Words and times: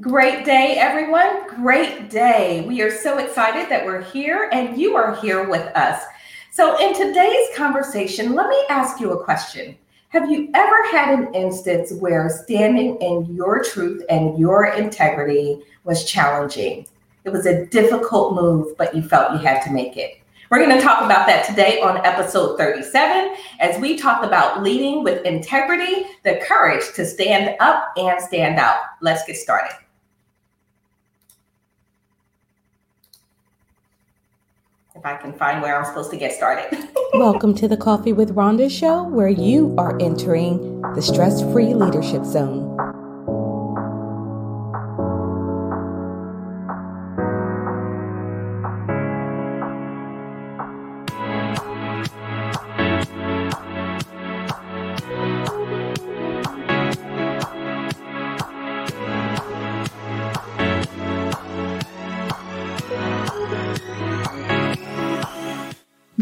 Great 0.00 0.46
day, 0.46 0.76
everyone. 0.78 1.46
Great 1.48 2.08
day. 2.08 2.64
We 2.66 2.80
are 2.80 2.90
so 2.90 3.18
excited 3.18 3.68
that 3.68 3.84
we're 3.84 4.00
here 4.00 4.48
and 4.50 4.80
you 4.80 4.96
are 4.96 5.14
here 5.16 5.46
with 5.46 5.66
us. 5.76 6.02
So, 6.50 6.78
in 6.78 6.94
today's 6.94 7.48
conversation, 7.54 8.32
let 8.34 8.48
me 8.48 8.56
ask 8.70 9.00
you 9.00 9.12
a 9.12 9.22
question. 9.22 9.76
Have 10.08 10.30
you 10.30 10.48
ever 10.54 10.82
had 10.90 11.18
an 11.18 11.34
instance 11.34 11.92
where 11.92 12.30
standing 12.30 12.96
in 13.02 13.36
your 13.36 13.62
truth 13.62 14.02
and 14.08 14.38
your 14.38 14.68
integrity 14.68 15.60
was 15.84 16.06
challenging? 16.06 16.86
It 17.24 17.30
was 17.30 17.44
a 17.44 17.66
difficult 17.66 18.34
move, 18.34 18.74
but 18.78 18.96
you 18.96 19.02
felt 19.02 19.32
you 19.32 19.46
had 19.46 19.62
to 19.64 19.70
make 19.70 19.98
it. 19.98 20.21
We're 20.52 20.62
going 20.62 20.76
to 20.78 20.84
talk 20.84 21.02
about 21.02 21.26
that 21.28 21.46
today 21.46 21.80
on 21.80 22.04
episode 22.04 22.58
37 22.58 23.36
as 23.58 23.80
we 23.80 23.96
talk 23.96 24.22
about 24.22 24.62
leading 24.62 25.02
with 25.02 25.24
integrity, 25.24 26.04
the 26.24 26.42
courage 26.46 26.82
to 26.94 27.06
stand 27.06 27.56
up 27.58 27.90
and 27.96 28.20
stand 28.20 28.58
out. 28.58 28.76
Let's 29.00 29.24
get 29.24 29.38
started. 29.38 29.74
If 34.94 35.06
I 35.06 35.16
can 35.16 35.32
find 35.32 35.62
where 35.62 35.74
I'm 35.74 35.86
supposed 35.86 36.10
to 36.10 36.18
get 36.18 36.34
started. 36.34 36.86
Welcome 37.14 37.54
to 37.54 37.66
the 37.66 37.78
Coffee 37.78 38.12
with 38.12 38.34
Rhonda 38.34 38.70
show, 38.70 39.04
where 39.04 39.30
you 39.30 39.74
are 39.78 39.98
entering 40.02 40.82
the 40.94 41.00
stress 41.00 41.40
free 41.40 41.72
leadership 41.72 42.26
zone. 42.26 42.91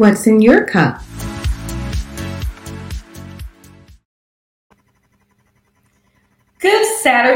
What's 0.01 0.27
in 0.27 0.41
your 0.41 0.65
cup? 0.65 1.03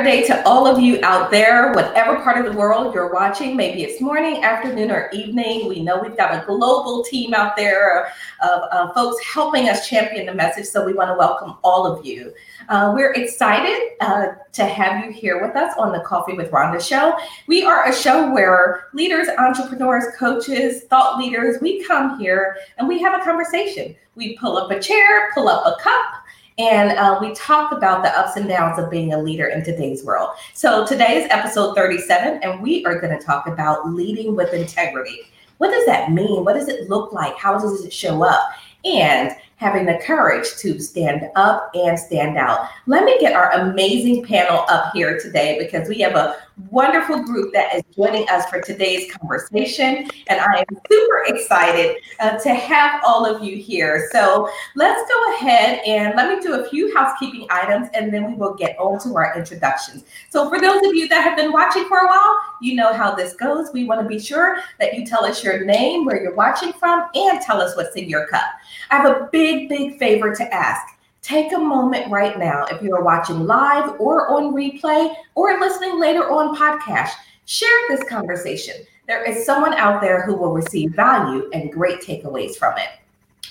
Saturday 0.04 0.26
to 0.26 0.46
all 0.46 0.66
of 0.66 0.82
you 0.82 0.98
out 1.02 1.30
there, 1.30 1.72
whatever 1.72 2.16
part 2.20 2.36
of 2.36 2.52
the 2.52 2.58
world 2.58 2.92
you're 2.92 3.10
watching. 3.10 3.56
Maybe 3.56 3.84
it's 3.84 4.02
morning, 4.02 4.44
afternoon, 4.44 4.90
or 4.90 5.08
evening. 5.14 5.66
We 5.66 5.82
know 5.82 5.98
we've 5.98 6.16
got 6.16 6.34
a 6.34 6.44
global 6.44 7.02
team 7.02 7.32
out 7.32 7.56
there 7.56 8.12
of, 8.42 8.62
of 8.64 8.92
folks 8.92 9.24
helping 9.24 9.70
us 9.70 9.88
champion 9.88 10.26
the 10.26 10.34
message. 10.34 10.66
So 10.66 10.84
we 10.84 10.92
want 10.92 11.08
to 11.08 11.14
welcome 11.14 11.56
all 11.64 11.86
of 11.86 12.04
you. 12.04 12.34
Uh, 12.68 12.92
we're 12.94 13.12
excited 13.14 13.92
uh, 14.02 14.26
to 14.52 14.66
have 14.66 15.06
you 15.06 15.10
here 15.10 15.40
with 15.40 15.56
us 15.56 15.74
on 15.78 15.90
the 15.90 16.00
Coffee 16.00 16.34
with 16.34 16.50
Rhonda 16.50 16.86
show. 16.86 17.16
We 17.46 17.64
are 17.64 17.88
a 17.88 17.94
show 17.94 18.30
where 18.30 18.88
leaders, 18.92 19.28
entrepreneurs, 19.38 20.04
coaches, 20.18 20.84
thought 20.90 21.16
leaders, 21.16 21.62
we 21.62 21.82
come 21.82 22.18
here 22.20 22.58
and 22.76 22.86
we 22.86 23.00
have 23.00 23.18
a 23.18 23.24
conversation. 23.24 23.96
We 24.16 24.36
pull 24.36 24.58
up 24.58 24.70
a 24.70 24.78
chair, 24.78 25.30
pull 25.32 25.48
up 25.48 25.64
a 25.64 25.82
cup 25.82 26.24
and 26.58 26.92
uh, 26.92 27.18
we 27.20 27.34
talk 27.34 27.72
about 27.72 28.02
the 28.02 28.16
ups 28.16 28.36
and 28.36 28.48
downs 28.48 28.78
of 28.78 28.90
being 28.90 29.12
a 29.12 29.18
leader 29.18 29.46
in 29.48 29.64
today's 29.64 30.04
world. 30.04 30.30
So 30.52 30.86
today 30.86 31.16
is 31.16 31.28
episode 31.30 31.74
37, 31.74 32.40
and 32.42 32.62
we 32.62 32.84
are 32.84 33.00
going 33.00 33.16
to 33.18 33.24
talk 33.24 33.48
about 33.48 33.88
leading 33.90 34.36
with 34.36 34.52
integrity. 34.52 35.22
What 35.58 35.70
does 35.70 35.84
that 35.86 36.12
mean? 36.12 36.44
What 36.44 36.54
does 36.54 36.68
it 36.68 36.88
look 36.88 37.12
like? 37.12 37.36
How 37.36 37.58
does 37.58 37.84
it 37.84 37.92
show 37.92 38.22
up? 38.22 38.50
And 38.84 39.32
having 39.64 39.86
the 39.86 39.98
courage 40.04 40.56
to 40.58 40.78
stand 40.78 41.22
up 41.36 41.70
and 41.74 41.98
stand 41.98 42.36
out. 42.36 42.68
Let 42.86 43.04
me 43.04 43.18
get 43.18 43.32
our 43.32 43.50
amazing 43.52 44.22
panel 44.22 44.66
up 44.68 44.92
here 44.92 45.18
today 45.18 45.56
because 45.58 45.88
we 45.88 46.00
have 46.00 46.14
a 46.16 46.36
wonderful 46.70 47.22
group 47.24 47.52
that 47.54 47.74
is 47.74 47.82
joining 47.96 48.28
us 48.28 48.44
for 48.50 48.60
today's 48.60 49.10
conversation. 49.12 50.06
And 50.28 50.40
I 50.40 50.64
am 50.68 50.76
super 50.90 51.24
excited 51.26 51.96
uh, 52.20 52.38
to 52.38 52.50
have 52.50 53.00
all 53.06 53.24
of 53.24 53.42
you 53.42 53.56
here. 53.56 54.10
So 54.12 54.50
let's 54.76 55.10
go 55.10 55.34
ahead 55.34 55.80
and 55.86 56.14
let 56.14 56.28
me 56.28 56.40
do 56.40 56.60
a 56.60 56.68
few 56.68 56.94
housekeeping 56.94 57.46
items 57.50 57.88
and 57.94 58.12
then 58.12 58.30
we 58.30 58.34
will 58.34 58.54
get 58.54 58.78
on 58.78 59.00
to 59.00 59.16
our 59.16 59.36
introductions. 59.36 60.04
So 60.28 60.50
for 60.50 60.60
those 60.60 60.86
of 60.86 60.94
you 60.94 61.08
that 61.08 61.22
have 61.24 61.36
been 61.36 61.52
watching 61.52 61.86
for 61.86 61.98
a 61.98 62.06
while, 62.06 62.36
you 62.60 62.74
know 62.74 62.92
how 62.92 63.14
this 63.14 63.32
goes. 63.32 63.72
We 63.72 63.84
want 63.84 64.02
to 64.02 64.06
be 64.06 64.18
sure 64.18 64.58
that 64.78 64.94
you 64.94 65.06
tell 65.06 65.24
us 65.24 65.42
your 65.42 65.64
name, 65.64 66.04
where 66.04 66.22
you're 66.22 66.34
watching 66.34 66.74
from, 66.74 67.08
and 67.14 67.40
tell 67.40 67.60
us 67.60 67.74
what's 67.76 67.96
in 67.96 68.08
your 68.08 68.26
cup. 68.26 68.44
I 68.90 68.96
have 68.96 69.06
a 69.06 69.28
big, 69.32 69.53
big 69.68 69.98
favor 69.98 70.34
to 70.34 70.54
ask. 70.54 70.86
Take 71.22 71.52
a 71.54 71.58
moment 71.58 72.10
right 72.10 72.38
now, 72.38 72.66
if 72.66 72.82
you 72.82 72.94
are 72.94 73.02
watching 73.02 73.46
live 73.46 73.98
or 73.98 74.28
on 74.28 74.52
replay 74.52 75.14
or 75.34 75.58
listening 75.58 75.98
later 75.98 76.30
on 76.30 76.54
podcast, 76.54 77.12
share 77.46 77.68
this 77.88 78.04
conversation. 78.08 78.74
There 79.06 79.24
is 79.24 79.46
someone 79.46 79.74
out 79.74 80.00
there 80.00 80.22
who 80.22 80.34
will 80.34 80.52
receive 80.52 80.94
value 80.94 81.48
and 81.52 81.72
great 81.72 82.00
takeaways 82.00 82.56
from 82.56 82.76
it. 82.78 82.88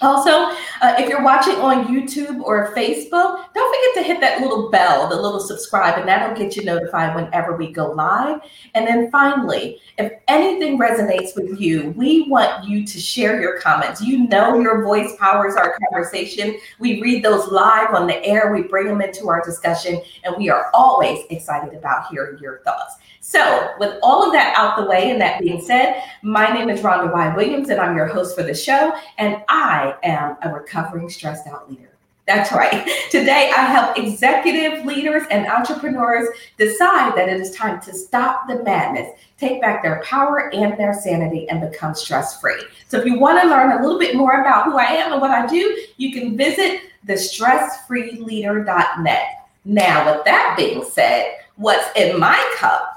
Also, 0.02 0.56
uh, 0.82 0.96
if 0.98 1.08
you're 1.08 1.24
watching 1.24 1.56
on 1.56 1.88
YouTube 1.88 2.42
or 2.42 2.74
Facebook, 2.76 3.46
don't 3.54 3.76
forget 3.76 3.96
to 3.96 4.04
hit 4.04 4.20
that 4.22 4.42
little 4.42 4.70
bell, 4.70 5.08
the 5.08 5.16
little 5.16 5.40
subscribe, 5.40 5.98
and 5.98 6.08
that'll 6.08 6.36
get 6.36 6.56
you 6.56 6.64
notified 6.64 7.16
whenever 7.16 7.56
we 7.56 7.72
go 7.72 7.92
live. 7.92 8.42
And 8.74 8.88
then 8.88 9.10
finally, 9.12 9.80
if 9.98 10.12
anything 10.28 10.78
resonates 10.78 11.36
with 11.36 11.60
you, 11.60 11.92
we 11.92 12.28
want 12.28 12.68
you 12.68 12.86
to 12.86 13.00
share 13.00 13.40
your 13.40 13.60
comments. 13.60 14.02
You 14.02 14.28
know, 14.28 14.60
your 14.60 14.84
voice 14.84 15.16
powers 15.20 15.56
our 15.56 15.78
conversation. 15.80 16.58
We 16.80 17.02
read 17.02 17.24
those 17.24 17.52
live 17.52 17.94
on 17.94 18.08
the 18.08 18.24
air, 18.26 18.52
we 18.52 18.64
bring 18.64 18.88
them 18.88 19.02
into 19.02 19.30
our 19.30 19.42
discussion, 19.44 20.02
and 20.24 20.36
we 20.38 20.50
are 20.50 20.70
always 20.74 21.26
excited 21.30 21.74
about 21.74 22.08
hearing 22.08 22.40
your 22.40 22.60
thoughts. 22.66 22.96
So, 23.26 23.72
with 23.80 23.98
all 24.04 24.26
of 24.26 24.34
that 24.34 24.54
out 24.58 24.76
the 24.76 24.84
way, 24.84 25.10
and 25.10 25.22
that 25.22 25.40
being 25.40 25.62
said, 25.62 26.04
my 26.24 26.52
name 26.52 26.70
is 26.70 26.82
Rhonda 26.82 27.10
Y. 27.10 27.34
Williams, 27.38 27.70
and 27.70 27.80
I'm 27.80 27.96
your 27.96 28.08
host 28.08 28.36
for 28.36 28.44
the 28.44 28.54
show, 28.54 28.94
and 29.18 29.42
I 29.48 29.96
am 30.04 30.36
a 30.42 30.54
recovering 30.54 31.10
stressed 31.10 31.48
out 31.48 31.72
leader. 31.72 31.90
That's 32.28 32.52
right. 32.52 32.86
Today, 33.12 33.50
I 33.56 33.62
help 33.62 33.98
executive 33.98 34.86
leaders 34.86 35.24
and 35.32 35.48
entrepreneurs 35.48 36.28
decide 36.58 37.16
that 37.16 37.30
it 37.30 37.40
is 37.40 37.56
time 37.56 37.80
to 37.84 37.94
stop 37.94 38.46
the 38.50 38.62
madness, 38.62 39.18
take 39.38 39.62
back 39.62 39.84
their 39.84 40.02
power 40.04 40.54
and 40.54 40.78
their 40.78 40.94
sanity, 40.94 41.48
and 41.48 41.62
become 41.62 41.96
stress 41.96 42.42
free. 42.42 42.62
So, 42.90 43.00
if 43.00 43.06
you 43.06 43.18
want 43.18 43.42
to 43.42 43.48
learn 43.48 43.72
a 43.72 43.82
little 43.82 44.00
bit 44.00 44.18
more 44.18 44.42
about 44.42 44.66
who 44.66 44.78
I 44.78 44.84
am 44.84 45.14
and 45.14 45.22
what 45.22 45.32
I 45.32 45.46
do, 45.46 45.82
you 45.96 46.12
can 46.12 46.36
visit 46.36 46.82
thestressfreeleader.net. 47.08 49.24
Now, 49.64 50.14
with 50.14 50.26
that 50.26 50.56
being 50.58 50.84
said, 50.84 51.38
what's 51.56 51.88
in 51.96 52.20
my 52.20 52.54
cup 52.58 52.93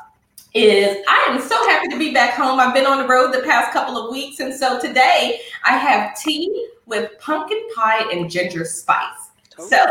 is 0.56 0.96
I 1.06 1.26
am 1.28 1.38
so 1.38 1.54
happy 1.68 1.88
to 1.88 1.98
be 1.98 2.14
back 2.14 2.32
home. 2.32 2.58
I've 2.58 2.72
been 2.72 2.86
on 2.86 2.98
the 2.98 3.06
road 3.06 3.30
the 3.32 3.42
past 3.42 3.74
couple 3.74 3.98
of 3.98 4.10
weeks. 4.10 4.40
And 4.40 4.54
so 4.54 4.80
today 4.80 5.40
I 5.64 5.76
have 5.76 6.18
tea 6.18 6.68
with 6.86 7.10
pumpkin 7.18 7.62
pie 7.74 8.10
and 8.10 8.30
ginger 8.30 8.64
spice. 8.64 9.30
So 9.58 9.84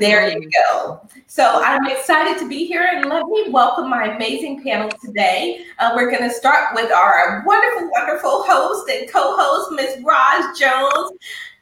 there 0.00 0.28
you 0.28 0.50
go. 0.50 1.06
So 1.28 1.62
I'm 1.64 1.86
excited 1.86 2.36
to 2.40 2.48
be 2.48 2.66
here 2.66 2.88
and 2.92 3.08
let 3.08 3.26
me 3.26 3.46
welcome 3.50 3.88
my 3.88 4.16
amazing 4.16 4.64
panel 4.64 4.90
today. 5.04 5.64
Uh, 5.78 5.92
we're 5.94 6.10
going 6.10 6.28
to 6.28 6.34
start 6.34 6.74
with 6.74 6.90
our 6.90 7.44
wonderful, 7.46 7.88
wonderful 7.92 8.42
host 8.42 8.90
and 8.90 9.08
co-host, 9.08 9.70
Miss 9.70 9.98
Roz 10.02 10.58
Jones. 10.58 11.12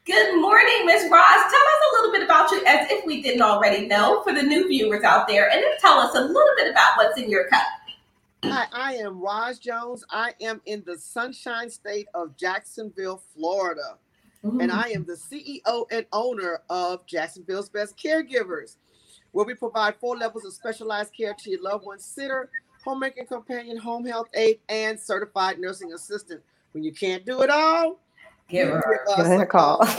Good 0.06 0.40
morning, 0.40 0.86
Miss 0.86 1.02
Roz. 1.02 1.10
Tell 1.12 1.12
us 1.12 1.80
a 1.92 1.96
little 1.96 2.12
bit 2.12 2.22
about 2.22 2.50
you 2.50 2.64
as 2.66 2.90
if 2.90 3.04
we 3.04 3.20
didn't 3.20 3.42
already 3.42 3.86
know 3.86 4.22
for 4.22 4.32
the 4.32 4.42
new 4.42 4.66
viewers 4.66 5.04
out 5.04 5.28
there, 5.28 5.50
and 5.50 5.62
then 5.62 5.70
tell 5.78 5.98
us 5.98 6.14
a 6.16 6.20
little 6.20 6.54
bit 6.56 6.70
about 6.70 6.96
what's 6.96 7.20
in 7.20 7.30
your 7.30 7.46
cup. 7.48 7.62
Hi, 8.44 8.66
I 8.72 8.94
am 8.94 9.20
Roz 9.20 9.58
Jones. 9.58 10.04
I 10.10 10.32
am 10.40 10.62
in 10.66 10.82
the 10.86 10.96
sunshine 10.96 11.68
state 11.70 12.08
of 12.14 12.36
Jacksonville, 12.36 13.22
Florida. 13.34 13.98
Mm-hmm. 14.44 14.60
And 14.60 14.72
I 14.72 14.88
am 14.88 15.04
the 15.04 15.14
CEO 15.14 15.86
and 15.90 16.06
owner 16.12 16.62
of 16.70 17.06
Jacksonville's 17.06 17.68
Best 17.68 17.98
Caregivers, 17.98 18.76
where 19.32 19.44
we 19.44 19.54
provide 19.54 19.96
four 19.96 20.16
levels 20.16 20.46
of 20.46 20.54
specialized 20.54 21.12
care 21.14 21.34
to 21.34 21.50
your 21.50 21.62
loved 21.62 21.84
one's 21.84 22.04
sitter, 22.04 22.48
homemaking 22.82 23.26
companion, 23.26 23.76
home 23.76 24.06
health 24.06 24.28
aide, 24.34 24.60
and 24.70 24.98
certified 24.98 25.58
nursing 25.58 25.92
assistant. 25.92 26.40
When 26.72 26.82
you 26.82 26.92
can't 26.92 27.26
do 27.26 27.42
it 27.42 27.50
all, 27.50 28.00
give 28.48 28.68
her, 28.68 29.00
give 29.16 29.26
her 29.26 29.42
a 29.42 29.46
call. 29.46 29.84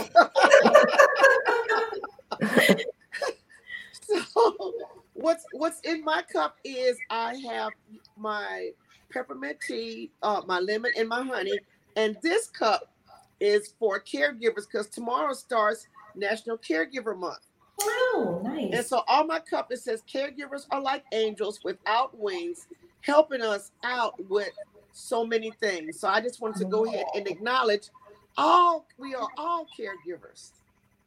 so, 4.02 4.74
what's 5.22 5.46
what's 5.54 5.80
in 5.82 6.04
my 6.04 6.24
cup 6.32 6.58
is 6.64 6.98
I 7.10 7.36
have 7.50 7.72
my 8.18 8.72
peppermint 9.12 9.58
tea, 9.66 10.12
uh, 10.22 10.42
my 10.48 10.60
lemon, 10.60 10.92
and 10.98 11.08
my 11.08 11.24
honey. 11.24 11.60
And 11.96 12.18
this 12.22 12.48
cup 12.48 12.92
is 13.40 13.74
for 13.80 14.02
caregivers 14.02 14.68
because 14.72 14.88
tomorrow 14.88 15.34
starts 15.34 15.88
National 16.16 16.58
Caregiver 16.58 17.18
Month. 17.18 17.40
Oh, 17.82 18.42
nice. 18.44 18.70
And 18.74 18.86
so 18.86 19.04
all 19.08 19.26
my 19.26 19.40
cup 19.40 19.72
it 19.72 19.80
says 19.80 20.04
caregivers 20.12 20.66
are 20.72 20.82
like 20.82 21.04
angels 21.12 21.60
without 21.64 22.18
wings, 22.18 22.68
helping 23.02 23.42
us 23.42 23.72
out 23.84 24.14
with 24.30 24.52
so 24.94 25.26
many 25.26 25.52
things. 25.52 26.00
So 26.00 26.08
I 26.08 26.22
just 26.22 26.42
wanted 26.42 26.60
to 26.60 26.66
go 26.66 26.86
ahead 26.86 27.06
and 27.16 27.28
acknowledge 27.28 27.90
all 28.38 28.86
we 28.98 29.16
are 29.16 29.28
all 29.38 29.68
caregivers. 29.78 30.52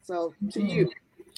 So 0.03 0.35
to 0.53 0.63
you. 0.63 0.91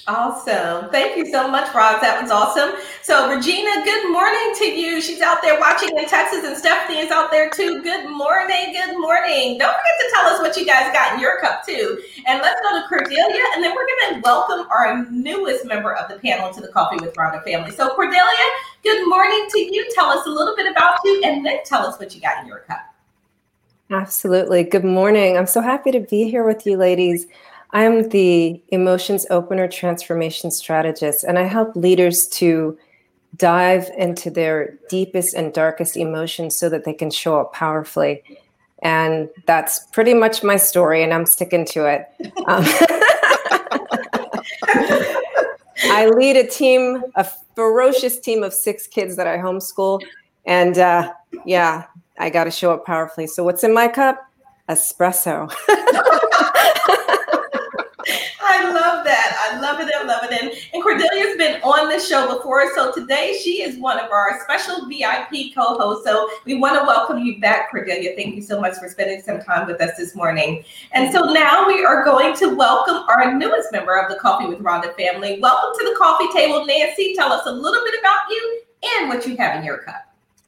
Awesome. 0.08 0.88
Thank 0.90 1.17
you 1.17 1.26
so 1.32 1.49
much, 1.49 1.75
Roz. 1.75 2.00
That 2.00 2.23
was 2.23 2.31
awesome. 2.31 2.78
So, 3.02 3.28
Regina, 3.28 3.82
good 3.82 4.12
morning 4.12 4.55
to 4.55 4.64
you. 4.67 5.02
She's 5.02 5.20
out 5.20 5.43
there 5.43 5.58
watching 5.58 5.90
in 5.99 6.06
Texas, 6.06 6.44
and 6.44 6.56
Stephanie 6.56 7.00
is 7.00 7.11
out 7.11 7.32
there 7.32 7.50
too. 7.50 7.82
Good 7.82 8.08
morning. 8.08 8.70
Good 8.70 9.00
morning. 9.00 9.58
Don't 9.58 9.75
forget 9.75 9.96
to 9.99 10.11
tell 10.14 10.26
us 10.26 10.38
what 10.38 10.56
you 10.56 10.64
guys 10.64 10.93
got 10.93 11.14
in 11.14 11.20
your 11.20 11.40
cup, 11.40 11.67
too. 11.67 12.00
And 12.28 12.40
let's 12.40 12.61
go 12.61 12.81
to 12.81 12.87
Cordelia, 12.87 13.43
and 13.55 13.64
then 13.64 13.75
we're 13.75 13.87
going 13.87 14.14
to 14.14 14.20
welcome 14.23 14.69
our 14.70 15.11
newest 15.11 15.67
member 15.67 15.93
of 15.93 16.08
the 16.08 16.20
panel 16.20 16.55
to 16.55 16.61
the 16.61 16.69
Coffee 16.69 17.05
with 17.05 17.12
Rhonda 17.17 17.43
family. 17.43 17.73
So, 17.73 17.93
Cordelia, 17.96 18.46
good 18.84 19.08
morning 19.08 19.49
to 19.50 19.58
you. 19.58 19.90
Tell 19.93 20.06
us 20.06 20.25
a 20.25 20.31
little 20.31 20.55
bit 20.55 20.70
about 20.70 21.00
you, 21.05 21.23
and 21.25 21.44
then 21.44 21.64
tell 21.64 21.84
us 21.84 21.99
what 21.99 22.14
you 22.14 22.20
got 22.20 22.40
in 22.43 22.46
your 22.46 22.61
cup. 22.61 22.94
Absolutely. 23.90 24.62
Good 24.62 24.84
morning. 24.84 25.37
I'm 25.37 25.49
so 25.49 25.61
happy 25.61 25.90
to 25.90 25.99
be 25.99 26.31
here 26.31 26.44
with 26.44 26.64
you, 26.64 26.76
ladies. 26.76 27.26
I'm 27.70 28.08
the 28.10 28.60
emotions 28.68 29.26
opener 29.30 29.68
transformation 29.68 30.50
strategist, 30.50 31.24
and 31.24 31.38
I 31.38 31.44
help 31.44 31.74
leaders 31.76 32.26
to 32.28 32.78
dive 33.36 33.90
into 33.96 34.30
their 34.30 34.78
deepest 34.88 35.34
and 35.34 35.52
darkest 35.52 35.96
emotions 35.96 36.56
so 36.56 36.68
that 36.68 36.84
they 36.84 36.94
can 36.94 37.10
show 37.10 37.40
up 37.40 37.52
powerfully. 37.52 38.22
And 38.82 39.28
that's 39.46 39.86
pretty 39.92 40.14
much 40.14 40.42
my 40.42 40.56
story, 40.56 41.02
and 41.02 41.12
I'm 41.12 41.26
sticking 41.26 41.64
to 41.66 41.86
it. 41.86 42.06
Um, 42.46 42.64
I 45.88 46.08
lead 46.08 46.36
a 46.36 46.46
team, 46.46 47.02
a 47.14 47.26
ferocious 47.54 48.20
team 48.20 48.42
of 48.42 48.52
six 48.52 48.86
kids 48.86 49.16
that 49.16 49.26
I 49.26 49.38
homeschool. 49.38 50.02
And 50.44 50.78
uh, 50.78 51.12
yeah, 51.44 51.84
I 52.18 52.30
got 52.30 52.44
to 52.44 52.50
show 52.50 52.72
up 52.72 52.86
powerfully. 52.86 53.26
So, 53.26 53.44
what's 53.44 53.64
in 53.64 53.74
my 53.74 53.88
cup? 53.88 54.22
Espresso. 54.68 55.52
I 58.56 58.72
love 58.72 59.04
that. 59.04 59.50
I 59.52 59.60
love 59.60 59.80
it. 59.80 59.92
I 59.94 60.02
love 60.04 60.24
it. 60.24 60.32
And, 60.32 60.50
and 60.72 60.82
Cordelia's 60.82 61.36
been 61.36 61.60
on 61.62 61.90
the 61.90 62.00
show 62.00 62.34
before. 62.34 62.74
So 62.74 62.90
today 62.90 63.38
she 63.42 63.62
is 63.62 63.78
one 63.78 63.98
of 63.98 64.10
our 64.10 64.40
special 64.44 64.88
VIP 64.88 65.54
co 65.54 65.78
hosts. 65.78 66.06
So 66.06 66.30
we 66.46 66.54
want 66.58 66.78
to 66.80 66.86
welcome 66.86 67.18
you 67.18 67.38
back, 67.38 67.70
Cordelia. 67.70 68.14
Thank 68.16 68.34
you 68.34 68.42
so 68.42 68.58
much 68.58 68.76
for 68.78 68.88
spending 68.88 69.20
some 69.20 69.40
time 69.40 69.66
with 69.66 69.80
us 69.82 69.90
this 69.98 70.14
morning. 70.14 70.64
And 70.92 71.12
so 71.12 71.32
now 71.32 71.66
we 71.66 71.84
are 71.84 72.02
going 72.02 72.34
to 72.36 72.54
welcome 72.54 73.04
our 73.08 73.34
newest 73.34 73.72
member 73.72 73.98
of 73.98 74.10
the 74.10 74.16
Coffee 74.16 74.46
with 74.46 74.60
Rhonda 74.60 74.96
family. 74.96 75.38
Welcome 75.38 75.78
to 75.78 75.90
the 75.90 75.96
coffee 75.98 76.28
table, 76.32 76.64
Nancy. 76.64 77.14
Tell 77.14 77.32
us 77.32 77.44
a 77.46 77.52
little 77.52 77.84
bit 77.84 78.00
about 78.00 78.20
you 78.30 78.62
and 78.96 79.08
what 79.10 79.26
you 79.26 79.36
have 79.36 79.58
in 79.58 79.64
your 79.64 79.78
cup. 79.78 80.02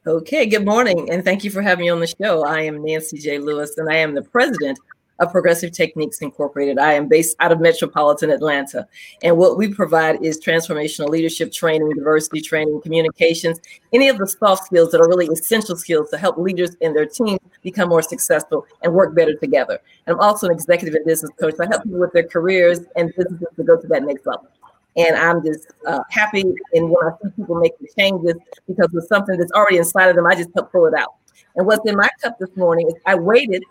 Okay, 0.07 0.47
good 0.47 0.65
morning, 0.65 1.11
and 1.11 1.23
thank 1.23 1.45
you 1.45 1.51
for 1.51 1.61
having 1.61 1.85
me 1.85 1.91
on 1.91 2.01
the 2.01 2.07
show. 2.07 2.43
I 2.47 2.63
am 2.63 2.83
Nancy 2.83 3.19
J. 3.19 3.39
Lewis, 3.39 3.77
and 3.77 3.91
I 3.91 3.97
am 3.97 4.15
the 4.15 4.23
president 4.23 4.79
of 5.19 5.33
Progressive 5.33 5.73
Techniques 5.73 6.19
Incorporated. 6.19 6.79
I 6.79 6.93
am 6.93 7.09
based 7.09 7.37
out 7.41 7.51
of 7.51 7.61
metropolitan 7.61 8.31
Atlanta. 8.31 8.87
And 9.23 9.37
what 9.37 9.57
we 9.57 9.73
provide 9.73 10.23
is 10.23 10.41
transformational 10.41 11.09
leadership 11.09 11.53
training, 11.53 11.91
diversity 11.95 12.41
training, 12.41 12.81
communications, 12.83 13.59
any 13.93 14.09
of 14.09 14.19
the 14.19 14.27
soft 14.27 14.67
skills 14.67 14.93
that 14.93 15.01
are 15.01 15.09
really 15.09 15.27
essential 15.27 15.77
skills 15.77 16.11
to 16.11 16.19
help 16.19 16.37
leaders 16.37 16.77
and 16.81 16.95
their 16.95 17.07
teams 17.07 17.41
become 17.63 17.89
more 17.89 18.03
successful 18.03 18.67
and 18.83 18.93
work 18.93 19.15
better 19.15 19.35
together. 19.35 19.81
And 20.07 20.15
I'm 20.15 20.21
also 20.21 20.47
an 20.47 20.53
executive 20.53 20.95
and 20.95 21.05
business 21.05 21.33
coach. 21.41 21.55
So 21.57 21.65
I 21.65 21.67
help 21.67 21.83
people 21.83 21.99
with 21.99 22.13
their 22.13 22.27
careers 22.27 22.81
and 22.97 23.13
businesses 23.17 23.49
to 23.57 23.65
go 23.65 23.81
to 23.81 23.87
that 23.89 24.05
next 24.05 24.27
level. 24.27 24.49
And 24.97 25.17
I'm 25.17 25.45
just 25.45 25.69
uh, 25.87 26.01
happy 26.11 26.43
and 26.73 26.91
when 26.91 27.07
I 27.07 27.11
see 27.23 27.31
people 27.37 27.57
making 27.57 27.87
changes 27.97 28.35
because 28.67 28.93
it's 28.95 29.09
something 29.09 29.37
that's 29.39 29.53
already 29.53 29.77
inside 29.79 30.09
of 30.09 30.17
them, 30.17 30.27
I 30.27 30.35
just 30.35 30.51
help 30.55 30.73
pull 30.73 30.87
it 30.87 30.95
out. 30.95 31.15
And 31.57 31.67
what's 31.67 31.89
in 31.89 31.97
my 31.97 32.09
cup 32.23 32.39
this 32.39 32.55
morning 32.57 32.89
is 32.89 32.95
I 33.07 33.15
waited. 33.15 33.63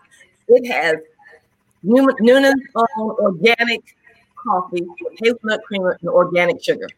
It 0.48 0.66
has 0.72 0.96
Newman's 1.82 2.62
own 2.74 2.86
organic 2.98 3.96
coffee 4.34 4.82
with 4.82 5.18
hazelnut 5.22 5.60
creamer 5.64 5.98
and 6.00 6.08
organic 6.08 6.62
sugar. 6.62 6.88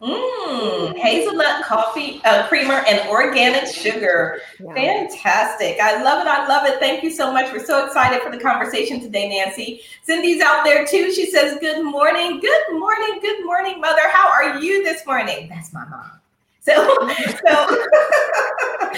Mmm, 0.00 0.96
hazelnut 0.96 1.62
coffee 1.64 2.22
uh, 2.24 2.48
creamer 2.48 2.82
and 2.88 3.06
organic 3.10 3.66
sugar. 3.66 4.40
Yeah. 4.58 4.72
Fantastic. 4.72 5.78
I 5.78 6.02
love 6.02 6.22
it. 6.22 6.28
I 6.28 6.48
love 6.48 6.66
it. 6.66 6.78
Thank 6.80 7.02
you 7.02 7.10
so 7.10 7.30
much. 7.30 7.52
We're 7.52 7.64
so 7.64 7.84
excited 7.84 8.22
for 8.22 8.30
the 8.30 8.38
conversation 8.38 9.00
today, 9.00 9.28
Nancy. 9.28 9.82
Cindy's 10.02 10.40
out 10.40 10.64
there 10.64 10.86
too. 10.86 11.12
She 11.12 11.30
says, 11.30 11.58
Good 11.60 11.84
morning. 11.84 12.40
Good 12.40 12.78
morning. 12.78 13.18
Good 13.20 13.44
morning, 13.44 13.78
mother. 13.78 14.08
How 14.10 14.30
are 14.30 14.58
you 14.58 14.82
this 14.82 15.04
morning? 15.06 15.50
That's 15.50 15.70
my 15.74 15.86
mom. 15.86 16.19
So, 16.60 16.72
so 17.46 17.86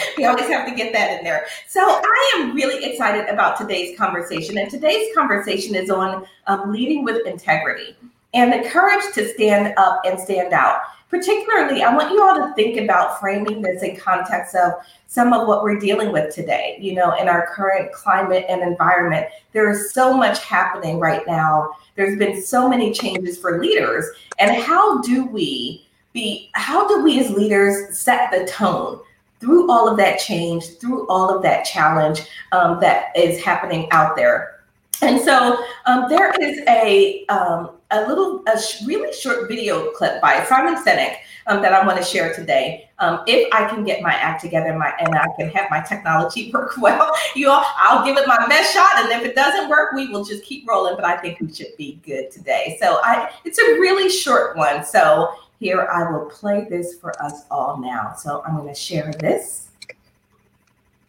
we 0.17 0.25
always 0.25 0.49
have 0.49 0.69
to 0.69 0.75
get 0.75 0.93
that 0.93 1.19
in 1.19 1.25
there. 1.25 1.47
So 1.69 1.81
I 1.81 2.33
am 2.37 2.55
really 2.55 2.85
excited 2.85 3.29
about 3.29 3.59
today's 3.59 3.97
conversation. 3.97 4.59
And 4.59 4.71
today's 4.71 5.15
conversation 5.15 5.75
is 5.75 5.91
on 5.91 6.27
um, 6.47 6.73
leading 6.73 7.05
with 7.05 7.27
integrity 7.27 7.97
and 8.35 8.53
the 8.53 8.69
courage 8.69 9.05
to 9.15 9.29
stand 9.35 9.75
up 9.77 10.01
and 10.05 10.19
stand 10.19 10.53
out. 10.53 10.81
Particularly, 11.11 11.83
I 11.83 11.95
want 11.95 12.11
you 12.11 12.23
all 12.23 12.35
to 12.37 12.55
think 12.55 12.81
about 12.81 13.21
framing 13.21 13.61
this 13.61 13.83
in 13.83 13.97
context 13.97 14.55
of 14.55 14.73
some 15.07 15.35
of 15.35 15.47
what 15.47 15.63
we're 15.63 15.79
dealing 15.79 16.11
with 16.11 16.35
today, 16.35 16.79
you 16.81 16.95
know, 16.95 17.15
in 17.21 17.29
our 17.29 17.49
current 17.49 17.93
climate 17.93 18.47
and 18.49 18.63
environment. 18.63 19.27
There 19.53 19.71
is 19.71 19.93
so 19.93 20.17
much 20.17 20.43
happening 20.43 20.99
right 20.99 21.21
now. 21.27 21.73
There's 21.97 22.19
been 22.19 22.41
so 22.41 22.67
many 22.67 22.95
changes 22.95 23.39
for 23.39 23.61
leaders. 23.61 24.07
And 24.39 24.57
how 24.57 25.03
do 25.03 25.27
we 25.27 25.87
be, 26.13 26.51
how 26.53 26.87
do 26.89 27.03
we 27.03 27.21
as 27.21 27.31
leaders 27.31 27.99
set 27.99 28.31
the 28.31 28.47
tone? 28.47 29.01
through 29.43 29.69
all 29.69 29.89
of 29.89 29.97
that 29.97 30.21
change, 30.21 30.79
through 30.79 31.05
all 31.09 31.29
of 31.29 31.43
that 31.43 31.65
challenge 31.65 32.21
um, 32.53 32.79
that 32.79 33.07
is 33.17 33.43
happening 33.43 33.89
out 33.91 34.15
there. 34.15 34.61
And 35.03 35.21
so 35.21 35.59
um, 35.85 36.09
there 36.09 36.33
is 36.41 36.61
a 36.69 37.27
um, 37.27 37.73
a 37.93 38.07
little, 38.09 38.43
a 38.47 38.59
sh- 38.59 38.83
really 38.87 39.13
short 39.13 39.49
video 39.49 39.91
clip 39.91 40.21
by 40.21 40.45
Simon 40.45 40.83
Sinek 40.83 41.17
um, 41.47 41.61
that 41.61 41.73
I 41.73 41.85
want 41.85 41.99
to 41.99 42.05
share 42.05 42.33
today. 42.33 42.89
Um, 42.99 43.21
if 43.27 43.53
I 43.53 43.69
can 43.69 43.85
get 43.85 44.01
my 44.01 44.15
act 44.15 44.41
together, 44.41 44.77
my 44.79 44.95
and 44.99 45.15
I 45.15 45.27
can 45.37 45.51
have 45.51 45.67
my 45.71 45.81
technology 45.81 46.51
work 46.55 46.77
well, 46.79 47.13
you 47.35 47.51
all, 47.51 47.65
I'll 47.77 48.05
give 48.05 48.17
it 48.17 48.27
my 48.27 48.47
best 48.49 48.73
shot. 48.73 48.91
And 48.97 49.11
if 49.13 49.29
it 49.29 49.35
doesn't 49.35 49.69
work, 49.69 49.93
we 49.93 50.09
will 50.09 50.25
just 50.25 50.45
keep 50.45 50.67
rolling. 50.69 50.97
But 50.97 51.05
I 51.05 51.17
think 51.17 51.41
we 51.41 51.53
should 51.53 51.77
be 51.77 52.01
good 52.05 52.31
today. 52.31 52.79
So 52.81 53.01
I, 53.03 53.31
it's 53.45 53.59
a 53.59 53.65
really 53.81 54.09
short 54.09 54.57
one. 54.57 54.85
So 54.85 55.35
here 55.63 55.89
I 55.93 56.11
will 56.11 56.25
play 56.25 56.67
this 56.69 56.99
for 56.99 57.13
us 57.23 57.45
all 57.49 57.77
now. 57.81 58.15
So 58.19 58.43
I'm 58.45 58.57
going 58.57 58.67
to 58.67 58.75
share 58.75 59.13
this. 59.13 59.69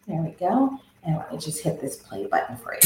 There 0.06 0.22
we 0.22 0.30
go. 0.30 0.78
And 1.02 1.16
let 1.16 1.32
me 1.32 1.38
just 1.38 1.60
hit 1.60 1.80
this 1.80 1.96
play 1.96 2.26
button 2.26 2.56
for 2.58 2.74
you. 2.74 2.80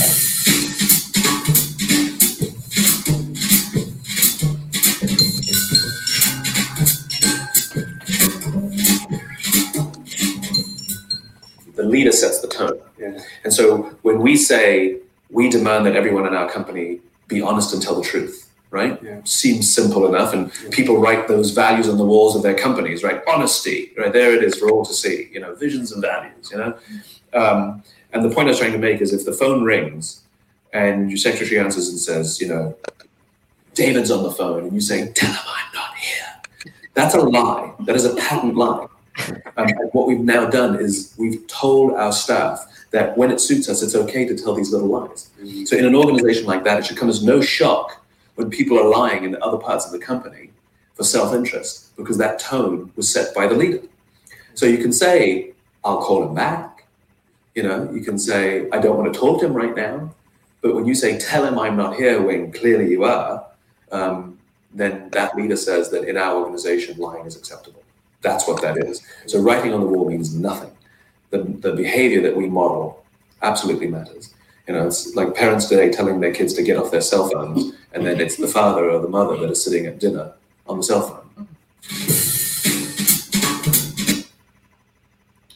the 11.75 11.85
leader 11.85 12.11
sets 12.11 12.41
the 12.41 12.49
tone. 12.49 12.81
Yeah. 12.99 13.21
And 13.45 13.53
so 13.53 13.95
when 14.03 14.21
we 14.21 14.37
say 14.39 14.97
we 15.29 15.51
demand 15.51 15.85
that 15.85 15.95
everyone 15.95 16.27
in 16.27 16.35
our 16.35 16.51
company 16.51 17.01
be 17.29 17.43
honest 17.43 17.75
and 17.75 17.83
tell 17.83 17.95
the 17.95 18.03
truth, 18.03 18.48
right? 18.71 19.03
Yeah. 19.03 19.21
Seems 19.25 19.73
simple 19.73 20.07
enough, 20.07 20.33
and 20.33 20.51
yeah. 20.63 20.71
people 20.71 20.99
write 20.99 21.29
those 21.29 21.51
values 21.51 21.89
on 21.89 21.99
the 21.99 22.05
walls 22.05 22.37
of 22.37 22.43
their 22.43 22.55
companies, 22.55 23.03
right? 23.03 23.23
Honesty, 23.27 23.93
right? 23.97 24.13
There 24.13 24.35
it 24.35 24.43
is 24.43 24.57
for 24.57 24.71
all 24.71 24.85
to 24.85 24.93
see. 24.93 25.29
You 25.33 25.41
know, 25.41 25.55
visions 25.55 25.93
and 25.93 26.03
values. 26.03 26.51
You 26.51 26.59
know, 26.59 26.79
um, 27.35 27.83
and 28.13 28.25
the 28.25 28.31
point 28.31 28.49
I 28.49 28.51
was 28.51 28.59
trying 28.59 28.73
to 28.73 28.79
make 28.79 29.01
is 29.01 29.13
if 29.13 29.25
the 29.25 29.33
phone 29.33 29.65
rings 29.65 30.23
and 30.73 31.11
your 31.11 31.19
secretary 31.19 31.59
answers 31.59 31.89
and 31.89 31.99
says, 31.99 32.41
you 32.41 32.49
know, 32.49 32.77
David's 33.75 34.11
on 34.11 34.23
the 34.23 34.33
phone, 34.33 34.65
and 34.65 34.73
you 34.73 34.81
say, 34.81 35.11
"Tell 35.13 35.31
him 35.31 35.39
I'm 35.47 35.75
not 35.75 35.95
here," 35.97 36.73
that's 36.95 37.15
a 37.15 37.21
lie. 37.21 37.73
That 37.81 37.97
is 37.97 38.05
a 38.05 38.15
patent 38.17 38.57
lie. 38.57 38.87
Um, 39.57 39.67
and 39.67 39.91
what 39.93 40.07
we've 40.07 40.21
now 40.21 40.49
done 40.49 40.77
is 40.77 41.15
we've 41.19 41.45
told 41.49 41.93
our 41.93 42.13
staff 42.13 42.65
that 42.91 43.17
when 43.19 43.31
it 43.31 43.41
suits 43.41 43.69
us, 43.69 43.83
it's 43.83 43.95
okay 43.95 44.25
to 44.25 44.37
tell 44.37 44.55
these 44.55 44.73
little 44.73 44.89
lies. 44.89 45.31
Mm-hmm. 45.41 45.65
So 45.65 45.77
in 45.77 45.85
an 45.85 45.95
organization 45.95 46.47
like 46.47 46.65
that, 46.65 46.79
it 46.79 46.87
should 46.87 46.97
come 46.97 47.09
as 47.09 47.23
no 47.23 47.41
shock 47.41 48.05
when 48.39 48.49
people 48.51 48.79
are 48.79 48.89
lying 48.89 49.25
in 49.25 49.37
other 49.43 49.59
parts 49.59 49.85
of 49.85 49.91
the 49.91 49.99
company 49.99 50.51
for 50.95 51.03
self-interest, 51.03 51.97
because 51.97 52.17
that 52.19 52.39
tone 52.39 52.93
was 52.95 53.13
set 53.13 53.35
by 53.35 53.49
the 53.49 53.55
leader. 53.55 53.83
So 54.55 54.65
you 54.65 54.79
can 54.79 54.93
say, 54.93 55.55
I'll 55.83 56.01
call 56.01 56.23
him 56.29 56.37
back. 56.37 56.87
You 57.57 57.65
know, 57.65 57.91
you 57.93 58.01
can 58.01 58.17
say, 58.17 58.71
I 58.71 58.79
don't 58.79 58.97
want 58.97 59.13
to 59.13 59.19
talk 59.19 59.41
to 59.41 59.47
him 59.47 59.55
right 59.55 59.75
now. 59.75 60.15
But 60.61 60.77
when 60.77 60.87
you 60.87 60.95
say, 60.95 61.19
tell 61.19 61.45
him 61.45 61.59
I'm 61.59 61.77
not 61.77 61.97
here 61.97 62.23
when 62.23 62.53
clearly 62.53 62.89
you 62.89 63.03
are, 63.03 63.45
um, 63.91 64.39
then 64.73 65.09
that 65.11 65.35
leader 65.35 65.57
says 65.57 65.91
that 65.91 66.05
in 66.05 66.17
our 66.17 66.37
organization, 66.37 66.97
lying 66.97 67.27
is 67.27 67.37
acceptable. 67.37 67.83
That's 68.23 68.47
what 68.47 68.63
that 68.63 68.79
is. 68.79 69.05
So 69.27 69.41
writing 69.41 69.75
on 69.75 69.81
the 69.81 69.87
wall 69.87 70.09
means 70.09 70.33
nothing. 70.33 70.71
The, 71.31 71.43
the 71.43 71.73
behavior 71.73 72.23
that 72.23 72.37
we 72.37 72.49
model 72.49 73.05
absolutely 73.43 73.89
matters. 73.89 74.33
You 74.69 74.75
know, 74.75 74.87
it's 74.87 75.15
like 75.15 75.35
parents 75.35 75.65
today 75.65 75.91
telling 75.91 76.21
their 76.21 76.33
kids 76.33 76.53
to 76.53 76.63
get 76.63 76.77
off 76.77 76.91
their 76.91 77.01
cell 77.01 77.31
phones, 77.31 77.73
and 77.95 78.05
then 78.05 78.21
it's 78.21 78.37
the 78.37 78.47
father 78.47 78.91
or 78.91 79.01
the 79.01 79.09
mother 79.09 79.35
that 79.39 79.51
are 79.51 79.55
sitting 79.55 79.87
at 79.87 79.99
dinner 79.99 80.35
on 80.69 80.77
the 80.77 80.83
cell 80.83 81.09
phone. 81.09 81.49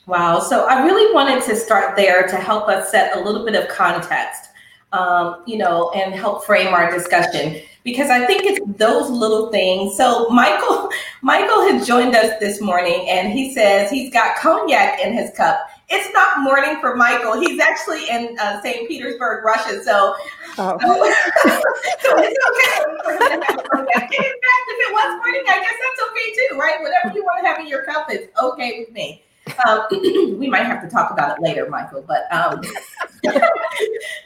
Wow. 0.07 0.41
So 0.41 0.65
I 0.65 0.83
really 0.85 1.15
wanted 1.15 1.43
to 1.45 1.57
start 1.57 1.95
there 1.95 2.27
to 2.27 2.37
help 2.37 2.69
us 2.69 2.91
set 2.91 3.15
a 3.15 3.21
little 3.21 3.45
bit 3.45 3.55
of 3.55 3.69
context, 3.69 4.49
um, 4.93 5.43
you 5.47 5.59
know, 5.59 5.91
and 5.91 6.15
help 6.15 6.47
frame 6.47 6.73
our 6.73 6.91
discussion. 6.91 7.61
because 7.85 8.11
I 8.11 8.25
think 8.27 8.45
it's 8.45 8.61
those 8.79 9.11
little 9.11 9.51
things. 9.51 9.97
So 9.97 10.29
Michael, 10.29 10.89
Michael 11.23 11.69
has 11.69 11.87
joined 11.87 12.15
us 12.15 12.39
this 12.41 12.61
morning, 12.61 13.09
and 13.09 13.31
he 13.33 13.53
says 13.53 13.91
he's 13.91 14.11
got 14.13 14.37
cognac 14.37 15.01
in 15.01 15.13
his 15.13 15.31
cup. 15.37 15.61
It's 15.95 16.11
not 16.15 16.41
morning 16.41 16.81
for 16.81 16.97
Michael. 16.97 17.39
He's 17.39 17.61
actually 17.61 18.09
in 18.09 18.35
uh, 18.41 18.63
St. 18.63 18.89
Petersburg, 18.89 19.45
Russia. 19.45 19.85
So, 19.85 20.15
oh. 20.57 20.79
so 22.01 22.17
it's 22.17 22.39
okay 22.49 22.95
for 23.05 23.13
him 23.13 23.41
to 23.41 23.47
have 23.47 23.65
cognac. 23.71 24.11
In 24.11 24.23
fact, 24.23 24.65
if 24.69 24.89
it 24.89 24.93
was 24.93 25.17
morning, 25.19 25.45
I 25.49 25.61
guess 25.61 25.75
that's 25.85 26.11
okay 26.11 26.33
too, 26.33 26.59
right? 26.59 26.81
Whatever 26.81 27.15
you 27.15 27.23
want 27.23 27.45
to 27.45 27.47
have 27.47 27.61
in 27.61 27.67
your 27.67 27.85
cup 27.85 28.11
is 28.11 28.27
okay 28.43 28.81
with 28.81 28.91
me. 28.93 29.23
Um, 29.69 29.85
we 30.39 30.49
might 30.49 30.65
have 30.65 30.83
to 30.83 30.89
talk 30.89 31.11
about 31.11 31.37
it 31.37 31.43
later, 31.43 31.69
Michael. 31.69 32.03
But 32.09 32.23
um, 32.33 32.63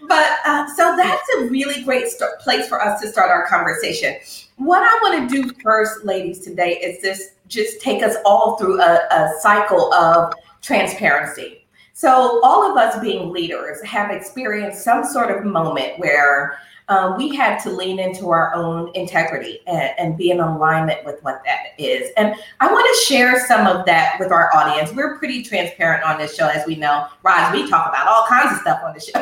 but 0.06 0.38
uh, 0.44 0.72
so 0.76 0.94
that's 0.96 1.28
a 1.38 1.46
really 1.46 1.82
great 1.82 2.06
start, 2.06 2.38
place 2.38 2.68
for 2.68 2.80
us 2.80 3.00
to 3.00 3.08
start 3.08 3.30
our 3.30 3.44
conversation. 3.48 4.14
What 4.54 4.82
I 4.82 4.98
want 5.02 5.28
to 5.28 5.42
do 5.42 5.52
first, 5.64 6.04
ladies, 6.04 6.44
today 6.44 6.78
is 6.78 7.02
this: 7.02 7.32
just 7.48 7.80
take 7.80 8.04
us 8.04 8.14
all 8.24 8.56
through 8.56 8.80
a, 8.80 9.00
a 9.10 9.32
cycle 9.40 9.92
of 9.92 10.32
transparency. 10.66 11.66
So 11.92 12.40
all 12.42 12.70
of 12.70 12.76
us 12.76 13.00
being 13.00 13.30
leaders 13.30 13.82
have 13.84 14.10
experienced 14.10 14.82
some 14.82 15.04
sort 15.04 15.30
of 15.30 15.44
moment 15.44 15.98
where 15.98 16.58
um, 16.88 17.16
we 17.16 17.34
had 17.34 17.58
to 17.60 17.70
lean 17.70 17.98
into 17.98 18.30
our 18.30 18.54
own 18.54 18.90
integrity 18.94 19.60
and, 19.66 19.92
and, 19.98 20.16
be 20.16 20.30
in 20.30 20.38
alignment 20.38 21.04
with 21.04 21.20
what 21.24 21.42
that 21.44 21.70
is. 21.78 22.12
And 22.16 22.36
I 22.60 22.72
want 22.72 22.86
to 22.86 23.04
share 23.06 23.44
some 23.46 23.66
of 23.66 23.84
that 23.86 24.16
with 24.20 24.30
our 24.30 24.54
audience. 24.54 24.92
We're 24.92 25.18
pretty 25.18 25.42
transparent 25.42 26.04
on 26.04 26.16
this 26.16 26.36
show, 26.36 26.46
as 26.46 26.64
we 26.64 26.76
know. 26.76 27.08
Roz, 27.24 27.52
we 27.52 27.68
talk 27.68 27.88
about 27.88 28.06
all 28.06 28.24
kinds 28.28 28.52
of 28.52 28.60
stuff 28.60 28.82
on 28.84 28.94
the 28.94 29.00
show, 29.00 29.18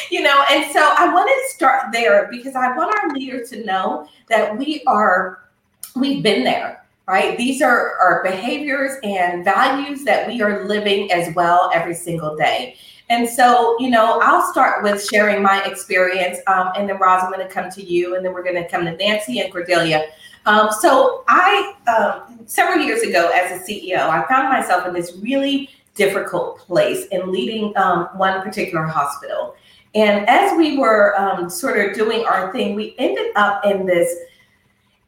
you 0.10 0.20
know. 0.20 0.44
And 0.50 0.68
so 0.72 0.80
I 0.80 1.12
want 1.14 1.28
to 1.28 1.54
start 1.54 1.92
there 1.92 2.28
because 2.28 2.56
I 2.56 2.76
want 2.76 2.92
our 2.98 3.10
leaders 3.10 3.50
to 3.50 3.64
know 3.64 4.08
that 4.28 4.58
we 4.58 4.82
are, 4.88 5.44
we've 5.94 6.24
been 6.24 6.42
there. 6.42 6.79
Right? 7.10 7.36
These 7.36 7.60
are 7.60 7.98
our 7.98 8.22
behaviors 8.22 8.92
and 9.02 9.44
values 9.44 10.04
that 10.04 10.28
we 10.28 10.40
are 10.42 10.64
living 10.64 11.10
as 11.10 11.34
well 11.34 11.68
every 11.74 11.92
single 11.92 12.36
day. 12.36 12.76
And 13.08 13.28
so, 13.28 13.74
you 13.80 13.90
know, 13.90 14.20
I'll 14.22 14.48
start 14.52 14.84
with 14.84 15.04
sharing 15.04 15.42
my 15.42 15.60
experience, 15.64 16.38
um, 16.46 16.70
and 16.76 16.88
then 16.88 16.98
Roz, 16.98 17.24
I'm 17.24 17.32
going 17.32 17.44
to 17.44 17.52
come 17.52 17.68
to 17.68 17.82
you, 17.82 18.14
and 18.14 18.24
then 18.24 18.32
we're 18.32 18.44
going 18.44 18.62
to 18.62 18.68
come 18.68 18.84
to 18.84 18.96
Nancy 18.96 19.40
and 19.40 19.52
Cordelia. 19.52 20.06
Um, 20.46 20.68
so, 20.70 21.24
I 21.26 21.74
um, 21.88 22.46
several 22.46 22.78
years 22.78 23.02
ago, 23.02 23.28
as 23.34 23.60
a 23.60 23.64
CEO, 23.64 24.08
I 24.08 24.24
found 24.28 24.48
myself 24.48 24.86
in 24.86 24.94
this 24.94 25.16
really 25.20 25.68
difficult 25.96 26.60
place 26.60 27.06
in 27.06 27.32
leading 27.32 27.76
um, 27.76 28.04
one 28.14 28.40
particular 28.40 28.84
hospital. 28.84 29.56
And 29.96 30.28
as 30.28 30.56
we 30.56 30.78
were 30.78 31.18
um, 31.20 31.50
sort 31.50 31.84
of 31.84 31.96
doing 31.96 32.24
our 32.24 32.52
thing, 32.52 32.76
we 32.76 32.94
ended 32.98 33.32
up 33.34 33.66
in 33.66 33.84
this 33.84 34.14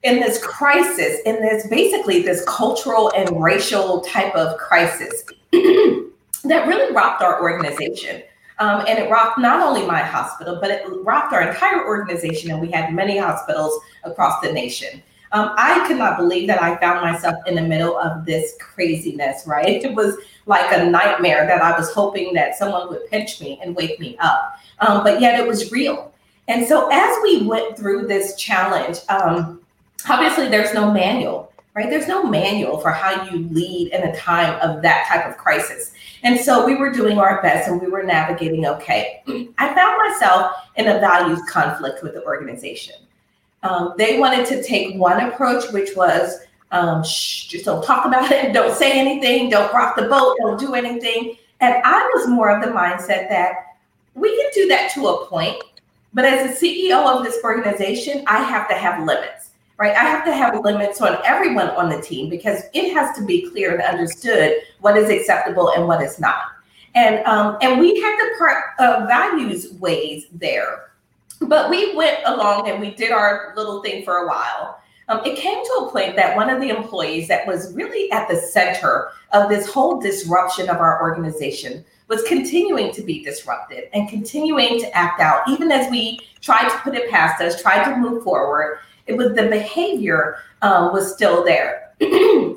in 0.02 0.20
this 0.20 0.44
crisis, 0.44 1.20
in 1.24 1.40
this 1.40 1.66
basically 1.68 2.22
this 2.22 2.44
cultural 2.46 3.12
and 3.14 3.42
racial 3.42 4.00
type 4.00 4.34
of 4.34 4.58
crisis. 4.58 5.24
that 5.52 6.66
really 6.66 6.92
rocked 6.92 7.22
our 7.22 7.40
organization. 7.40 8.22
Um, 8.58 8.84
and 8.86 8.98
it 8.98 9.10
rocked 9.10 9.38
not 9.38 9.60
only 9.60 9.86
my 9.86 10.00
hospital, 10.00 10.58
but 10.60 10.70
it 10.70 10.84
rocked 11.02 11.32
our 11.32 11.42
entire 11.42 11.86
organization. 11.86 12.50
And 12.50 12.60
we 12.60 12.70
had 12.70 12.92
many 12.92 13.18
hospitals 13.18 13.80
across 14.04 14.40
the 14.40 14.52
nation. 14.52 15.02
Um, 15.32 15.54
I 15.56 15.86
could 15.88 15.96
not 15.96 16.18
believe 16.18 16.46
that 16.48 16.62
I 16.62 16.76
found 16.76 17.00
myself 17.00 17.36
in 17.46 17.54
the 17.54 17.62
middle 17.62 17.98
of 17.98 18.26
this 18.26 18.54
craziness, 18.60 19.46
right? 19.46 19.82
It 19.84 19.94
was 19.94 20.16
like 20.46 20.70
a 20.72 20.84
nightmare 20.84 21.46
that 21.46 21.62
I 21.62 21.76
was 21.76 21.92
hoping 21.92 22.34
that 22.34 22.56
someone 22.56 22.88
would 22.90 23.08
pinch 23.08 23.40
me 23.40 23.58
and 23.62 23.74
wake 23.74 23.98
me 23.98 24.16
up. 24.20 24.58
Um, 24.80 25.02
but 25.02 25.20
yet 25.20 25.40
it 25.40 25.46
was 25.46 25.72
real. 25.72 26.12
And 26.48 26.66
so 26.66 26.88
as 26.92 27.16
we 27.22 27.46
went 27.46 27.76
through 27.76 28.06
this 28.06 28.36
challenge, 28.36 28.98
um, 29.08 29.61
obviously 30.08 30.48
there's 30.48 30.74
no 30.74 30.90
manual 30.90 31.52
right? 31.74 31.88
There's 31.88 32.08
no 32.08 32.24
manual 32.24 32.78
for 32.78 32.90
how 32.90 33.24
you 33.24 33.48
lead 33.48 33.92
in 33.92 34.02
a 34.02 34.16
time 34.16 34.60
of 34.60 34.82
that 34.82 35.08
type 35.08 35.26
of 35.26 35.38
crisis. 35.38 35.92
And 36.22 36.38
so 36.38 36.66
we 36.66 36.74
were 36.74 36.90
doing 36.90 37.18
our 37.18 37.40
best 37.40 37.68
and 37.68 37.80
we 37.80 37.88
were 37.88 38.02
navigating 38.02 38.66
okay. 38.66 39.22
I 39.58 39.74
found 39.74 40.10
myself 40.10 40.52
in 40.76 40.88
a 40.88 41.00
values 41.00 41.40
conflict 41.48 42.02
with 42.02 42.14
the 42.14 42.24
organization. 42.24 42.96
Um, 43.62 43.94
they 43.96 44.18
wanted 44.18 44.46
to 44.46 44.62
take 44.62 44.96
one 44.96 45.20
approach, 45.20 45.70
which 45.72 45.96
was 45.96 46.40
um, 46.72 47.04
shh, 47.04 47.48
just 47.48 47.64
don't 47.64 47.84
talk 47.84 48.06
about 48.06 48.30
it, 48.30 48.52
don't 48.52 48.76
say 48.76 48.98
anything, 48.98 49.50
don't 49.50 49.72
rock 49.72 49.96
the 49.96 50.02
boat, 50.02 50.36
don't 50.40 50.58
do 50.58 50.74
anything. 50.74 51.36
And 51.60 51.80
I 51.84 52.10
was 52.14 52.28
more 52.28 52.50
of 52.50 52.62
the 52.62 52.70
mindset 52.70 53.28
that 53.28 53.76
we 54.14 54.36
can 54.36 54.50
do 54.52 54.68
that 54.68 54.90
to 54.94 55.06
a 55.06 55.26
point, 55.26 55.62
but 56.12 56.24
as 56.24 56.50
a 56.50 56.64
CEO 56.64 57.06
of 57.06 57.24
this 57.24 57.38
organization, 57.44 58.24
I 58.26 58.42
have 58.42 58.68
to 58.68 58.74
have 58.74 59.06
limits 59.06 59.51
right? 59.78 59.96
I 59.96 60.04
have 60.04 60.24
to 60.26 60.34
have 60.34 60.62
limits 60.62 61.00
on 61.00 61.18
everyone 61.24 61.68
on 61.70 61.88
the 61.88 62.00
team 62.00 62.28
because 62.28 62.62
it 62.72 62.92
has 62.92 63.16
to 63.16 63.24
be 63.24 63.48
clear 63.50 63.74
and 63.74 63.82
understood 63.82 64.56
what 64.80 64.96
is 64.96 65.10
acceptable 65.10 65.70
and 65.70 65.86
what 65.86 66.02
is 66.02 66.20
not. 66.20 66.44
And 66.94 67.24
um, 67.26 67.56
and 67.62 67.80
we 67.80 68.00
had 68.00 68.16
to 68.16 68.30
part 68.38 68.64
uh, 68.78 69.06
values 69.06 69.72
ways 69.74 70.26
there, 70.32 70.92
but 71.40 71.70
we 71.70 71.96
went 71.96 72.18
along 72.26 72.68
and 72.68 72.80
we 72.80 72.90
did 72.90 73.12
our 73.12 73.54
little 73.56 73.82
thing 73.82 74.04
for 74.04 74.18
a 74.18 74.28
while. 74.28 74.78
Um, 75.08 75.20
it 75.24 75.36
came 75.36 75.64
to 75.64 75.72
a 75.84 75.90
point 75.90 76.16
that 76.16 76.36
one 76.36 76.48
of 76.48 76.60
the 76.60 76.68
employees 76.68 77.28
that 77.28 77.46
was 77.46 77.74
really 77.74 78.10
at 78.12 78.28
the 78.28 78.36
center 78.36 79.08
of 79.32 79.48
this 79.48 79.66
whole 79.68 80.00
disruption 80.00 80.68
of 80.68 80.76
our 80.76 81.02
organization 81.02 81.84
was 82.08 82.22
continuing 82.24 82.92
to 82.92 83.02
be 83.02 83.24
disrupted 83.24 83.88
and 83.94 84.08
continuing 84.08 84.78
to 84.80 84.96
act 84.96 85.20
out, 85.20 85.48
even 85.48 85.72
as 85.72 85.90
we 85.90 86.20
tried 86.40 86.68
to 86.68 86.78
put 86.78 86.94
it 86.94 87.10
past 87.10 87.42
us, 87.42 87.60
tried 87.60 87.84
to 87.84 87.96
move 87.96 88.22
forward 88.22 88.78
it 89.06 89.16
was 89.16 89.34
the 89.34 89.48
behavior 89.48 90.36
um, 90.62 90.92
was 90.92 91.12
still 91.12 91.44
there. 91.44 91.92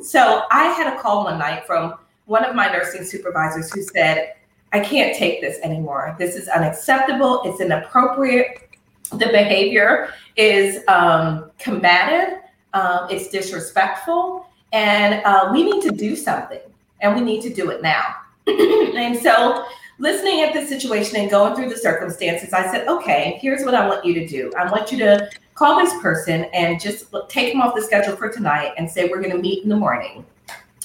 so 0.03 0.43
I 0.51 0.73
had 0.77 0.93
a 0.93 1.01
call 1.01 1.25
one 1.25 1.39
night 1.39 1.65
from 1.65 1.95
one 2.25 2.43
of 2.43 2.55
my 2.55 2.71
nursing 2.71 3.03
supervisors 3.03 3.73
who 3.73 3.81
said, 3.81 4.33
I 4.73 4.79
can't 4.79 5.15
take 5.15 5.41
this 5.41 5.59
anymore. 5.63 6.15
This 6.19 6.35
is 6.35 6.47
unacceptable. 6.47 7.41
It's 7.45 7.61
inappropriate. 7.61 8.69
The 9.11 9.27
behavior 9.27 10.09
is 10.35 10.83
um, 10.87 11.51
combative. 11.59 12.39
Um, 12.73 13.07
it's 13.09 13.29
disrespectful. 13.29 14.47
And 14.73 15.23
uh, 15.23 15.49
we 15.53 15.63
need 15.63 15.81
to 15.83 15.91
do 15.91 16.15
something. 16.15 16.59
And 17.01 17.15
we 17.15 17.21
need 17.21 17.41
to 17.43 17.53
do 17.53 17.69
it 17.69 17.81
now. 17.81 18.03
and 18.47 19.17
so, 19.17 19.65
listening 19.99 20.41
at 20.41 20.53
the 20.53 20.65
situation 20.65 21.17
and 21.17 21.29
going 21.29 21.55
through 21.55 21.69
the 21.69 21.77
circumstances, 21.77 22.51
I 22.51 22.69
said, 22.69 22.87
okay, 22.87 23.37
here's 23.41 23.63
what 23.63 23.75
I 23.75 23.87
want 23.87 24.03
you 24.05 24.13
to 24.15 24.27
do. 24.27 24.51
I 24.57 24.69
want 24.69 24.91
you 24.91 24.97
to 24.99 25.29
call 25.55 25.79
this 25.79 25.93
person 26.01 26.43
and 26.53 26.79
just 26.79 27.13
take 27.29 27.51
them 27.51 27.61
off 27.61 27.75
the 27.75 27.81
schedule 27.81 28.15
for 28.15 28.29
tonight 28.29 28.73
and 28.77 28.89
say, 28.89 29.07
we're 29.09 29.21
going 29.21 29.35
to 29.35 29.41
meet 29.41 29.63
in 29.63 29.69
the 29.69 29.75
morning, 29.75 30.25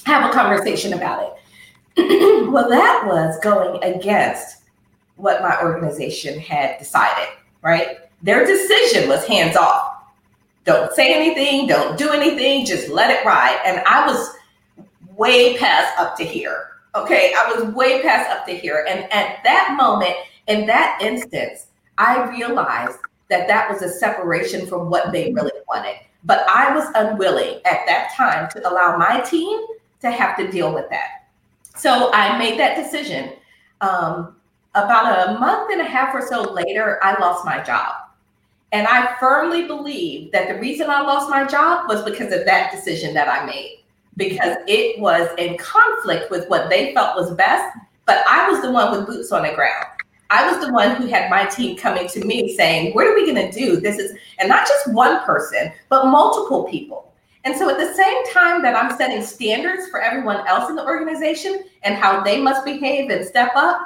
have 0.05 0.29
a 0.29 0.33
conversation 0.33 0.93
about 0.93 1.37
it. 1.97 2.49
well, 2.51 2.69
that 2.69 3.03
was 3.05 3.37
going 3.41 3.83
against 3.83 4.63
what 5.17 5.41
my 5.41 5.61
organization 5.61 6.39
had 6.39 6.79
decided, 6.79 7.27
right? 7.61 7.97
Their 8.23 8.45
decision 8.45 9.09
was 9.09 9.25
hands 9.27 9.57
off. 9.57 10.03
Don't 10.63 10.93
say 10.93 11.13
anything, 11.13 11.67
don't 11.67 11.97
do 11.97 12.09
anything, 12.11 12.65
just 12.65 12.89
let 12.89 13.11
it 13.11 13.25
ride. 13.25 13.59
And 13.65 13.81
I 13.85 14.07
was 14.07 14.35
way 15.17 15.57
past 15.57 15.99
up 15.99 16.15
to 16.17 16.23
here. 16.23 16.67
Okay, 16.95 17.33
I 17.37 17.53
was 17.53 17.73
way 17.73 18.01
past 18.01 18.29
up 18.29 18.45
to 18.45 18.55
here. 18.55 18.85
And 18.87 19.11
at 19.11 19.43
that 19.43 19.75
moment, 19.77 20.13
in 20.47 20.65
that 20.67 20.99
instance, 21.01 21.67
I 21.97 22.29
realized 22.29 22.97
that 23.31 23.47
that 23.47 23.71
was 23.71 23.81
a 23.81 23.89
separation 23.89 24.67
from 24.67 24.89
what 24.89 25.11
they 25.11 25.33
really 25.33 25.51
wanted. 25.67 25.95
But 26.23 26.45
I 26.47 26.75
was 26.75 26.87
unwilling 26.93 27.61
at 27.65 27.79
that 27.87 28.13
time 28.15 28.47
to 28.51 28.69
allow 28.69 28.97
my 28.97 29.21
team 29.21 29.59
to 30.01 30.11
have 30.11 30.37
to 30.37 30.51
deal 30.51 30.73
with 30.73 30.89
that. 30.91 31.27
So 31.75 32.11
I 32.13 32.37
made 32.37 32.59
that 32.59 32.75
decision. 32.75 33.33
Um, 33.79 34.35
about 34.75 35.29
a 35.29 35.39
month 35.39 35.71
and 35.71 35.81
a 35.81 35.85
half 35.85 36.13
or 36.13 36.25
so 36.25 36.53
later, 36.53 36.99
I 37.03 37.19
lost 37.19 37.43
my 37.45 37.61
job. 37.61 37.95
And 38.71 38.87
I 38.87 39.15
firmly 39.19 39.67
believe 39.67 40.31
that 40.31 40.47
the 40.47 40.59
reason 40.59 40.89
I 40.89 41.01
lost 41.01 41.29
my 41.29 41.45
job 41.45 41.89
was 41.89 42.03
because 42.03 42.31
of 42.31 42.45
that 42.45 42.71
decision 42.71 43.13
that 43.15 43.27
I 43.27 43.45
made, 43.45 43.83
because 44.15 44.55
it 44.67 44.99
was 44.99 45.27
in 45.37 45.57
conflict 45.57 46.31
with 46.31 46.47
what 46.47 46.69
they 46.69 46.93
felt 46.93 47.17
was 47.17 47.33
best. 47.33 47.77
But 48.05 48.23
I 48.29 48.49
was 48.49 48.61
the 48.61 48.71
one 48.71 48.91
with 48.91 49.07
boots 49.07 49.31
on 49.31 49.43
the 49.43 49.53
ground. 49.53 49.87
I 50.31 50.49
was 50.49 50.65
the 50.65 50.71
one 50.71 50.95
who 50.95 51.07
had 51.07 51.29
my 51.29 51.45
team 51.45 51.75
coming 51.75 52.07
to 52.07 52.23
me 52.25 52.55
saying, 52.55 52.93
What 52.93 53.05
are 53.05 53.13
we 53.13 53.31
going 53.31 53.51
to 53.51 53.51
do? 53.51 53.81
This 53.81 53.99
is, 53.99 54.17
and 54.39 54.47
not 54.47 54.65
just 54.65 54.91
one 54.93 55.23
person, 55.25 55.73
but 55.89 56.05
multiple 56.05 56.63
people. 56.63 57.11
And 57.43 57.55
so 57.55 57.69
at 57.69 57.77
the 57.77 57.93
same 57.93 58.25
time 58.33 58.61
that 58.61 58.75
I'm 58.75 58.95
setting 58.95 59.21
standards 59.23 59.89
for 59.89 60.01
everyone 60.01 60.47
else 60.47 60.69
in 60.69 60.77
the 60.77 60.85
organization 60.85 61.65
and 61.83 61.95
how 61.95 62.23
they 62.23 62.41
must 62.41 62.63
behave 62.63 63.09
and 63.09 63.25
step 63.25 63.51
up, 63.55 63.81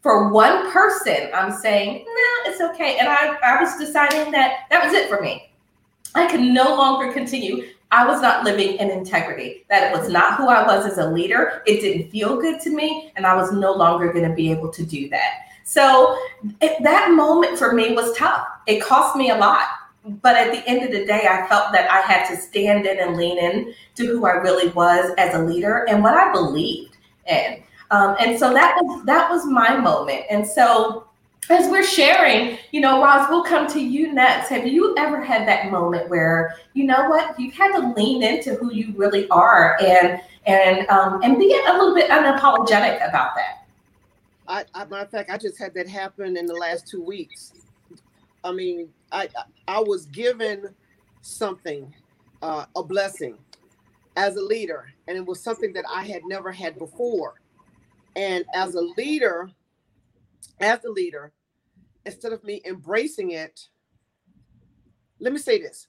for 0.00 0.30
one 0.30 0.70
person, 0.70 1.28
I'm 1.34 1.52
saying, 1.52 2.04
no, 2.06 2.50
it's 2.50 2.60
okay. 2.60 2.98
And 2.98 3.08
I, 3.08 3.36
I 3.44 3.62
was 3.62 3.76
deciding 3.76 4.30
that 4.32 4.66
that 4.70 4.84
was 4.84 4.94
it 4.94 5.08
for 5.08 5.20
me. 5.20 5.50
I 6.14 6.30
could 6.30 6.40
no 6.40 6.76
longer 6.76 7.12
continue. 7.12 7.68
I 7.90 8.06
was 8.06 8.22
not 8.22 8.44
living 8.44 8.76
in 8.76 8.90
integrity, 8.90 9.64
that 9.68 9.90
it 9.92 9.98
was 9.98 10.08
not 10.08 10.36
who 10.36 10.48
I 10.48 10.64
was 10.64 10.86
as 10.86 10.98
a 10.98 11.10
leader. 11.10 11.62
It 11.66 11.80
didn't 11.80 12.10
feel 12.10 12.40
good 12.40 12.60
to 12.60 12.70
me. 12.70 13.12
And 13.16 13.26
I 13.26 13.34
was 13.34 13.52
no 13.52 13.72
longer 13.72 14.12
going 14.12 14.28
to 14.28 14.34
be 14.34 14.50
able 14.52 14.70
to 14.70 14.86
do 14.86 15.08
that. 15.08 15.49
So 15.70 16.18
it, 16.60 16.82
that 16.82 17.12
moment 17.12 17.56
for 17.56 17.72
me 17.72 17.94
was 17.94 18.12
tough. 18.16 18.44
It 18.66 18.82
cost 18.82 19.14
me 19.14 19.30
a 19.30 19.36
lot. 19.36 19.68
but 20.20 20.34
at 20.34 20.50
the 20.50 20.68
end 20.68 20.82
of 20.82 20.90
the 20.90 21.06
day, 21.06 21.28
I 21.30 21.46
felt 21.46 21.70
that 21.70 21.88
I 21.88 22.00
had 22.00 22.26
to 22.28 22.36
stand 22.36 22.86
in 22.86 22.98
and 22.98 23.16
lean 23.16 23.38
in 23.38 23.72
to 23.94 24.06
who 24.06 24.26
I 24.26 24.32
really 24.32 24.72
was 24.72 25.12
as 25.16 25.32
a 25.32 25.38
leader 25.38 25.86
and 25.88 26.02
what 26.02 26.14
I 26.14 26.32
believed 26.32 26.96
in. 27.28 27.62
Um, 27.92 28.16
and 28.18 28.36
so 28.36 28.52
that 28.52 28.78
was 28.82 29.04
that 29.04 29.30
was 29.30 29.46
my 29.46 29.76
moment. 29.76 30.24
And 30.28 30.44
so 30.44 31.06
as 31.50 31.70
we're 31.70 31.84
sharing, 31.84 32.58
you 32.72 32.80
know, 32.80 33.00
Roz, 33.00 33.28
we'll 33.30 33.44
come 33.44 33.68
to 33.68 33.80
you 33.80 34.12
next. 34.12 34.48
Have 34.48 34.66
you 34.66 34.94
ever 34.98 35.20
had 35.20 35.46
that 35.46 35.70
moment 35.70 36.08
where, 36.08 36.56
you 36.74 36.84
know 36.84 37.08
what, 37.08 37.38
you've 37.38 37.54
had 37.54 37.72
to 37.78 37.92
lean 37.92 38.24
into 38.24 38.54
who 38.54 38.72
you 38.72 38.92
really 38.96 39.28
are 39.28 39.78
and 39.80 40.20
and 40.46 40.88
um, 40.88 41.22
and 41.22 41.38
be 41.38 41.52
a 41.68 41.72
little 41.72 41.94
bit 41.94 42.10
unapologetic 42.10 42.96
about 43.08 43.36
that? 43.36 43.59
I, 44.50 44.64
I 44.74 44.84
matter 44.86 45.04
of 45.04 45.10
fact, 45.10 45.30
I 45.30 45.38
just 45.38 45.58
had 45.58 45.72
that 45.74 45.88
happen 45.88 46.36
in 46.36 46.44
the 46.44 46.54
last 46.54 46.88
two 46.88 47.02
weeks. 47.02 47.52
I 48.42 48.50
mean, 48.50 48.88
I 49.12 49.28
I 49.68 49.78
was 49.80 50.06
given 50.06 50.74
something, 51.22 51.94
uh, 52.42 52.66
a 52.74 52.82
blessing, 52.82 53.38
as 54.16 54.34
a 54.34 54.42
leader, 54.42 54.92
and 55.06 55.16
it 55.16 55.24
was 55.24 55.40
something 55.40 55.72
that 55.74 55.84
I 55.88 56.02
had 56.02 56.22
never 56.24 56.50
had 56.50 56.78
before. 56.78 57.40
And 58.16 58.44
as 58.52 58.74
a 58.74 58.80
leader, 58.80 59.50
as 60.58 60.84
a 60.84 60.90
leader, 60.90 61.32
instead 62.04 62.32
of 62.32 62.42
me 62.42 62.60
embracing 62.64 63.30
it, 63.30 63.68
let 65.20 65.32
me 65.32 65.38
say 65.38 65.60
this. 65.60 65.86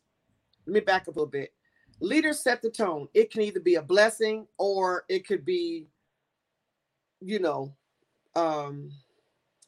Let 0.68 0.74
me 0.76 0.80
back 0.82 1.04
up 1.04 1.08
a 1.08 1.12
little 1.12 1.26
bit. 1.26 1.52
Leaders 2.00 2.40
set 2.40 2.62
the 2.62 2.70
tone. 2.70 3.08
It 3.16 3.32
can 3.32 3.42
either 3.42 3.60
be 3.60 3.76
a 3.76 3.82
blessing 3.82 4.46
or 4.60 5.04
it 5.10 5.26
could 5.26 5.46
be, 5.46 5.88
you 7.22 7.40
know, 7.40 7.74
um, 8.36 8.92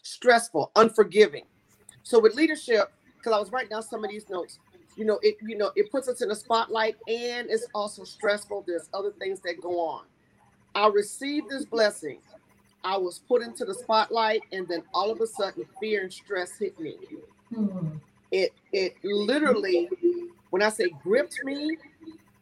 stressful, 0.02 0.72
unforgiving. 0.76 1.46
So 2.04 2.20
with 2.20 2.36
leadership, 2.36 2.92
because 3.18 3.34
I 3.34 3.40
was 3.40 3.52
writing 3.52 3.70
down 3.70 3.84
some 3.84 4.04
of 4.04 4.10
these 4.10 4.30
notes, 4.30 4.60
you 4.96 5.06
know, 5.06 5.20
it 5.24 5.36
you 5.42 5.58
know 5.58 5.72
it 5.76 5.92
puts 5.92 6.08
us 6.08 6.22
in 6.22 6.30
the 6.30 6.36
spotlight 6.36 6.98
and 7.08 7.50
it's 7.50 7.66
also 7.74 8.04
stressful. 8.04 8.64
There's 8.68 8.90
other 8.94 9.12
things 9.20 9.40
that 9.42 9.60
go 9.62 9.80
on. 9.80 10.06
I 10.76 10.88
received 10.88 11.50
this 11.50 11.66
blessing 11.66 12.20
I 12.84 12.98
was 12.98 13.20
put 13.20 13.42
into 13.42 13.64
the 13.66 13.74
spotlight, 13.74 14.44
and 14.52 14.68
then 14.68 14.84
all 14.94 15.10
of 15.10 15.22
a 15.22 15.28
sudden, 15.28 15.66
fear 15.80 16.02
and 16.04 16.12
stress 16.12 16.58
hit 16.58 16.78
me. 16.80 16.98
Mm-hmm. 17.54 17.98
It 18.32 18.52
it 18.74 18.96
literally, 19.04 19.90
when 20.50 20.62
I 20.62 20.70
say 20.70 20.90
gripped 21.02 21.40
me, 21.44 21.78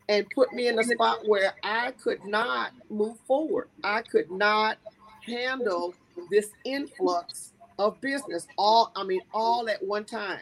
and 0.09 0.27
put 0.33 0.51
me 0.53 0.67
in 0.67 0.79
a 0.79 0.83
spot 0.83 1.19
where 1.27 1.53
I 1.63 1.91
could 1.91 2.25
not 2.25 2.71
move 2.89 3.17
forward. 3.27 3.69
I 3.83 4.01
could 4.01 4.31
not 4.31 4.77
handle 5.25 5.93
this 6.29 6.51
influx 6.65 7.53
of 7.79 7.99
business. 8.01 8.47
All 8.57 8.91
I 8.95 9.03
mean, 9.03 9.21
all 9.33 9.69
at 9.69 9.83
one 9.83 10.05
time. 10.05 10.39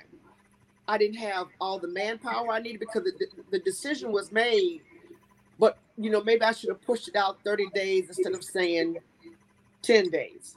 I 0.88 0.98
didn't 0.98 1.18
have 1.18 1.48
all 1.62 1.78
the 1.78 1.88
manpower 1.88 2.52
I 2.52 2.60
needed 2.60 2.80
because 2.80 3.04
the, 3.04 3.28
the 3.52 3.60
decision 3.60 4.12
was 4.12 4.32
made. 4.32 4.82
But 5.60 5.78
you 5.98 6.10
know, 6.10 6.24
maybe 6.24 6.42
I 6.42 6.52
should 6.52 6.70
have 6.70 6.82
pushed 6.82 7.08
it 7.08 7.16
out 7.16 7.38
30 7.44 7.68
days 7.76 8.08
instead 8.08 8.34
of 8.34 8.44
saying 8.44 8.98
10 9.84 10.10
days. 10.10 10.56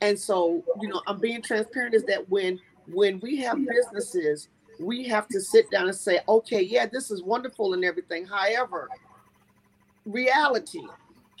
And 0.00 0.18
so, 0.18 0.62
you 0.80 0.88
know, 0.88 1.00
I'm 1.06 1.18
being 1.20 1.40
transparent 1.40 1.94
is 1.94 2.04
that 2.04 2.28
when 2.28 2.60
when 2.86 3.20
we 3.20 3.36
have 3.38 3.58
businesses, 3.66 4.48
we 4.78 5.04
have 5.04 5.28
to 5.28 5.40
sit 5.40 5.70
down 5.70 5.86
and 5.86 5.96
say, 5.96 6.20
okay, 6.28 6.60
yeah, 6.60 6.86
this 6.86 7.10
is 7.10 7.22
wonderful 7.22 7.74
and 7.74 7.84
everything. 7.84 8.26
However, 8.26 8.88
reality, 10.04 10.82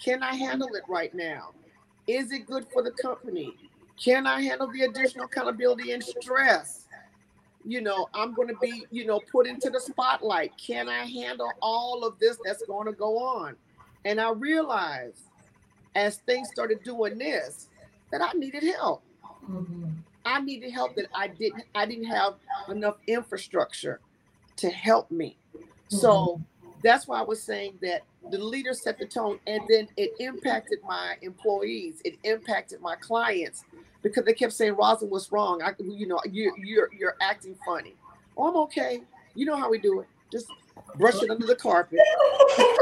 can 0.02 0.22
I 0.22 0.34
handle 0.34 0.68
it 0.74 0.84
right 0.88 1.12
now? 1.14 1.50
Is 2.06 2.32
it 2.32 2.46
good 2.46 2.66
for 2.72 2.82
the 2.82 2.90
company? 2.90 3.56
Can 4.02 4.26
I 4.26 4.42
handle 4.42 4.70
the 4.70 4.82
additional 4.82 5.26
accountability 5.26 5.92
and 5.92 6.02
stress? 6.02 6.86
You 7.64 7.80
know, 7.80 8.08
I'm 8.12 8.34
going 8.34 8.48
to 8.48 8.56
be, 8.60 8.84
you 8.90 9.06
know, 9.06 9.20
put 9.32 9.46
into 9.46 9.70
the 9.70 9.80
spotlight. 9.80 10.52
Can 10.58 10.88
I 10.88 11.04
handle 11.04 11.50
all 11.62 12.04
of 12.04 12.18
this 12.18 12.38
that's 12.44 12.62
going 12.66 12.86
to 12.86 12.92
go 12.92 13.18
on? 13.18 13.56
And 14.04 14.20
I 14.20 14.32
realized 14.32 15.22
as 15.94 16.16
things 16.18 16.48
started 16.52 16.82
doing 16.82 17.18
this 17.18 17.68
that 18.10 18.20
I 18.20 18.32
needed 18.36 18.64
help. 18.64 19.02
Mm-hmm. 19.48 19.90
I 20.26 20.40
needed 20.40 20.72
help 20.72 20.94
that 20.96 21.06
I 21.14 21.28
didn't 21.28 21.64
I 21.74 21.86
didn't 21.86 22.06
have 22.06 22.34
enough 22.68 22.96
infrastructure 23.06 24.00
to 24.56 24.70
help 24.70 25.10
me. 25.10 25.36
Mm-hmm. 25.56 25.96
So 25.96 26.40
that's 26.84 27.08
why 27.08 27.18
I 27.18 27.22
was 27.22 27.42
saying 27.42 27.78
that 27.82 28.02
the 28.30 28.38
leader 28.38 28.74
set 28.74 28.98
the 28.98 29.06
tone 29.06 29.40
and 29.46 29.62
then 29.68 29.88
it 29.96 30.12
impacted 30.20 30.78
my 30.86 31.16
employees, 31.22 32.00
it 32.04 32.18
impacted 32.24 32.80
my 32.80 32.94
clients 32.96 33.64
because 34.02 34.24
they 34.24 34.34
kept 34.34 34.52
saying, 34.52 34.76
Rosin, 34.76 35.08
what's 35.08 35.32
wrong? 35.32 35.62
I 35.62 35.72
you 35.78 36.06
know, 36.06 36.20
you 36.30 36.54
you're 36.58 36.90
you're 36.96 37.16
acting 37.20 37.56
funny. 37.64 37.94
Oh, 38.36 38.48
I'm 38.48 38.56
okay. 38.56 39.02
You 39.34 39.46
know 39.46 39.56
how 39.56 39.70
we 39.70 39.78
do 39.78 40.00
it. 40.00 40.06
Just 40.30 40.46
brush 40.96 41.22
it 41.22 41.30
under 41.30 41.46
the 41.46 41.56
carpet. 41.56 42.00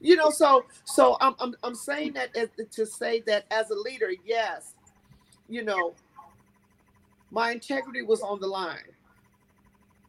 you 0.00 0.16
know 0.16 0.30
so 0.30 0.64
so 0.84 1.16
i'm 1.20 1.34
i'm, 1.40 1.54
I'm 1.64 1.74
saying 1.74 2.12
that 2.12 2.34
as, 2.36 2.48
to 2.70 2.86
say 2.86 3.20
that 3.26 3.46
as 3.50 3.70
a 3.70 3.74
leader 3.74 4.10
yes 4.24 4.74
you 5.48 5.64
know 5.64 5.94
my 7.30 7.50
integrity 7.50 8.02
was 8.02 8.22
on 8.22 8.40
the 8.40 8.46
line 8.46 8.78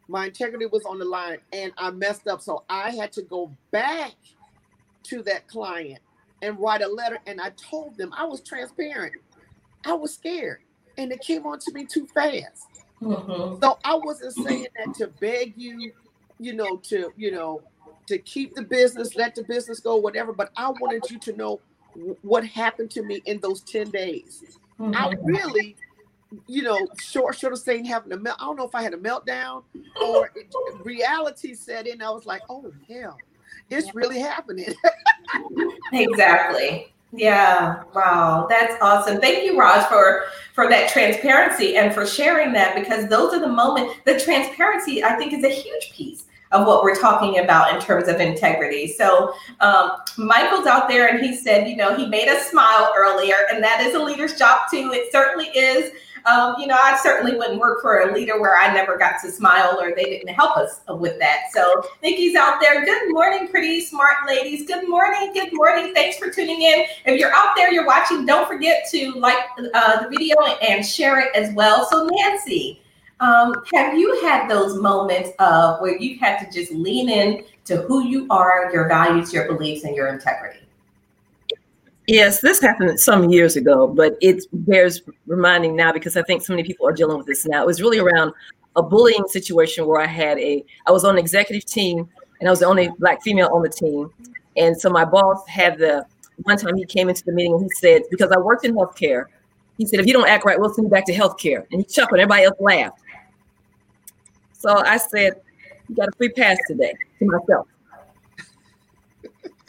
my 0.10 0.26
integrity 0.26 0.66
was 0.66 0.84
on 0.86 1.00
the 1.00 1.06
line 1.06 1.38
and 1.54 1.72
i 1.78 1.90
messed 1.92 2.28
up 2.28 2.42
so 2.42 2.64
i 2.70 2.92
had 2.92 3.12
to 3.12 3.22
go 3.24 3.52
back 3.72 4.14
to 5.04 5.22
that 5.24 5.48
client 5.48 6.00
and 6.42 6.58
write 6.60 6.82
a 6.82 6.88
letter 6.88 7.20
and 7.28 7.40
i 7.40 7.50
told 7.52 7.98
them 7.98 8.12
i 8.18 8.26
was 8.26 8.42
transparent 8.42 9.14
i 9.86 9.94
was 9.94 10.14
scared 10.14 10.60
and 10.98 11.12
it 11.12 11.22
came 11.22 11.46
on 11.46 11.60
to 11.60 11.72
me 11.74 11.86
too 11.86 12.08
fast 12.08 12.68
mm-hmm. 13.02 13.62
so 13.62 13.78
i 13.86 13.96
wasn't 13.96 14.34
saying 14.46 14.68
that 14.78 14.94
to 14.94 15.08
beg 15.20 15.54
you 15.56 15.92
you 16.40 16.54
know 16.54 16.78
to 16.78 17.12
you 17.16 17.32
know 17.32 17.62
to 18.10 18.18
keep 18.18 18.56
the 18.56 18.64
business, 18.64 19.16
let 19.16 19.36
the 19.36 19.44
business 19.44 19.80
go, 19.80 19.96
whatever. 19.96 20.34
But 20.34 20.52
I 20.58 20.70
wanted 20.70 21.10
you 21.10 21.20
to 21.20 21.38
know 21.38 21.62
what 22.24 22.44
happened 22.44 22.92
to 22.92 23.04
me 23.04 23.22
in 23.26 23.40
those 23.40 23.62
10 23.62 23.92
days. 23.92 24.44
Mm-hmm. 24.80 24.96
I 24.96 25.14
really, 25.22 25.76
you 26.48 26.62
know, 26.62 26.88
short, 27.00 27.36
short 27.38 27.54
of 27.54 27.60
saying 27.60 27.86
having 27.86 28.12
a 28.12 28.18
melt, 28.18 28.38
I 28.40 28.46
don't 28.46 28.56
know 28.56 28.68
if 28.68 28.76
I 28.76 28.82
had 28.82 28.94
a 28.94 28.98
meltdown 28.98 29.64
or 30.02 30.32
it, 30.36 30.54
reality 30.84 31.54
set 31.54 31.88
in. 31.88 32.02
I 32.02 32.10
was 32.10 32.26
like, 32.26 32.42
oh, 32.50 32.72
hell, 32.88 33.18
it's 33.70 33.94
really 33.96 34.20
happening. 34.20 34.74
exactly. 35.94 36.94
Yeah. 37.12 37.84
Wow. 37.96 38.46
That's 38.50 38.76
awesome. 38.82 39.20
Thank 39.20 39.44
you, 39.44 39.60
Roz, 39.60 39.86
for 39.88 40.26
for 40.54 40.70
that 40.70 40.90
transparency 40.90 41.76
and 41.76 41.94
for 41.94 42.06
sharing 42.06 42.54
that 42.54 42.76
because 42.76 43.08
those 43.10 43.34
are 43.34 43.40
the 43.40 43.48
moments. 43.48 43.96
The 44.06 44.20
transparency, 44.20 45.04
I 45.04 45.16
think, 45.16 45.34
is 45.34 45.44
a 45.44 45.50
huge 45.50 45.92
piece 45.92 46.26
of 46.52 46.66
what 46.66 46.84
we're 46.84 47.00
talking 47.00 47.40
about 47.40 47.74
in 47.74 47.80
terms 47.80 48.08
of 48.08 48.20
integrity. 48.20 48.88
So 48.88 49.34
um, 49.60 49.92
Michael's 50.18 50.66
out 50.66 50.90
there 50.90 51.08
and 51.08 51.24
he 51.24 51.36
said, 51.36 51.68
you 51.68 51.76
know, 51.76 51.96
he 51.96 52.08
made 52.08 52.28
us 52.28 52.50
smile 52.50 52.92
earlier, 52.98 53.36
and 53.52 53.64
that 53.64 53.82
is 53.82 53.94
a 53.94 54.00
leader's 54.00 54.36
job 54.36 54.62
too. 54.72 54.92
It 54.94 55.12
certainly 55.12 55.48
is. 55.48 55.92
Um, 56.26 56.56
you 56.60 56.68
know, 56.68 56.78
I 56.80 56.98
certainly 57.02 57.36
wouldn't 57.36 57.60
work 57.60 57.82
for 57.82 58.02
a 58.02 58.14
leader 58.14 58.40
where 58.40 58.58
I 58.58 58.74
never 58.74 58.98
got 58.98 59.22
to 59.24 59.32
smile 59.32 59.80
or 59.82 59.94
they 59.96 60.04
didn't 60.04 60.34
help 60.34 60.58
us 60.58 60.82
with 60.88 61.20
that. 61.20 61.46
So 61.52 61.84
Nikki's 62.04 62.36
out 62.36 62.60
there. 62.62 62.84
Good 62.86 63.12
morning, 63.12 63.48
pretty 63.48 63.82
smart 63.82 64.28
ladies. 64.28 64.68
Good 64.68 64.88
morning. 64.88 65.32
Good 65.34 65.54
morning. 65.54 65.94
Thanks 65.94 66.18
for 66.18 66.30
tuning 66.30 66.62
in. 66.62 66.86
If 67.06 67.20
you're 67.20 67.34
out 67.34 67.56
there, 67.56 67.72
you're 67.72 67.86
watching, 67.86 68.26
don't 68.26 68.48
forget 68.48 68.84
to 68.92 69.12
like 69.14 69.38
uh, 69.74 70.04
the 70.04 70.10
video 70.10 70.36
and 70.62 70.86
share 70.86 71.20
it 71.20 71.36
as 71.36 71.54
well. 71.54 71.88
So 71.90 72.08
Nancy, 72.12 72.82
um, 73.20 73.54
have 73.74 73.98
you 73.98 74.22
had 74.22 74.50
those 74.50 74.80
moments 74.80 75.32
of 75.40 75.82
where 75.82 75.98
you've 75.98 76.20
had 76.20 76.40
to 76.40 76.52
just 76.52 76.72
lean 76.72 77.10
in 77.10 77.44
to 77.66 77.78
who 77.84 78.06
you 78.06 78.28
are, 78.30 78.70
your 78.72 78.88
values, 78.88 79.34
your 79.34 79.46
beliefs, 79.46 79.84
and 79.84 79.96
your 79.96 80.08
integrity? 80.08 80.60
Yes, 82.10 82.42
this 82.42 82.60
happened 82.60 83.00
some 83.00 83.30
years 83.30 83.56
ago, 83.56 83.86
but 83.86 84.18
it 84.20 84.44
bears 84.52 85.04
reminding 85.28 85.76
now 85.76 85.94
because 85.94 86.18
I 86.18 86.24
think 86.24 86.42
so 86.42 86.54
many 86.54 86.64
people 86.64 86.88
are 86.88 86.92
dealing 86.92 87.20
with 87.20 87.28
this 87.28 87.46
now. 87.46 87.62
It 87.62 87.68
was 87.68 87.84
really 87.84 88.00
around 88.00 88.34
a 88.76 88.82
bullying 88.82 89.28
situation 89.28 89.86
where 89.86 90.02
I 90.02 90.08
had 90.08 90.40
a, 90.40 90.66
I 90.88 90.92
was 90.92 91.06
on 91.06 91.14
the 91.14 91.22
executive 91.22 91.66
team 91.66 92.10
and 92.40 92.50
I 92.50 92.52
was 92.52 92.62
the 92.62 92.66
only 92.66 92.90
black 92.98 93.22
female 93.22 93.52
on 93.54 93.62
the 93.62 93.70
team. 93.70 94.10
And 94.58 94.76
so 94.76 94.90
my 94.90 95.06
boss 95.06 95.48
had 95.48 95.78
the, 95.78 96.04
one 96.46 96.58
time 96.58 96.76
he 96.78 96.86
came 96.86 97.10
into 97.10 97.24
the 97.26 97.32
meeting 97.32 97.54
and 97.54 97.62
he 97.62 97.70
said, 97.78 98.02
because 98.10 98.32
I 98.32 98.40
worked 98.40 98.66
in 98.66 98.74
healthcare, 98.74 99.26
he 99.78 99.86
said, 99.86 100.00
if 100.00 100.08
you 100.08 100.14
don't 100.14 100.28
act 100.28 100.46
right, 100.46 100.60
we'll 100.60 100.74
send 100.74 100.88
you 100.88 100.90
back 100.90 101.06
to 101.06 101.14
healthcare. 101.14 101.68
And 101.72 101.82
he 101.82 101.84
chuckled, 101.84 102.20
everybody 102.20 102.46
else 102.46 102.58
laughed. 102.60 103.02
So 104.54 104.80
I 104.80 104.98
said, 104.98 105.40
you 105.88 105.96
got 105.96 106.08
a 106.08 106.12
free 106.18 106.30
pass 106.30 106.58
today 106.68 106.96
to 107.20 107.26
myself. 107.26 107.68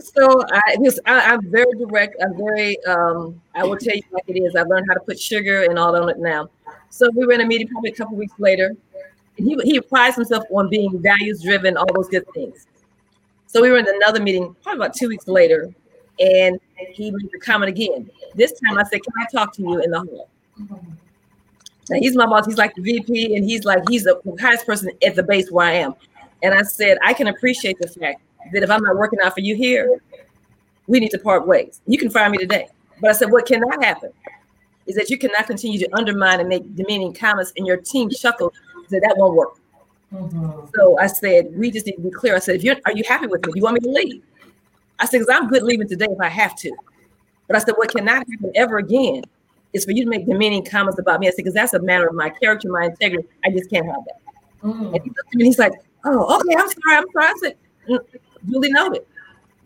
So 0.00 0.42
I 0.52 0.76
just 0.82 1.00
I, 1.06 1.34
am 1.34 1.50
very 1.50 1.72
direct. 1.78 2.16
I'm 2.22 2.36
very 2.36 2.82
um, 2.84 3.40
I 3.54 3.64
will 3.64 3.76
tell 3.76 3.94
you 3.94 4.02
like 4.12 4.24
it 4.26 4.38
is. 4.38 4.54
I've 4.56 4.68
learned 4.68 4.86
how 4.88 4.94
to 4.94 5.00
put 5.00 5.18
sugar 5.18 5.64
and 5.64 5.78
all 5.78 5.94
on 5.96 6.08
it 6.08 6.18
now. 6.18 6.48
So 6.90 7.08
we 7.14 7.26
were 7.26 7.32
in 7.32 7.40
a 7.40 7.46
meeting 7.46 7.68
probably 7.68 7.90
a 7.90 7.94
couple 7.94 8.16
weeks 8.16 8.34
later. 8.38 8.76
And 9.38 9.48
he 9.48 9.56
he 9.64 9.80
prides 9.80 10.16
himself 10.16 10.44
on 10.50 10.68
being 10.68 11.00
values 11.00 11.42
driven, 11.42 11.76
all 11.76 11.86
those 11.94 12.08
good 12.08 12.26
things. 12.34 12.66
So 13.46 13.62
we 13.62 13.70
were 13.70 13.78
in 13.78 13.88
another 13.88 14.22
meeting 14.22 14.54
probably 14.62 14.84
about 14.84 14.94
two 14.94 15.08
weeks 15.08 15.26
later, 15.26 15.72
and 16.18 16.60
he 16.92 17.10
made 17.10 17.30
the 17.32 17.40
comment 17.40 17.68
again. 17.68 18.10
This 18.34 18.52
time 18.60 18.78
I 18.78 18.84
said, 18.84 19.02
Can 19.02 19.12
I 19.20 19.26
talk 19.32 19.52
to 19.54 19.62
you 19.62 19.80
in 19.80 19.90
the 19.90 19.98
hall? 19.98 20.30
Now 20.58 21.98
he's 21.98 22.16
my 22.16 22.26
boss. 22.26 22.46
He's 22.46 22.58
like 22.58 22.74
the 22.74 22.82
VP, 22.82 23.36
and 23.36 23.44
he's 23.44 23.64
like 23.64 23.82
he's 23.88 24.04
the 24.04 24.20
highest 24.40 24.66
person 24.66 24.90
at 25.04 25.16
the 25.16 25.22
base 25.22 25.50
where 25.50 25.66
I 25.66 25.72
am. 25.72 25.94
And 26.42 26.54
I 26.54 26.62
said, 26.62 26.98
I 27.04 27.12
can 27.12 27.26
appreciate 27.26 27.78
the 27.78 27.88
fact 27.88 28.22
that 28.52 28.62
if 28.62 28.70
I'm 28.70 28.82
not 28.82 28.96
working 28.96 29.18
out 29.24 29.34
for 29.34 29.40
you 29.40 29.54
here, 29.54 30.00
we 30.86 31.00
need 31.00 31.10
to 31.10 31.18
part 31.18 31.46
ways. 31.46 31.80
You 31.86 31.98
can 31.98 32.10
fire 32.10 32.28
me 32.28 32.38
today. 32.38 32.68
But 33.00 33.10
I 33.10 33.12
said, 33.14 33.30
what 33.30 33.46
cannot 33.46 33.82
happen 33.84 34.12
is 34.86 34.96
that 34.96 35.08
you 35.10 35.18
cannot 35.18 35.46
continue 35.46 35.78
to 35.78 35.88
undermine 35.96 36.40
and 36.40 36.48
make 36.48 36.74
demeaning 36.74 37.12
comments, 37.12 37.52
and 37.56 37.66
your 37.66 37.76
team 37.76 38.10
chuckles 38.10 38.52
that 38.90 39.00
that 39.00 39.14
won't 39.16 39.36
work. 39.36 39.56
Mm-hmm. 40.12 40.66
So 40.74 40.98
I 40.98 41.06
said, 41.06 41.56
we 41.56 41.70
just 41.70 41.86
need 41.86 41.96
to 41.96 42.02
be 42.02 42.10
clear. 42.10 42.34
I 42.34 42.40
said, 42.40 42.56
if 42.56 42.64
you're, 42.64 42.76
are 42.84 42.92
you 42.92 43.04
happy 43.06 43.26
with 43.26 43.46
me? 43.46 43.52
Do 43.52 43.58
you 43.58 43.62
want 43.62 43.74
me 43.74 43.80
to 43.80 43.90
leave? 43.90 44.22
I 44.98 45.06
said, 45.06 45.18
because 45.18 45.34
I'm 45.34 45.48
good 45.48 45.62
leaving 45.62 45.88
today 45.88 46.08
if 46.10 46.20
I 46.20 46.28
have 46.28 46.56
to. 46.56 46.74
But 47.46 47.56
I 47.56 47.60
said, 47.60 47.74
what 47.76 47.92
cannot 47.92 48.26
happen 48.28 48.52
ever 48.54 48.78
again 48.78 49.22
is 49.72 49.84
for 49.84 49.92
you 49.92 50.04
to 50.04 50.10
make 50.10 50.26
demeaning 50.26 50.64
comments 50.64 50.98
about 50.98 51.20
me. 51.20 51.28
I 51.28 51.30
said, 51.30 51.36
because 51.38 51.54
that's 51.54 51.74
a 51.74 51.78
matter 51.80 52.08
of 52.08 52.14
my 52.14 52.28
character, 52.28 52.68
my 52.68 52.86
integrity. 52.86 53.28
I 53.44 53.50
just 53.50 53.70
can't 53.70 53.86
have 53.86 54.04
that. 54.06 54.20
Mm. 54.64 54.94
And, 54.94 55.02
he 55.02 55.10
looked 55.10 55.18
at 55.18 55.34
me 55.34 55.42
and 55.42 55.46
he's 55.46 55.58
like, 55.58 55.72
oh, 56.04 56.40
okay, 56.40 56.54
I'm 56.58 56.68
sorry, 56.68 56.96
I'm 56.96 57.04
sorry. 57.12 57.26
I 57.26 57.34
said, 57.40 57.56
duly 58.48 58.70
noted. 58.70 59.04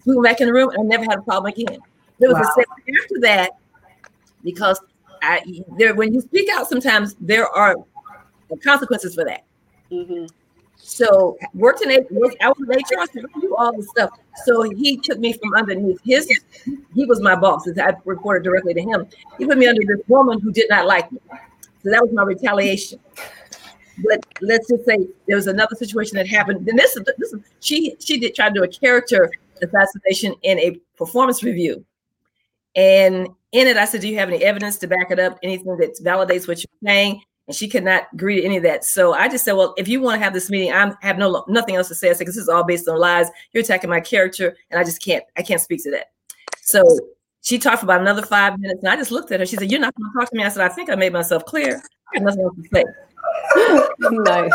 We 0.05 0.15
went 0.15 0.25
back 0.25 0.41
in 0.41 0.47
the 0.47 0.53
room 0.53 0.71
and 0.71 0.81
I 0.81 0.97
never 0.97 1.05
had 1.05 1.19
a 1.19 1.23
problem 1.23 1.53
again. 1.53 1.79
There 2.19 2.29
was 2.29 2.37
wow. 2.37 2.43
a 2.43 2.55
second 2.55 2.97
after 3.03 3.21
that 3.21 3.51
because 4.43 4.81
I 5.23 5.63
there 5.77 5.95
when 5.95 6.13
you 6.13 6.21
speak 6.21 6.49
out, 6.51 6.69
sometimes 6.69 7.17
there 7.21 7.49
are 7.49 7.77
consequences 8.63 9.15
for 9.15 9.25
that. 9.25 9.45
Mm-hmm. 9.91 10.27
So 10.77 11.39
worked 11.55 11.81
in 11.83 11.91
I 11.91 11.99
was 12.01 12.59
in 12.61 12.69
HR, 12.69 13.07
so 13.13 13.41
do 13.41 13.57
all 13.57 13.75
the 13.75 13.83
stuff. 13.85 14.11
So 14.45 14.63
he 14.63 14.99
took 14.99 15.19
me 15.19 15.33
from 15.33 15.55
underneath 15.55 15.99
his. 16.05 16.29
He 16.95 17.05
was 17.07 17.21
my 17.21 17.35
boss. 17.35 17.67
I 17.79 17.95
reported 18.05 18.45
directly 18.45 18.75
to 18.75 18.83
him. 18.83 19.07
He 19.39 19.47
put 19.47 19.57
me 19.57 19.67
under 19.67 19.81
this 19.87 20.07
woman 20.09 20.41
who 20.41 20.53
did 20.53 20.69
not 20.69 20.87
like 20.87 21.11
me. 21.11 21.19
So 21.83 21.91
that 21.91 22.03
was 22.03 22.13
my 22.13 22.23
retaliation. 22.23 23.01
But 23.99 24.25
let's 24.41 24.69
just 24.69 24.85
say 24.85 24.99
there 25.27 25.37
was 25.37 25.47
another 25.47 25.77
situation 25.77 26.17
that 26.17 26.27
happened. 26.27 26.67
Then 26.67 26.77
this, 26.77 26.99
this 27.19 27.35
she 27.61 27.97
she 28.01 28.19
did 28.19 28.35
try 28.35 28.49
to 28.49 28.55
do 28.55 28.65
a 28.65 28.69
character 28.69 29.31
assassination 29.63 30.35
in 30.43 30.59
a 30.59 30.81
performance 30.97 31.43
review, 31.43 31.85
and 32.75 33.29
in 33.53 33.69
it 33.69 33.77
I 33.77 33.85
said, 33.85 34.01
"Do 34.01 34.09
you 34.09 34.19
have 34.19 34.29
any 34.29 34.43
evidence 34.43 34.79
to 34.79 34.89
back 34.89 35.11
it 35.11 35.21
up? 35.21 35.39
Anything 35.43 35.77
that 35.79 35.97
validates 36.03 36.49
what 36.49 36.59
you're 36.59 36.91
saying?" 36.91 37.23
And 37.47 37.55
she 37.55 37.69
could 37.69 37.85
not 37.85 38.05
agree 38.15 38.37
to 38.37 38.45
any 38.45 38.57
of 38.57 38.63
that. 38.63 38.85
So 38.85 39.13
I 39.13 39.29
just 39.29 39.45
said, 39.45 39.53
"Well, 39.53 39.75
if 39.77 39.87
you 39.87 40.01
want 40.01 40.19
to 40.19 40.25
have 40.25 40.33
this 40.33 40.51
meeting, 40.51 40.73
I 40.73 40.93
have 41.03 41.19
no 41.19 41.45
nothing 41.47 41.77
else 41.77 41.89
to 41.89 41.95
say." 41.95 42.11
I 42.11 42.13
said, 42.13 42.21
"Because 42.21 42.35
this 42.35 42.43
is 42.43 42.49
all 42.49 42.65
based 42.65 42.89
on 42.89 42.99
lies. 42.99 43.29
You're 43.53 43.63
attacking 43.63 43.91
my 43.91 44.01
character, 44.01 44.57
and 44.71 44.81
I 44.81 44.85
just 44.85 45.05
can't 45.05 45.25
I 45.37 45.43
can't 45.43 45.61
speak 45.61 45.83
to 45.85 45.91
that." 45.93 46.07
So 46.63 46.83
she 47.43 47.59
talked 47.59 47.81
for 47.81 47.87
about 47.87 48.01
another 48.01 48.23
five 48.23 48.59
minutes, 48.59 48.81
and 48.83 48.89
I 48.89 48.97
just 48.97 49.11
looked 49.13 49.31
at 49.31 49.39
her. 49.41 49.47
She 49.47 49.57
said, 49.57 49.71
"You're 49.71 49.81
not 49.81 49.95
going 49.95 50.11
to 50.11 50.19
talk 50.19 50.31
to 50.31 50.37
me." 50.37 50.43
I 50.43 50.49
said, 50.49 50.69
"I 50.69 50.75
think 50.75 50.91
I 50.91 50.97
made 50.97 51.13
myself 51.13 51.45
clear. 51.45 51.83
I 52.15 52.19
have 52.19 52.23
nothing 52.23 52.43
else 52.43 52.57
to 52.57 52.69
say." 52.73 52.85
nice. 54.11 54.53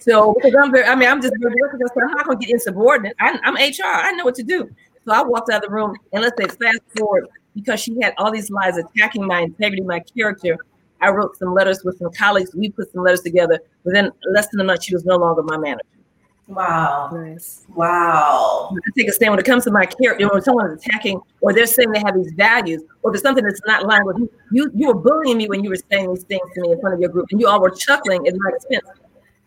So 0.00 0.34
because 0.34 0.54
I'm 0.60 0.72
very, 0.72 0.84
I 0.84 0.94
mean, 0.94 1.08
I'm 1.08 1.22
just 1.22 1.34
very 1.38 1.54
because 1.54 1.90
I'm 1.96 2.10
not 2.12 2.26
gonna 2.26 2.38
get 2.38 2.50
insubordinate. 2.50 3.16
I, 3.20 3.38
I'm 3.44 3.54
HR. 3.54 3.84
I 3.84 4.12
know 4.12 4.24
what 4.24 4.34
to 4.36 4.42
do. 4.42 4.68
So 5.04 5.12
I 5.12 5.22
walked 5.22 5.50
out 5.50 5.64
of 5.64 5.68
the 5.68 5.74
room, 5.74 5.96
and 6.12 6.22
let's 6.22 6.36
say 6.40 6.46
fast 6.48 6.80
forward 6.96 7.28
because 7.54 7.80
she 7.80 8.00
had 8.00 8.14
all 8.18 8.30
these 8.30 8.50
lies 8.50 8.76
attacking 8.78 9.26
my 9.26 9.40
integrity, 9.40 9.82
my 9.82 10.00
character. 10.00 10.56
I 11.00 11.10
wrote 11.10 11.36
some 11.36 11.52
letters 11.52 11.82
with 11.84 11.98
some 11.98 12.12
colleagues. 12.12 12.54
We 12.54 12.70
put 12.70 12.92
some 12.92 13.02
letters 13.02 13.22
together. 13.22 13.58
Within 13.84 14.10
less 14.32 14.48
than 14.48 14.60
a 14.60 14.64
month, 14.64 14.84
she 14.84 14.94
was 14.94 15.04
no 15.04 15.16
longer 15.16 15.42
my 15.42 15.58
manager. 15.58 15.82
Wow. 16.48 17.10
Nice. 17.12 17.64
Wow. 17.74 18.70
I 18.72 18.90
take 18.96 19.08
a 19.08 19.12
stand 19.12 19.32
when 19.32 19.38
it 19.38 19.46
comes 19.46 19.64
to 19.64 19.70
my 19.70 19.86
character, 19.86 20.28
when 20.28 20.42
someone 20.42 20.70
is 20.70 20.84
attacking 20.84 21.20
or 21.40 21.52
they're 21.52 21.66
saying 21.66 21.90
they 21.92 22.00
have 22.00 22.14
these 22.14 22.32
values, 22.32 22.82
or 23.02 23.10
there's 23.10 23.22
something 23.22 23.44
that's 23.44 23.60
not 23.66 23.84
aligned 23.84 24.06
with 24.06 24.18
you, 24.18 24.30
you, 24.50 24.70
you 24.74 24.86
were 24.88 24.94
bullying 24.94 25.38
me 25.38 25.48
when 25.48 25.64
you 25.64 25.70
were 25.70 25.78
saying 25.90 26.12
these 26.12 26.24
things 26.24 26.42
to 26.54 26.60
me 26.62 26.72
in 26.72 26.80
front 26.80 26.94
of 26.94 27.00
your 27.00 27.10
group, 27.10 27.26
and 27.30 27.40
you 27.40 27.46
all 27.46 27.60
were 27.60 27.70
chuckling 27.70 28.26
at 28.26 28.34
my 28.36 28.50
expense. 28.54 28.86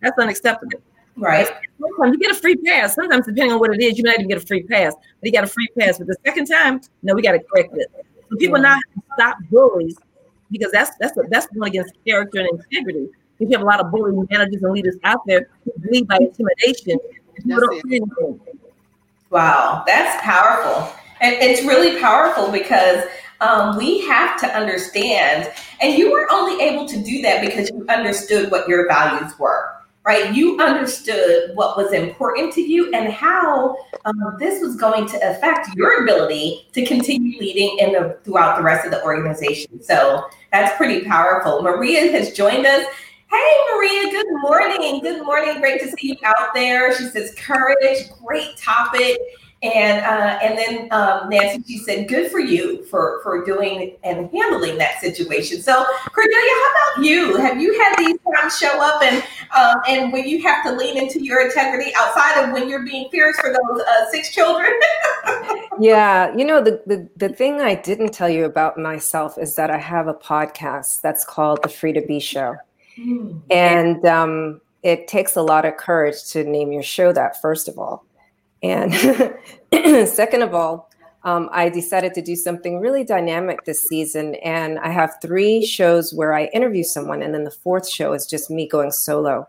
That's 0.01 0.17
unacceptable. 0.17 0.81
Right. 1.17 1.47
Sometimes 1.79 2.13
you 2.13 2.19
get 2.19 2.31
a 2.31 2.39
free 2.39 2.55
pass. 2.57 2.95
Sometimes, 2.95 3.25
depending 3.25 3.53
on 3.53 3.59
what 3.59 3.73
it 3.73 3.81
is, 3.81 3.97
you 3.97 4.03
might 4.03 4.15
even 4.15 4.27
get 4.27 4.37
a 4.37 4.45
free 4.45 4.63
pass. 4.63 4.93
But 4.93 5.27
you 5.27 5.31
got 5.31 5.45
a 5.45 5.47
free 5.47 5.67
pass. 5.79 5.97
But 5.97 6.07
the 6.07 6.17
second 6.25 6.45
time, 6.45 6.81
no, 7.03 7.13
we 7.13 7.21
got 7.21 7.33
to 7.33 7.39
correct 7.39 7.73
this. 7.73 7.87
So 8.29 8.35
people 8.37 8.57
yeah. 8.57 8.75
now 8.75 9.03
stop 9.13 9.37
bullies 9.49 9.97
because 10.51 10.71
that's 10.71 10.91
that's 10.99 11.17
that's 11.29 11.47
one 11.53 11.69
against 11.69 11.93
character 12.05 12.39
and 12.39 12.49
integrity. 12.49 13.09
You 13.39 13.49
have 13.51 13.61
a 13.61 13.65
lot 13.65 13.79
of 13.79 13.91
bullying 13.91 14.27
managers 14.29 14.63
and 14.63 14.71
leaders 14.71 14.95
out 15.03 15.19
there 15.25 15.49
who 15.63 15.73
lead 15.89 16.07
by 16.07 16.17
intimidation. 16.17 16.99
Wow, 19.29 19.83
that's 19.85 20.21
powerful. 20.23 20.93
And 21.21 21.35
it's 21.35 21.63
really 21.63 21.99
powerful 21.99 22.51
because 22.51 23.03
um, 23.41 23.77
we 23.77 24.05
have 24.07 24.39
to 24.39 24.47
understand, 24.47 25.51
and 25.81 25.97
you 25.97 26.11
were 26.11 26.27
only 26.31 26.63
able 26.63 26.87
to 26.87 27.03
do 27.03 27.21
that 27.21 27.41
because 27.45 27.69
you 27.69 27.85
understood 27.89 28.51
what 28.51 28.67
your 28.67 28.87
values 28.87 29.37
were, 29.37 29.75
right? 30.05 30.33
You 30.33 30.57
understood 30.59 31.51
what 31.55 31.75
was 31.75 31.91
important 31.91 32.53
to 32.53 32.61
you 32.61 32.93
and 32.93 33.11
how 33.11 33.75
um, 34.05 34.37
this 34.39 34.61
was 34.61 34.75
going 34.77 35.07
to 35.07 35.17
affect 35.29 35.75
your 35.75 36.03
ability 36.03 36.67
to 36.73 36.85
continue 36.85 37.37
leading 37.39 37.77
in 37.79 37.91
the, 37.93 38.17
throughout 38.23 38.57
the 38.57 38.63
rest 38.63 38.85
of 38.85 38.91
the 38.91 39.03
organization. 39.03 39.81
So 39.83 40.29
that's 40.51 40.75
pretty 40.77 41.03
powerful. 41.05 41.61
Maria 41.61 42.11
has 42.11 42.31
joined 42.31 42.65
us. 42.65 42.85
Hey, 43.35 43.53
Maria, 43.75 44.11
good 44.11 44.41
morning. 44.41 45.01
Good 45.01 45.25
morning. 45.25 45.59
Great 45.59 45.81
to 45.81 45.91
see 45.91 46.07
you 46.07 46.15
out 46.23 46.53
there. 46.53 46.95
She 46.95 47.03
says, 47.03 47.35
courage, 47.35 48.09
great 48.23 48.55
topic. 48.55 49.19
And 49.61 50.05
uh, 50.05 50.39
and 50.41 50.57
then 50.57 50.87
um, 50.91 51.27
Nancy, 51.27 51.61
she 51.67 51.79
said, 51.79 52.07
good 52.07 52.31
for 52.31 52.39
you 52.39 52.85
for, 52.85 53.19
for 53.23 53.43
doing 53.43 53.97
and 54.05 54.29
handling 54.31 54.77
that 54.77 55.01
situation. 55.01 55.61
So, 55.61 55.85
Cordelia, 56.13 56.39
how 56.39 56.71
about 56.71 57.05
you? 57.05 57.35
Have 57.35 57.59
you 57.59 57.77
had 57.77 57.95
these 57.97 58.17
times 58.33 58.57
show 58.57 58.81
up 58.81 59.03
and 59.03 59.21
um, 59.53 59.81
and 59.85 60.13
when 60.13 60.29
you 60.29 60.41
have 60.43 60.63
to 60.63 60.71
lean 60.71 60.97
into 60.97 61.21
your 61.21 61.45
integrity 61.45 61.91
outside 61.97 62.41
of 62.41 62.53
when 62.53 62.69
you're 62.69 62.85
being 62.85 63.09
fierce 63.09 63.37
for 63.41 63.49
those 63.49 63.81
uh, 63.81 64.11
six 64.11 64.33
children? 64.33 64.71
yeah, 65.81 66.33
you 66.37 66.45
know, 66.45 66.63
the, 66.63 66.81
the, 66.85 67.09
the 67.17 67.29
thing 67.29 67.59
I 67.59 67.75
didn't 67.75 68.13
tell 68.13 68.29
you 68.29 68.45
about 68.45 68.77
myself 68.77 69.37
is 69.37 69.55
that 69.55 69.71
I 69.71 69.77
have 69.77 70.07
a 70.07 70.13
podcast 70.13 71.01
that's 71.01 71.25
called 71.25 71.63
The 71.63 71.69
Free 71.69 71.91
to 71.91 72.01
Be 72.01 72.21
Show. 72.21 72.55
Mm. 72.97 73.41
And 73.49 74.05
um, 74.05 74.61
it 74.83 75.07
takes 75.07 75.35
a 75.35 75.41
lot 75.41 75.65
of 75.65 75.77
courage 75.77 76.23
to 76.31 76.43
name 76.43 76.71
your 76.71 76.83
show 76.83 77.11
that, 77.11 77.41
first 77.41 77.67
of 77.67 77.77
all. 77.77 78.05
And 78.61 78.93
second 80.07 80.41
of 80.41 80.53
all, 80.53 80.89
um, 81.23 81.49
I 81.51 81.69
decided 81.69 82.13
to 82.13 82.21
do 82.21 82.35
something 82.35 82.79
really 82.79 83.03
dynamic 83.03 83.65
this 83.65 83.83
season. 83.83 84.35
And 84.35 84.77
I 84.79 84.89
have 84.89 85.15
three 85.21 85.65
shows 85.65 86.13
where 86.13 86.33
I 86.33 86.45
interview 86.45 86.83
someone. 86.83 87.23
And 87.23 87.33
then 87.33 87.43
the 87.43 87.51
fourth 87.51 87.89
show 87.89 88.13
is 88.13 88.27
just 88.27 88.49
me 88.49 88.67
going 88.67 88.91
solo 88.91 89.47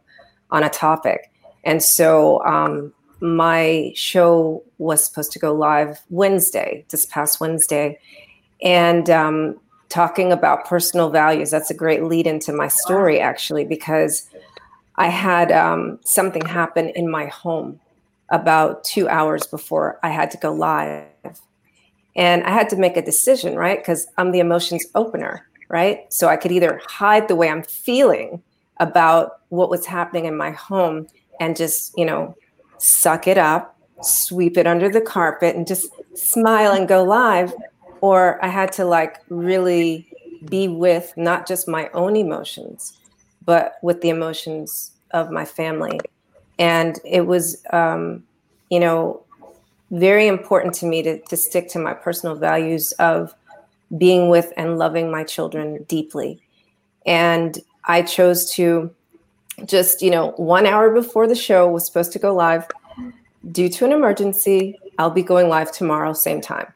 on 0.51 0.63
a 0.63 0.71
topic. 0.71 1.31
And 1.65 1.83
so 1.83 2.43
um, 2.45 2.95
my 3.21 3.93
show 3.95 4.65
was 4.79 5.05
supposed 5.05 5.33
to 5.33 5.39
go 5.39 5.53
live 5.53 6.01
Wednesday, 6.09 6.85
this 6.89 7.05
past 7.05 7.41
Wednesday. 7.41 7.99
And 8.63 9.11
um, 9.11 9.61
talking 9.97 10.31
about 10.31 10.67
personal 10.67 11.09
values. 11.09 11.51
That's 11.51 11.71
a 11.71 11.75
great 11.75 12.05
lead 12.05 12.27
into 12.27 12.53
my 12.53 12.69
story, 12.69 13.19
actually, 13.19 13.65
because 13.65 14.29
I 14.97 15.09
had 15.09 15.51
um, 15.51 15.99
something 16.05 16.45
happen 16.45 16.91
in 16.91 17.11
my 17.11 17.27
home 17.29 17.81
about 18.29 18.85
two 18.85 19.09
hours 19.09 19.47
before 19.47 19.99
I 20.03 20.11
had 20.11 20.31
to 20.33 20.37
go 20.37 20.53
live. 20.53 21.41
And 22.15 22.45
I 22.45 22.51
had 22.51 22.69
to 22.71 22.77
make 22.77 22.99
a 22.99 23.03
decision, 23.03 23.57
right? 23.57 23.79
Because 23.79 24.07
I'm 24.19 24.33
the 24.33 24.41
emotions 24.41 24.85
opener, 24.95 25.49
right? 25.71 26.13
So 26.13 26.29
I 26.29 26.37
could 26.37 26.53
either 26.53 26.79
hide 26.87 27.27
the 27.27 27.37
way 27.37 27.49
I'm 27.49 27.63
feeling 27.63 28.43
about 28.79 29.41
what 29.49 29.71
was 29.71 29.87
happening 29.87 30.27
in 30.27 30.37
my 30.37 30.51
home 30.51 31.07
and 31.41 31.57
just, 31.57 31.97
you 31.97 32.05
know, 32.05 32.37
suck 32.77 33.27
it 33.27 33.39
up, 33.39 33.79
sweep 34.03 34.59
it 34.59 34.67
under 34.67 34.91
the 34.91 35.01
carpet, 35.01 35.57
and 35.57 35.67
just 35.67 35.89
smile 36.15 36.73
and 36.73 36.87
go 36.87 37.03
live 37.03 37.55
or 38.01 38.45
I 38.45 38.49
had 38.49 38.73
to 38.73 38.85
like 38.85 39.19
really 39.29 40.09
be 40.49 40.69
with 40.69 41.13
not 41.17 41.47
just 41.47 41.69
my 41.69 41.89
own 41.95 42.17
emotions, 42.17 42.99
but 43.45 43.77
with 43.83 44.01
the 44.01 44.11
emotions 44.11 44.93
of 45.13 45.31
my 45.31 45.45
family. 45.45 46.01
And 46.59 46.99
it 47.05 47.27
was, 47.27 47.63
um, 47.73 48.25
you 48.71 48.81
know, 48.81 49.23
very 49.91 50.27
important 50.27 50.75
to 50.75 50.87
me 50.87 51.03
to, 51.03 51.21
to 51.21 51.37
stick 51.37 51.69
to 51.71 51.79
my 51.79 51.95
personal 51.95 52.35
values 52.35 52.93
of 52.93 53.35
being 53.97 54.29
with 54.29 54.53
and 54.57 54.79
loving 54.79 55.11
my 55.11 55.23
children 55.23 55.85
deeply. 55.85 56.41
And 57.05 57.59
I 57.85 58.03
chose 58.03 58.51
to 58.55 58.93
just, 59.65 60.03
you 60.03 60.11
know, 60.11 60.33
one 60.33 60.67
hour 60.67 60.93
before 60.93 61.29
the 61.29 61.37
show 61.37 61.69
was 61.69 61.87
supposed 61.87 62.13
to 62.13 62.19
go 62.19 62.35
live, 62.35 62.67
due 63.53 63.69
to 63.69 63.85
an 63.85 63.93
emergency, 63.93 64.77
I'll 64.99 65.11
be 65.11 65.23
going 65.23 65.49
live 65.49 65.71
tomorrow, 65.71 66.13
same 66.13 66.41
time 66.41 66.73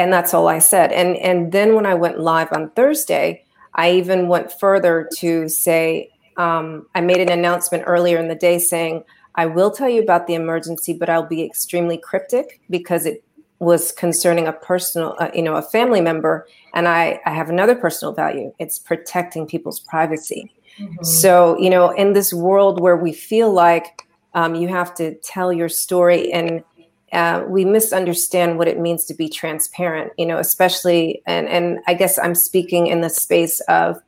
and 0.00 0.12
that's 0.12 0.32
all 0.34 0.48
I 0.48 0.58
said. 0.58 0.92
And 0.92 1.16
and 1.18 1.52
then 1.52 1.74
when 1.74 1.86
I 1.86 1.94
went 1.94 2.20
live 2.20 2.48
on 2.52 2.70
Thursday, 2.70 3.44
I 3.74 3.92
even 3.92 4.28
went 4.28 4.52
further 4.52 5.08
to 5.18 5.48
say 5.48 6.10
um, 6.36 6.86
I 6.94 7.00
made 7.00 7.20
an 7.20 7.30
announcement 7.30 7.84
earlier 7.86 8.18
in 8.18 8.28
the 8.28 8.34
day 8.34 8.58
saying 8.58 9.04
I 9.34 9.46
will 9.46 9.70
tell 9.70 9.88
you 9.88 10.02
about 10.02 10.26
the 10.26 10.34
emergency, 10.34 10.92
but 10.92 11.08
I'll 11.08 11.26
be 11.26 11.42
extremely 11.42 11.98
cryptic 11.98 12.60
because 12.68 13.06
it 13.06 13.22
was 13.58 13.92
concerning 13.92 14.46
a 14.46 14.52
personal, 14.52 15.16
uh, 15.20 15.30
you 15.34 15.42
know, 15.42 15.54
a 15.54 15.62
family 15.62 16.00
member, 16.00 16.48
and 16.74 16.88
I, 16.88 17.20
I 17.26 17.30
have 17.34 17.50
another 17.50 17.74
personal 17.74 18.14
value. 18.14 18.54
It's 18.58 18.78
protecting 18.78 19.46
people's 19.46 19.80
privacy. 19.80 20.50
Mm-hmm. 20.78 21.04
So, 21.04 21.58
you 21.58 21.68
know, 21.68 21.90
in 21.90 22.14
this 22.14 22.32
world 22.32 22.80
where 22.80 22.96
we 22.96 23.12
feel 23.12 23.52
like 23.52 24.06
um, 24.34 24.54
you 24.54 24.68
have 24.68 24.94
to 24.94 25.14
tell 25.16 25.52
your 25.52 25.68
story 25.68 26.32
and 26.32 26.64
uh, 27.12 27.44
we 27.48 27.64
misunderstand 27.64 28.58
what 28.58 28.68
it 28.68 28.78
means 28.78 29.04
to 29.04 29.14
be 29.14 29.28
transparent, 29.28 30.12
you 30.16 30.26
know, 30.26 30.38
especially, 30.38 31.22
and, 31.26 31.48
and 31.48 31.80
I 31.86 31.94
guess 31.94 32.18
I'm 32.18 32.34
speaking 32.34 32.86
in 32.86 33.00
the 33.00 33.10
space 33.10 33.60
of 33.68 34.00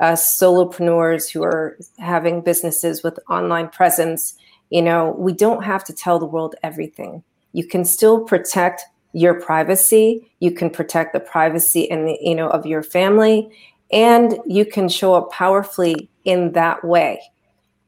uh, 0.00 0.12
solopreneurs 0.12 1.30
who 1.30 1.42
are 1.42 1.76
having 1.98 2.40
businesses 2.40 3.02
with 3.02 3.18
online 3.28 3.68
presence. 3.68 4.34
You 4.70 4.82
know, 4.82 5.14
we 5.18 5.32
don't 5.32 5.64
have 5.64 5.84
to 5.84 5.92
tell 5.92 6.18
the 6.18 6.26
world 6.26 6.54
everything. 6.62 7.22
You 7.52 7.66
can 7.66 7.84
still 7.84 8.24
protect 8.24 8.82
your 9.12 9.34
privacy. 9.40 10.30
You 10.40 10.52
can 10.52 10.70
protect 10.70 11.12
the 11.12 11.20
privacy 11.20 11.90
and 11.90 12.08
the, 12.08 12.18
you 12.20 12.34
know 12.34 12.48
of 12.48 12.66
your 12.66 12.82
family, 12.82 13.50
and 13.90 14.38
you 14.46 14.64
can 14.64 14.88
show 14.88 15.14
up 15.14 15.30
powerfully 15.32 16.08
in 16.24 16.52
that 16.52 16.84
way. 16.84 17.20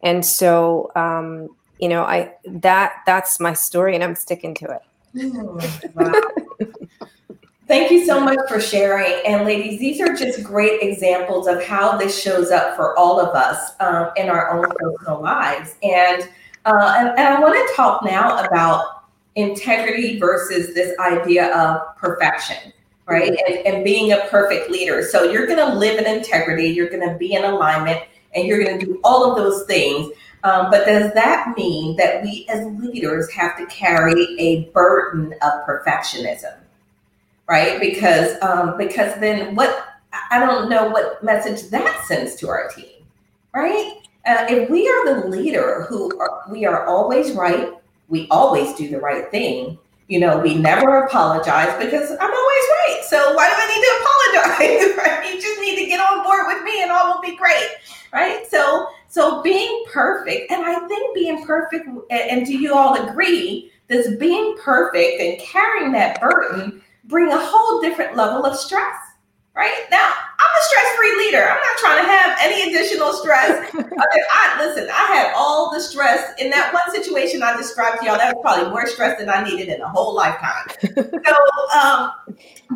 And 0.03 0.25
so, 0.25 0.91
um, 0.97 1.49
you 1.81 1.89
know, 1.89 2.03
I 2.03 2.33
that 2.47 2.93
that's 3.07 3.41
my 3.41 3.53
story, 3.53 3.95
and 3.95 4.05
I'm 4.05 4.15
sticking 4.15 4.55
to 4.57 4.67
it. 4.67 4.83
Mm, 5.15 5.95
wow. 6.61 6.69
Thank 7.71 7.93
you 7.93 8.05
so 8.05 8.19
much 8.19 8.41
for 8.49 8.61
sharing. 8.61 9.25
And 9.25 9.45
ladies, 9.45 9.79
these 9.79 10.01
are 10.01 10.13
just 10.13 10.43
great 10.43 10.83
examples 10.83 11.47
of 11.47 11.63
how 11.63 11.97
this 11.97 12.21
shows 12.21 12.51
up 12.51 12.75
for 12.75 12.99
all 12.99 13.21
of 13.21 13.29
us 13.37 13.75
um, 13.79 14.11
in 14.17 14.29
our 14.29 14.51
own 14.51 14.67
personal 14.77 15.23
lives. 15.23 15.77
And, 15.85 16.29
uh, 16.65 16.97
and, 16.99 17.09
and 17.11 17.29
I 17.29 17.39
want 17.39 17.55
to 17.55 17.77
talk 17.77 18.05
now 18.05 18.45
about 18.45 19.05
integrity 19.37 20.19
versus 20.19 20.75
this 20.75 20.99
idea 20.99 21.57
of 21.57 21.97
perfection, 21.97 22.73
right? 23.07 23.31
Mm-hmm. 23.31 23.67
And, 23.69 23.77
and 23.77 23.85
being 23.85 24.15
a 24.15 24.27
perfect 24.31 24.69
leader. 24.69 25.05
So 25.05 25.23
you're 25.23 25.47
going 25.47 25.65
to 25.65 25.73
live 25.73 25.97
in 26.05 26.13
integrity, 26.13 26.67
you're 26.67 26.91
going 26.91 27.09
to 27.09 27.17
be 27.19 27.35
in 27.35 27.45
alignment, 27.45 28.03
and 28.35 28.49
you're 28.49 28.65
going 28.65 28.81
to 28.81 28.85
do 28.85 29.01
all 29.05 29.31
of 29.31 29.37
those 29.37 29.65
things. 29.67 30.13
Um, 30.43 30.71
but 30.71 30.87
does 30.87 31.13
that 31.15 31.55
mean 31.57 31.97
that 31.97 32.23
we 32.23 32.47
as 32.49 32.67
leaders 32.81 33.31
have 33.33 33.59
to 33.59 33.67
carry 33.67 34.39
a 34.39 34.65
burden 34.71 35.35
of 35.43 35.53
perfectionism? 35.67 36.55
right? 37.51 37.81
Because 37.81 38.41
um, 38.43 38.79
because 38.79 39.19
then 39.21 39.55
what 39.57 39.89
I 40.31 40.39
don't 40.39 40.71
know 40.71 40.89
what 40.89 41.23
message 41.23 41.69
that 41.71 42.05
sends 42.07 42.37
to 42.37 42.49
our 42.49 42.69
team, 42.69 43.05
right? 43.53 43.97
Uh, 44.25 44.47
if 44.49 44.71
we 44.71 44.89
are 44.89 45.15
the 45.15 45.29
leader 45.29 45.87
who 45.89 46.17
are, 46.21 46.45
we 46.51 46.65
are 46.65 46.87
always 46.87 47.33
right, 47.33 47.73
we 48.09 48.29
always 48.31 48.73
do 48.75 48.89
the 48.89 49.01
right 49.01 49.31
thing. 49.31 49.79
You 50.07 50.21
know, 50.21 50.39
we 50.39 50.55
never 50.55 51.05
apologize 51.05 51.73
because 51.83 52.11
I'm 52.11 52.31
always 52.31 52.67
right. 52.79 53.03
So 53.07 53.35
why 53.35 53.49
do 53.49 53.55
I 53.57 53.67
need 53.67 53.83
to 53.85 54.57
apologize? 54.97 55.07
You 55.31 55.41
just 55.41 55.61
need 55.61 55.77
to 55.77 55.87
get 55.87 56.01
on 56.01 56.25
board 56.25 56.47
with 56.49 56.63
me, 56.65 56.83
and 56.83 56.91
all 56.91 57.15
will 57.15 57.23
be 57.23 57.37
great, 57.37 57.69
right? 58.13 58.45
So 58.51 58.89
so 59.11 59.43
being 59.43 59.85
perfect, 59.91 60.53
and 60.53 60.65
I 60.65 60.87
think 60.87 61.17
being 61.17 61.45
perfect, 61.45 61.89
and 62.11 62.47
do 62.47 62.57
you 62.57 62.73
all 62.73 63.09
agree? 63.09 63.73
This 63.89 64.17
being 64.19 64.57
perfect 64.63 65.21
and 65.21 65.37
carrying 65.41 65.91
that 65.93 66.21
burden 66.21 66.81
bring 67.07 67.33
a 67.33 67.37
whole 67.37 67.81
different 67.81 68.17
level 68.17 68.47
of 68.47 68.57
stress. 68.57 68.95
Right 69.57 69.85
now, 69.91 70.13
I'm 70.39 70.47
a 70.47 70.63
stress-free 70.63 71.17
leader. 71.19 71.43
I'm 71.43 71.61
not 71.61 71.79
trying 71.79 72.05
to 72.05 72.09
have 72.09 72.39
any 72.41 72.71
additional 72.71 73.13
stress. 73.15 73.69
I 73.75 74.65
listen. 74.65 74.89
I 74.89 75.07
had 75.07 75.33
all 75.35 75.75
the 75.75 75.81
stress 75.81 76.33
in 76.39 76.49
that 76.51 76.73
one 76.73 76.95
situation 76.95 77.43
I 77.43 77.57
described 77.57 77.99
to 77.99 78.07
y'all. 78.07 78.17
That 78.17 78.37
was 78.37 78.43
probably 78.43 78.71
more 78.71 78.87
stress 78.87 79.19
than 79.19 79.29
I 79.29 79.43
needed 79.43 79.71
in 79.71 79.81
a 79.81 79.89
whole 79.89 80.15
lifetime. 80.15 80.69
so, 80.95 81.81
um, 81.81 82.13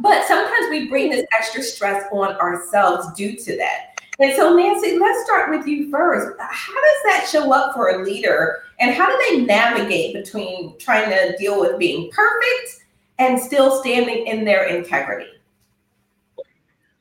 but 0.03 0.27
sometimes 0.27 0.69
we 0.69 0.89
bring 0.89 1.11
this 1.11 1.25
extra 1.39 1.63
stress 1.63 2.05
on 2.11 2.35
ourselves 2.39 3.07
due 3.17 3.37
to 3.37 3.57
that. 3.57 3.94
And 4.21 4.35
so, 4.37 4.57
Nancy, 4.57 4.99
let's 4.99 5.25
start 5.25 5.51
with 5.51 5.67
you 5.67 5.91
first. 5.91 6.39
How 6.39 6.75
does 6.75 7.03
that 7.05 7.29
show 7.31 7.53
up 7.53 7.75
for 7.75 7.91
a 7.91 8.05
leader, 8.05 8.63
and 8.79 8.95
how 8.95 9.07
do 9.07 9.25
they 9.29 9.45
navigate 9.45 10.15
between 10.15 10.79
trying 10.79 11.11
to 11.11 11.37
deal 11.37 11.61
with 11.61 11.79
being 11.79 12.11
perfect? 12.11 12.85
and 13.19 13.39
still 13.39 13.81
standing 13.81 14.27
in 14.27 14.45
their 14.45 14.65
integrity? 14.65 15.31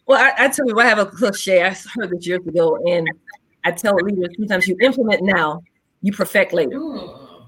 Well, 0.05 0.21
I, 0.21 0.45
I 0.45 0.49
tell 0.49 0.67
you, 0.67 0.79
I 0.79 0.85
have 0.85 0.99
a 0.99 1.05
cliche. 1.05 1.63
I 1.63 1.75
heard 1.95 2.09
this 2.09 2.27
years 2.27 2.45
ago, 2.45 2.77
and 2.87 3.09
I 3.63 3.71
tell 3.71 3.95
leaders 3.95 4.35
sometimes 4.37 4.67
you 4.67 4.77
implement 4.81 5.23
now, 5.23 5.61
you 6.01 6.11
perfect 6.11 6.53
later. 6.53 6.77
Mm. 6.77 7.45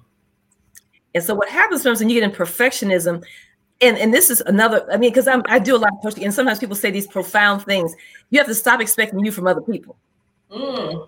And 1.14 1.24
so, 1.24 1.36
what 1.36 1.50
happens 1.50 1.84
sometimes 1.84 2.00
when 2.00 2.10
you 2.10 2.20
get 2.20 2.30
in 2.30 2.36
perfectionism, 2.36 3.24
and, 3.82 3.98
and 3.98 4.14
this 4.14 4.30
is 4.30 4.42
another, 4.42 4.86
I 4.92 4.98
mean, 4.98 5.12
because 5.12 5.28
I'm 5.28 5.42
do 5.64 5.76
a 5.76 5.78
lot 5.78 5.92
of 5.94 6.02
coaching, 6.02 6.24
and 6.24 6.34
sometimes 6.34 6.60
people 6.60 6.76
say 6.76 6.92
these 6.92 7.08
profound 7.08 7.64
things. 7.64 7.94
You 8.30 8.40
have 8.40 8.48
to 8.48 8.56
stop 8.56 8.82
expecting 8.82 9.24
you 9.24 9.32
from 9.32 9.48
other 9.48 9.62
people. 9.62 9.98
Mm. 10.52 11.08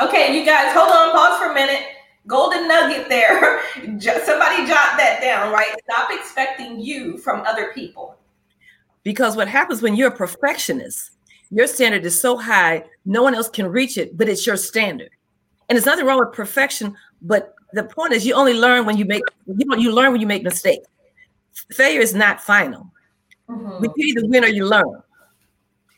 Okay, 0.00 0.38
you 0.38 0.46
guys, 0.46 0.72
hold 0.72 0.90
on, 0.90 1.12
pause 1.12 1.38
for 1.38 1.50
a 1.50 1.54
minute 1.54 1.82
golden 2.26 2.68
nugget 2.68 3.08
there. 3.08 3.60
Somebody 3.74 4.66
jot 4.66 4.96
that 4.96 5.18
down, 5.20 5.52
right? 5.52 5.68
Stop 5.90 6.10
expecting 6.12 6.80
you 6.80 7.18
from 7.18 7.42
other 7.42 7.72
people. 7.72 8.16
Because 9.02 9.36
what 9.36 9.48
happens 9.48 9.82
when 9.82 9.96
you're 9.96 10.08
a 10.08 10.16
perfectionist, 10.16 11.12
your 11.50 11.66
standard 11.66 12.04
is 12.04 12.20
so 12.20 12.36
high, 12.36 12.84
no 13.04 13.22
one 13.22 13.34
else 13.34 13.48
can 13.48 13.66
reach 13.66 13.98
it, 13.98 14.16
but 14.16 14.28
it's 14.28 14.46
your 14.46 14.56
standard. 14.56 15.10
And 15.68 15.76
there's 15.76 15.86
nothing 15.86 16.06
wrong 16.06 16.18
with 16.18 16.32
perfection, 16.32 16.94
but 17.22 17.54
the 17.72 17.84
point 17.84 18.12
is 18.12 18.26
you 18.26 18.34
only 18.34 18.54
learn 18.54 18.84
when 18.84 18.96
you 18.96 19.04
make 19.04 19.22
you 19.46 19.64
know 19.64 19.76
you 19.76 19.92
learn 19.92 20.12
when 20.12 20.20
you 20.20 20.26
make 20.26 20.42
mistakes. 20.42 20.86
Failure 21.72 22.00
is 22.00 22.14
not 22.14 22.40
final. 22.40 22.90
Mm-hmm. 23.48 23.80
We 23.80 24.04
either 24.04 24.26
win 24.26 24.44
or 24.44 24.48
you 24.48 24.66
learn. 24.66 25.02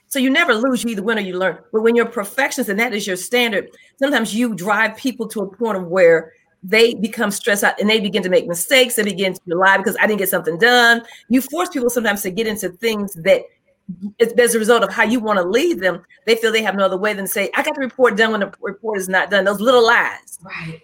So 0.09 0.19
you 0.19 0.29
never 0.29 0.55
lose, 0.55 0.85
you 0.85 0.91
either 0.91 1.03
win 1.03 1.19
or 1.19 1.23
you 1.23 1.39
learn. 1.39 1.59
But 1.73 1.81
when 1.81 1.97
you're 1.97 2.07
perfectionist 2.07 2.69
and 2.69 2.79
that 2.79 2.93
is 2.93 3.07
your 3.07 3.17
standard, 3.17 3.71
sometimes 3.99 4.35
you 4.35 4.55
drive 4.55 4.97
people 4.97 5.27
to 5.29 5.41
a 5.41 5.47
point 5.47 5.79
of 5.79 5.87
where 5.87 6.33
they 6.63 6.95
become 6.95 7.31
stressed 7.31 7.65
out 7.65 7.81
and 7.81 7.89
they 7.89 7.99
begin 7.99 8.23
to 8.23 8.29
make 8.29 8.47
mistakes. 8.47 8.95
They 8.95 9.03
begin 9.03 9.35
to 9.35 9.41
lie 9.47 9.79
because 9.79 9.97
I 10.01 10.07
didn't 10.07 10.19
get 10.19 10.29
something 10.29 10.59
done. 10.59 11.03
You 11.29 11.41
force 11.41 11.71
people 11.71 11.91
sometimes 11.91 12.23
to 12.23 12.31
get 12.31 12.47
into 12.47 12.69
things 12.69 13.15
that 13.15 13.43
as 14.39 14.55
a 14.55 14.59
result 14.59 14.83
of 14.85 14.93
how 14.93 15.03
you 15.03 15.19
want 15.19 15.39
to 15.39 15.45
lead 15.45 15.81
them, 15.81 16.05
they 16.27 16.37
feel 16.37 16.53
they 16.53 16.63
have 16.63 16.77
no 16.77 16.85
other 16.85 16.97
way 16.97 17.15
than 17.15 17.25
to 17.25 17.31
say, 17.31 17.51
I 17.55 17.63
got 17.63 17.75
the 17.75 17.81
report 17.81 18.17
done 18.17 18.33
when 18.33 18.41
the 18.41 18.53
report 18.61 18.99
is 18.99 19.09
not 19.09 19.31
done. 19.31 19.45
Those 19.45 19.61
little 19.61 19.85
lies. 19.85 20.39
Right. 20.43 20.83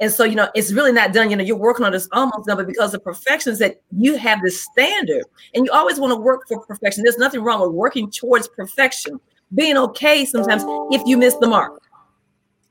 And 0.00 0.10
so, 0.12 0.24
you 0.24 0.34
know, 0.34 0.48
it's 0.54 0.72
really 0.72 0.92
not 0.92 1.12
done. 1.12 1.30
You 1.30 1.36
know, 1.36 1.44
you're 1.44 1.56
working 1.56 1.86
on 1.86 1.92
this 1.92 2.08
almost 2.12 2.46
done, 2.46 2.56
but 2.56 2.66
because 2.66 2.94
of 2.94 3.02
is 3.46 3.58
that 3.60 3.80
you 3.96 4.16
have 4.16 4.42
this 4.42 4.62
standard 4.62 5.22
and 5.54 5.64
you 5.64 5.72
always 5.72 6.00
want 6.00 6.12
to 6.12 6.16
work 6.16 6.48
for 6.48 6.60
perfection. 6.60 7.04
There's 7.04 7.18
nothing 7.18 7.42
wrong 7.42 7.60
with 7.60 7.70
working 7.70 8.10
towards 8.10 8.48
perfection, 8.48 9.20
being 9.54 9.76
okay 9.76 10.24
sometimes 10.24 10.64
if 10.90 11.02
you 11.06 11.16
miss 11.16 11.36
the 11.36 11.46
mark. 11.46 11.80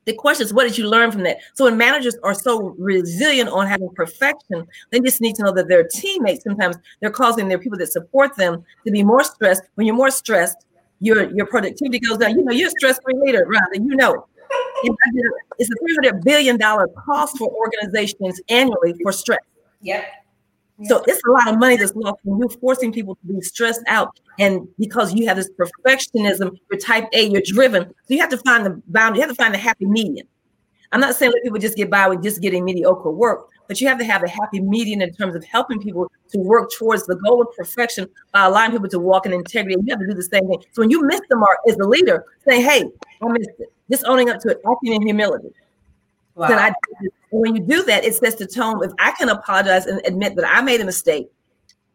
The 0.04 0.12
question 0.12 0.44
is, 0.44 0.52
what 0.52 0.64
did 0.64 0.76
you 0.76 0.86
learn 0.86 1.10
from 1.10 1.22
that? 1.22 1.38
So 1.54 1.64
when 1.64 1.78
managers 1.78 2.14
are 2.22 2.34
so 2.34 2.74
resilient 2.78 3.48
on 3.48 3.66
having 3.66 3.88
perfection, 3.94 4.66
they 4.90 5.00
just 5.00 5.22
need 5.22 5.34
to 5.36 5.44
know 5.44 5.52
that 5.52 5.68
their 5.68 5.84
teammates 5.84 6.44
sometimes 6.44 6.76
they're 7.00 7.10
causing 7.10 7.48
their 7.48 7.58
people 7.58 7.78
that 7.78 7.90
support 7.90 8.36
them 8.36 8.62
to 8.84 8.92
be 8.92 9.02
more 9.02 9.24
stressed. 9.24 9.62
When 9.76 9.86
you're 9.86 9.96
more 9.96 10.10
stressed, 10.10 10.66
your 11.00 11.34
your 11.34 11.46
productivity 11.46 12.00
goes 12.00 12.18
down. 12.18 12.38
You 12.38 12.44
know, 12.44 12.52
you're 12.52 12.68
a 12.68 12.70
stress-free 12.78 13.14
leader, 13.24 13.46
right? 13.46 13.62
And 13.72 13.88
you 13.88 13.96
know 13.96 14.26
it's 14.82 15.70
a 15.70 16.10
$300 16.10 16.24
billion 16.24 16.58
cost 16.58 17.38
for 17.38 17.48
organizations 17.48 18.40
annually 18.48 18.94
for 19.02 19.12
stress. 19.12 19.40
Yep. 19.82 20.04
So 20.84 21.04
it's 21.06 21.20
a 21.24 21.30
lot 21.30 21.48
of 21.48 21.58
money 21.58 21.76
that's 21.76 21.94
lost 21.94 22.18
when 22.24 22.40
you're 22.40 22.48
forcing 22.48 22.92
people 22.92 23.14
to 23.14 23.32
be 23.32 23.40
stressed 23.40 23.82
out. 23.86 24.18
And 24.40 24.66
because 24.78 25.14
you 25.14 25.26
have 25.28 25.36
this 25.36 25.48
perfectionism, 25.50 26.56
you're 26.70 26.80
type 26.80 27.08
A, 27.12 27.28
you're 27.28 27.42
driven. 27.44 27.84
So 27.88 28.14
you 28.14 28.18
have 28.18 28.30
to 28.30 28.38
find 28.38 28.66
the 28.66 28.82
boundary, 28.88 29.18
you 29.18 29.26
have 29.26 29.30
to 29.30 29.36
find 29.36 29.54
the 29.54 29.58
happy 29.58 29.86
medium. 29.86 30.26
I'm 30.90 31.00
not 31.00 31.14
saying 31.14 31.32
that 31.32 31.42
people 31.42 31.58
just 31.58 31.76
get 31.76 31.90
by 31.90 32.08
with 32.08 32.22
just 32.22 32.40
getting 32.40 32.64
mediocre 32.64 33.10
work, 33.10 33.48
but 33.66 33.80
you 33.80 33.88
have 33.88 33.98
to 33.98 34.04
have 34.04 34.22
a 34.22 34.28
happy 34.28 34.60
median 34.60 35.02
in 35.02 35.12
terms 35.12 35.34
of 35.34 35.44
helping 35.44 35.80
people 35.80 36.10
to 36.30 36.38
work 36.38 36.70
towards 36.76 37.04
the 37.06 37.16
goal 37.16 37.42
of 37.42 37.48
perfection 37.56 38.08
by 38.32 38.44
allowing 38.44 38.70
people 38.70 38.88
to 38.88 39.00
walk 39.00 39.26
in 39.26 39.32
integrity. 39.32 39.76
You 39.84 39.90
have 39.90 39.98
to 40.00 40.06
do 40.06 40.14
the 40.14 40.22
same 40.22 40.46
thing. 40.48 40.62
So 40.72 40.82
when 40.82 40.90
you 40.90 41.02
miss 41.04 41.20
the 41.28 41.36
mark 41.36 41.58
as 41.68 41.76
a 41.76 41.84
leader, 41.84 42.24
say, 42.48 42.62
hey, 42.62 42.84
I 43.22 43.28
missed 43.28 43.50
it. 43.58 43.73
Just 43.90 44.04
owning 44.06 44.30
up 44.30 44.40
to 44.40 44.50
it, 44.50 44.60
acting 44.70 44.94
in 44.94 45.02
humility. 45.02 45.50
Wow. 46.34 46.48
I, 46.50 46.72
when 47.30 47.54
you 47.54 47.62
do 47.62 47.82
that, 47.84 48.04
it 48.04 48.14
sets 48.14 48.36
the 48.36 48.46
tone. 48.46 48.82
If 48.82 48.92
I 48.98 49.12
can 49.12 49.28
apologize 49.28 49.86
and 49.86 50.00
admit 50.04 50.36
that 50.36 50.48
I 50.48 50.62
made 50.62 50.80
a 50.80 50.84
mistake, 50.84 51.30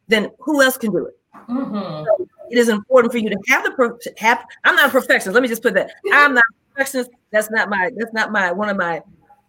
then 0.07 0.31
who 0.39 0.61
else 0.61 0.77
can 0.77 0.91
do 0.91 1.07
it? 1.07 1.17
Mm-hmm. 1.49 2.05
So 2.05 2.27
it 2.49 2.57
is 2.57 2.69
important 2.69 3.11
for 3.11 3.17
you 3.17 3.29
to 3.29 3.37
have 3.47 3.63
the 3.63 4.13
have. 4.17 4.45
I'm 4.63 4.75
not 4.75 4.89
a 4.89 4.91
perfectionist. 4.91 5.33
Let 5.33 5.41
me 5.41 5.49
just 5.49 5.61
put 5.61 5.73
that. 5.75 5.91
I'm 6.13 6.33
not 6.33 6.43
a 6.43 6.73
perfectionist. 6.73 7.11
That's 7.31 7.49
not 7.51 7.69
my. 7.69 7.91
That's 7.97 8.13
not 8.13 8.31
my. 8.31 8.51
One 8.51 8.69
of 8.69 8.77
my. 8.77 9.01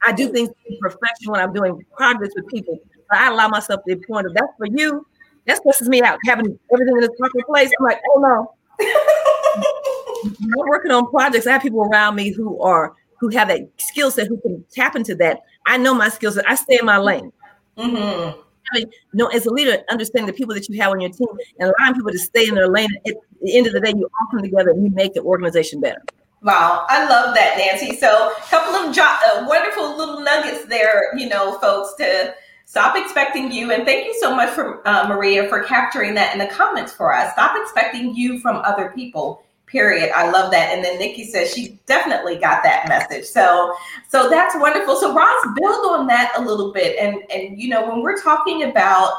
I 0.03 0.12
do 0.12 0.33
things 0.33 0.48
in 0.66 0.79
perfection 0.81 1.31
when 1.31 1.40
I'm 1.40 1.53
doing 1.53 1.85
progress 1.96 2.33
with 2.35 2.48
people. 2.48 2.79
But 3.09 3.18
I 3.18 3.29
allow 3.29 3.48
myself 3.48 3.83
the 3.87 3.96
point 3.96 4.26
of 4.26 4.35
that's 4.35 4.53
for 4.57 4.66
you. 4.66 5.07
That 5.46 5.59
stresses 5.59 5.88
me 5.88 6.03
out. 6.03 6.18
Having 6.24 6.59
everything 6.72 6.96
in 6.96 7.05
its 7.05 7.18
proper 7.18 7.42
place. 7.46 7.70
I'm 7.79 7.85
like, 7.85 8.00
oh 8.14 8.20
no. 8.20 8.55
I'm 10.25 10.69
working 10.69 10.91
on 10.91 11.11
projects. 11.11 11.47
I 11.47 11.53
have 11.53 11.63
people 11.63 11.83
around 11.83 12.15
me 12.15 12.33
who 12.33 12.61
are 12.61 12.95
who 13.19 13.29
have 13.29 13.49
that 13.49 13.69
skill 13.79 14.11
set 14.11 14.29
who 14.29 14.39
can 14.41 14.65
tap 14.73 14.97
into 14.97 15.15
that. 15.17 15.43
I 15.67 15.77
know 15.77 15.95
my 15.95 16.09
skill 16.09 16.33
set. 16.33 16.49
I 16.49 16.55
stay 16.55 16.79
in 16.81 16.87
my 16.87 16.99
lane. 16.99 17.33
Mm-hmm. 17.77 18.39
you 18.77 18.87
know, 19.13 19.27
as 19.29 19.47
a 19.47 19.51
leader, 19.51 19.83
understanding 19.91 20.27
the 20.27 20.33
people 20.33 20.55
that 20.55 20.69
you 20.69 20.81
have 20.81 20.91
on 20.91 21.01
your 21.01 21.11
team 21.11 21.29
and 21.59 21.73
allowing 21.73 21.95
people 21.95 22.11
to 22.11 22.19
stay 22.19 22.49
in 22.49 22.55
their 22.55 22.69
lane. 22.69 22.89
At 23.07 23.15
the 23.43 23.57
end 23.57 23.67
of 23.67 23.73
the 23.73 23.81
day, 23.81 23.93
you 23.97 24.05
all 24.05 24.27
come 24.31 24.43
together 24.43 24.71
and 24.71 24.85
you 24.85 24.91
make 24.91 25.15
the 25.15 25.23
organization 25.23 25.81
better. 25.81 26.03
Wow, 26.43 26.87
I 26.89 27.07
love 27.07 27.35
that, 27.35 27.59
Nancy. 27.59 27.97
So, 27.97 28.33
a 28.33 28.41
couple 28.49 28.75
of 28.75 28.95
jo- 28.95 29.03
uh, 29.03 29.47
wonderful 29.47 29.97
little 29.97 30.21
nuggets 30.21 30.65
there, 30.67 31.15
you 31.17 31.29
know, 31.29 31.59
folks, 31.59 31.95
to 31.97 32.35
stop 32.65 32.97
expecting 32.97 33.53
you. 33.53 33.73
And 33.73 33.85
thank 33.85 34.07
you 34.07 34.17
so 34.19 34.35
much 34.35 34.49
for 34.51 34.87
uh, 34.89 35.07
Maria 35.07 35.49
for 35.49 35.63
capturing 35.65 36.15
that 36.15 36.33
in 36.33 36.39
the 36.39 36.47
comments 36.47 36.93
for 36.93 37.15
us. 37.15 37.33
Stop 37.33 37.57
expecting 37.61 38.15
you 38.15 38.41
from 38.41 38.57
other 38.57 38.91
people. 38.95 39.43
Period. 39.71 40.11
I 40.15 40.31
love 40.31 40.51
that. 40.51 40.75
And 40.75 40.85
then 40.85 40.99
Nikki 40.99 41.25
says 41.25 41.55
she 41.55 41.79
definitely 41.87 42.37
got 42.37 42.65
that 42.65 42.89
message. 42.89 43.25
So, 43.25 43.75
so 44.09 44.29
that's 44.29 44.57
wonderful. 44.57 44.97
So, 44.97 45.15
Roz 45.15 45.47
build 45.55 45.87
on 45.87 46.09
that 46.09 46.33
a 46.37 46.41
little 46.41 46.73
bit. 46.73 46.99
And 46.99 47.23
and 47.31 47.61
you 47.61 47.69
know, 47.69 47.89
when 47.89 48.03
we're 48.03 48.21
talking 48.21 48.65
about 48.65 49.13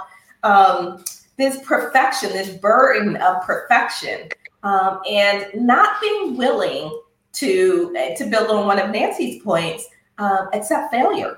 um, 0.44 1.06
this 1.38 1.62
perfection, 1.66 2.32
this 2.34 2.50
burden 2.50 3.16
of 3.18 3.42
perfection, 3.44 4.28
um, 4.64 5.00
and 5.10 5.46
not 5.56 6.02
being 6.02 6.36
willing 6.36 7.02
to 7.34 8.14
to 8.18 8.26
build 8.26 8.50
on 8.50 8.68
one 8.68 8.78
of 8.78 8.90
Nancy's 8.90 9.42
points, 9.42 9.88
um, 10.18 10.50
accept 10.54 10.92
failure, 10.92 11.38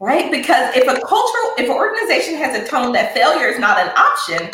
right? 0.00 0.30
Because 0.30 0.74
if 0.74 0.82
a 0.82 1.00
cultural, 1.06 1.54
if 1.58 1.70
an 1.70 1.76
organization 1.76 2.34
has 2.36 2.60
a 2.60 2.66
tone 2.66 2.92
that 2.92 3.14
failure 3.14 3.46
is 3.46 3.60
not 3.60 3.78
an 3.78 3.90
option, 3.96 4.50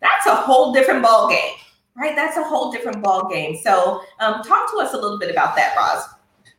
that's 0.00 0.26
a 0.26 0.34
whole 0.34 0.72
different 0.72 1.02
ball 1.02 1.28
game, 1.28 1.54
right? 2.00 2.16
That's 2.16 2.36
a 2.36 2.42
whole 2.42 2.72
different 2.72 3.02
ball 3.02 3.28
game. 3.28 3.58
So, 3.62 4.02
um, 4.20 4.42
talk 4.42 4.70
to 4.72 4.78
us 4.78 4.94
a 4.94 4.96
little 4.96 5.18
bit 5.18 5.30
about 5.30 5.54
that, 5.56 5.76
Roz. 5.76 6.04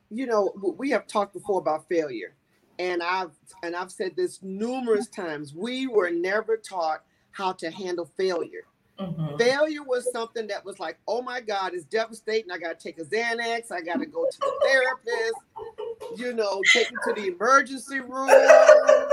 You 0.09 0.27
know, 0.27 0.53
we 0.77 0.89
have 0.91 1.07
talked 1.07 1.33
before 1.33 1.59
about 1.59 1.87
failure, 1.87 2.35
and 2.79 3.01
I've 3.01 3.31
and 3.63 3.75
I've 3.75 3.91
said 3.91 4.15
this 4.15 4.41
numerous 4.41 5.07
times. 5.07 5.53
We 5.53 5.87
were 5.87 6.11
never 6.11 6.57
taught 6.57 7.03
how 7.31 7.53
to 7.53 7.71
handle 7.71 8.11
failure 8.17 8.65
Mm-hmm. 9.01 9.37
Failure 9.37 9.83
was 9.83 10.11
something 10.11 10.47
that 10.47 10.63
was 10.63 10.79
like, 10.79 10.99
oh 11.07 11.21
my 11.21 11.41
God, 11.41 11.73
it's 11.73 11.85
devastating. 11.85 12.51
I 12.51 12.57
got 12.57 12.79
to 12.79 12.83
take 12.83 12.99
a 12.99 13.03
Xanax. 13.03 13.71
I 13.71 13.81
got 13.81 13.99
to 13.99 14.05
go 14.05 14.25
to 14.29 14.39
the 14.39 14.51
therapist, 14.63 16.19
you 16.19 16.33
know, 16.33 16.61
take 16.71 16.91
me 16.91 16.97
to 17.07 17.13
the 17.13 17.27
emergency 17.27 17.99
room. 17.99 18.29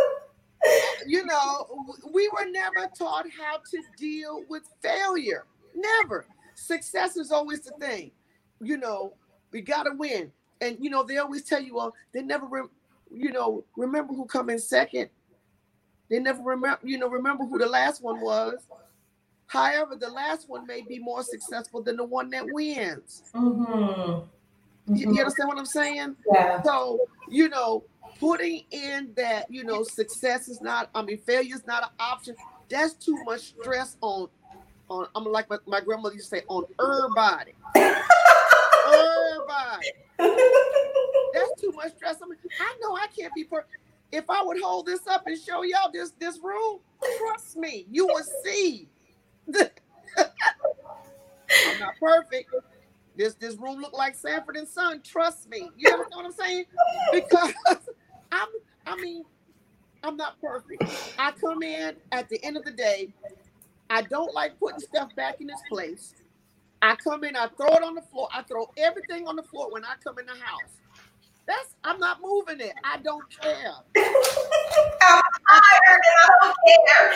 you 1.07 1.25
know, 1.25 1.87
we 2.13 2.29
were 2.29 2.51
never 2.51 2.89
taught 2.97 3.27
how 3.31 3.59
to 3.71 3.83
deal 3.97 4.45
with 4.49 4.65
failure. 4.83 5.47
Never. 5.79 6.27
Success 6.55 7.17
is 7.17 7.31
always 7.31 7.61
the 7.61 7.71
thing. 7.73 8.11
You 8.61 8.77
know, 8.77 9.15
we 9.53 9.61
got 9.61 9.85
to 9.85 9.93
win. 9.97 10.33
And, 10.61 10.77
you 10.81 10.91
know, 10.91 11.05
they 11.05 11.19
always 11.19 11.45
tell 11.45 11.63
you, 11.63 11.77
well, 11.77 11.95
they 12.13 12.23
never, 12.23 12.47
re- 12.47 12.63
you 13.13 13.31
know, 13.31 13.65
remember 13.77 14.13
who 14.13 14.27
come 14.27 14.51
in 14.51 14.59
second. 14.59 15.09
They 16.11 16.19
never 16.19 16.43
remember, 16.43 16.81
you 16.83 16.99
know, 16.99 17.09
remember 17.09 17.45
who 17.45 17.59
the 17.59 17.67
last 17.67 18.03
one 18.03 18.21
was. 18.21 18.55
However, 19.47 19.95
the 19.95 20.11
last 20.11 20.49
one 20.49 20.67
may 20.67 20.83
be 20.83 20.99
more 20.99 21.23
successful 21.23 21.83
than 21.83 21.97
the 21.97 22.05
one 22.05 22.29
that 22.31 22.45
wins. 22.51 23.23
Mm-hmm. 23.35 23.73
Mm-hmm. 23.73 24.95
You, 24.95 25.13
you 25.13 25.21
understand 25.21 25.49
what 25.49 25.59
I'm 25.59 25.67
saying? 25.67 26.17
Yeah. 26.33 26.63
So, 26.63 27.01
you 27.29 27.49
know, 27.49 27.85
putting 28.19 28.65
in 28.71 29.13
that, 29.17 29.51
you 29.51 29.65
know, 29.65 29.83
success 29.85 30.49
is 30.49 30.61
not, 30.61 30.91
I 30.95 31.03
mean, 31.03 31.19
failure 31.19 31.55
is 31.55 31.67
not 31.67 31.83
an 31.85 31.91
option. 32.01 32.35
That's 32.69 32.95
too 32.95 33.23
much 33.25 33.55
stress 33.61 33.97
on, 34.01 34.29
on 34.89 35.07
I'm 35.15 35.25
like 35.25 35.49
my, 35.51 35.59
my 35.67 35.81
grandmother 35.81 36.15
used 36.15 36.31
to 36.31 36.37
say, 36.37 36.45
on 36.49 36.65
everybody. 36.81 37.55
everybody. 38.87 39.89
That's 41.35 41.61
too 41.61 41.73
much 41.75 41.95
stress. 41.97 42.17
I 42.23 42.27
mean, 42.27 42.39
I 42.61 42.77
know 42.81 42.95
I 42.97 43.07
can't 43.17 43.35
be 43.35 43.45
perfect. 43.45 43.71
If 44.11 44.25
I 44.31 44.43
would 44.43 44.61
hold 44.63 44.87
this 44.87 45.07
up 45.07 45.25
and 45.27 45.39
show 45.39 45.63
y'all 45.63 45.91
this 45.93 46.13
this 46.19 46.39
room, 46.43 46.81
trust 47.19 47.57
me, 47.57 47.87
you 47.91 48.07
will 48.07 48.25
see 48.45 48.89
I'm 51.67 51.79
not 51.79 51.95
perfect. 52.01 52.55
This 53.17 53.35
this 53.35 53.57
room 53.57 53.81
look 53.81 53.93
like 53.93 54.15
Sanford 54.15 54.57
and 54.57 54.69
Son. 54.69 55.01
Trust 55.03 55.49
me. 55.49 55.69
You 55.77 55.91
understand 55.91 56.17
what 56.17 56.27
I'm 56.27 56.33
saying? 56.33 56.65
Because 57.13 57.53
I'm 58.33 58.49
I 58.87 58.97
mean, 58.97 59.25
I'm 60.03 60.17
not 60.17 60.41
perfect. 60.41 60.83
I 61.19 61.33
come 61.33 61.63
in 61.63 61.97
at 62.13 62.29
the 62.29 62.43
end 62.45 62.57
of 62.57 62.65
the 62.65 62.71
day. 62.71 63.13
I 63.91 64.03
don't 64.03 64.35
like 64.35 64.59
putting 64.59 64.81
stuff 64.81 65.15
back 65.17 65.41
in 65.41 65.49
its 65.49 65.63
place. 65.69 66.15
I 66.83 66.95
come 66.97 67.25
in, 67.25 67.35
I 67.37 67.49
throw 67.57 67.69
it 67.69 67.83
on 67.83 67.95
the 67.95 68.03
floor. 68.03 68.29
I 68.33 68.43
throw 68.43 68.67
everything 68.77 69.27
on 69.27 69.37
the 69.37 69.43
floor 69.43 69.73
when 69.73 69.85
I 69.85 69.95
come 70.03 70.19
in 70.19 70.27
the 70.27 70.33
house. 70.33 70.73
That's 71.47 71.75
I'm 71.83 71.99
not 71.99 72.19
moving 72.23 72.61
it. 72.61 72.75
I 72.85 72.99
don't 72.99 73.25
care. 73.41 73.73
I'm 73.97 75.23
tired 75.49 75.89
and 75.89 76.03
I 76.23 76.29
don't 76.43 76.57
care. 76.67 77.13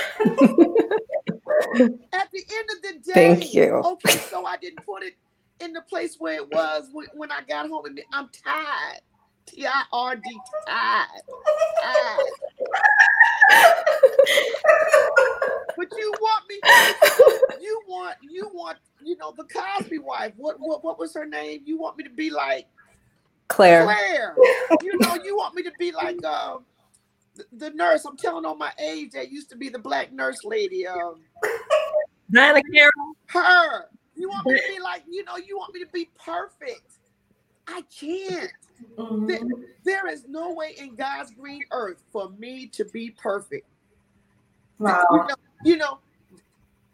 At 2.15 2.29
the 2.33 2.43
end 2.51 2.69
of 2.71 2.83
the 2.83 2.93
day, 3.05 3.13
thank 3.13 3.55
you. 3.55 3.75
Okay, 3.75 4.19
so 4.31 4.47
I 4.47 4.57
didn't 4.57 4.85
put 4.87 5.03
it 5.03 5.15
in 5.61 5.73
the 5.73 5.83
place 5.83 6.17
where 6.19 6.35
it 6.35 6.51
was 6.51 6.89
when, 6.93 7.07
when 7.15 7.31
I 7.31 7.41
got 7.49 7.69
home. 7.69 7.85
And 7.85 8.01
I'm 8.13 8.29
tired. 8.45 9.01
T 9.47 9.67
I 9.67 9.83
R 9.93 10.17
D 10.17 10.23
tired. 10.67 11.07
tired. 11.83 12.33
but 15.77 15.87
you 15.97 16.13
want 16.21 16.45
me? 16.49 16.57
You 17.61 17.83
want 17.87 18.17
you 18.23 18.51
want 18.53 18.79
you 19.05 19.17
know 19.17 19.33
the 19.37 19.45
Cosby 19.45 19.99
wife? 20.23 20.35
What 20.37 20.57
what 20.59 20.85
what 20.85 20.99
was 20.99 21.15
her 21.15 21.27
name? 21.27 21.63
You 21.65 21.79
want 21.79 21.97
me 21.97 22.05
to 22.05 22.11
be 22.11 22.31
like 22.31 22.67
Claire? 23.49 23.85
Claire. 23.85 24.37
You 24.83 24.99
know 24.99 25.17
you 25.23 25.37
want 25.37 25.55
me 25.55 25.63
to 25.63 25.73
be 25.79 25.93
like 25.93 26.25
um 26.25 26.65
the, 27.53 27.71
nurse. 27.71 28.05
I'm 28.05 28.17
telling 28.17 28.45
on 28.45 28.59
my 28.59 28.73
age. 28.79 29.13
That 29.13 29.31
used 29.33 29.49
to 29.51 29.57
be 29.57 29.69
the 29.69 29.79
black 29.79 30.13
nurse 30.13 30.45
lady. 30.45 30.87
Um, 30.87 31.21
Diahann 32.31 32.63
Carroll. 32.73 33.17
Her. 33.27 33.87
You 34.15 34.29
want 34.29 34.47
me 34.47 34.57
to 34.57 34.63
be 34.69 34.81
like, 34.81 35.03
you 35.09 35.25
know, 35.25 35.37
you 35.37 35.57
want 35.57 35.73
me 35.73 35.81
to 35.81 35.91
be 35.91 36.11
perfect. 36.23 36.99
I 37.67 37.83
can't. 37.83 38.53
Mm-hmm. 38.99 39.27
There, 39.27 39.41
there 39.85 40.09
is 40.09 40.27
no 40.29 40.53
way 40.53 40.75
in 40.77 40.95
God's 40.95 41.31
green 41.31 41.63
earth 41.71 42.03
for 42.13 42.29
me 42.39 42.67
to 42.69 42.85
be 42.85 43.11
perfect. 43.11 43.67
Wow. 44.79 45.07
You 45.11 45.19
know, 45.19 45.35
you 45.65 45.77
know 45.77 45.99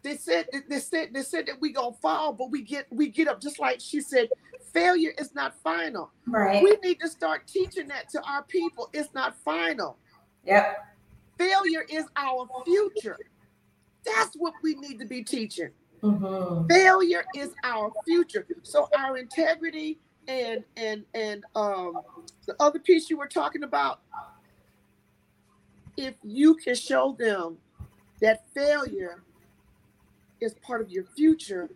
they 0.01 0.15
said 0.15 0.47
they 0.69 0.79
said 0.79 1.09
they 1.13 1.23
said 1.23 1.45
that 1.47 1.59
we 1.59 1.71
gonna 1.71 1.95
fall, 2.01 2.33
but 2.33 2.51
we 2.51 2.61
get 2.61 2.87
we 2.89 3.09
get 3.09 3.27
up. 3.27 3.41
Just 3.41 3.59
like 3.59 3.79
she 3.81 3.99
said, 3.99 4.29
failure 4.73 5.13
is 5.17 5.35
not 5.35 5.55
final. 5.61 6.11
Right. 6.25 6.63
We 6.63 6.77
need 6.83 6.99
to 7.01 7.09
start 7.09 7.47
teaching 7.47 7.87
that 7.89 8.09
to 8.09 8.21
our 8.23 8.43
people. 8.43 8.89
It's 8.93 9.13
not 9.13 9.35
final. 9.43 9.97
Yep. 10.45 10.85
Failure 11.37 11.85
is 11.89 12.05
our 12.15 12.47
future. 12.65 13.17
That's 14.05 14.35
what 14.35 14.53
we 14.63 14.75
need 14.75 14.99
to 14.99 15.05
be 15.05 15.23
teaching. 15.23 15.69
Mm-hmm. 16.01 16.67
Failure 16.67 17.25
is 17.35 17.53
our 17.63 17.91
future. 18.05 18.45
So 18.63 18.87
our 18.97 19.17
integrity 19.17 19.99
and 20.27 20.63
and 20.77 21.03
and 21.13 21.43
um 21.55 21.99
the 22.45 22.55
other 22.59 22.79
piece 22.79 23.09
you 23.09 23.17
were 23.17 23.27
talking 23.27 23.63
about, 23.63 23.99
if 25.97 26.15
you 26.23 26.55
can 26.55 26.75
show 26.75 27.17
them 27.19 27.57
that 28.21 28.45
failure 28.53 29.23
is 30.41 30.53
part 30.55 30.81
of 30.81 30.89
your 30.89 31.03
future, 31.15 31.69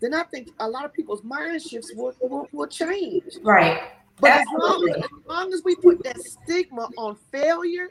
then 0.00 0.14
I 0.14 0.24
think 0.24 0.50
a 0.58 0.68
lot 0.68 0.84
of 0.84 0.92
people's 0.92 1.22
mind 1.22 1.62
shifts 1.62 1.92
will, 1.94 2.14
will, 2.20 2.48
will 2.52 2.66
change. 2.66 3.24
Right. 3.42 3.80
But 4.20 4.32
as 4.32 4.46
long 4.56 4.88
as, 4.88 4.96
as 4.96 5.10
long 5.26 5.52
as 5.52 5.62
we 5.64 5.74
put 5.76 6.02
that 6.04 6.20
stigma 6.20 6.88
on 6.96 7.16
failure, 7.30 7.88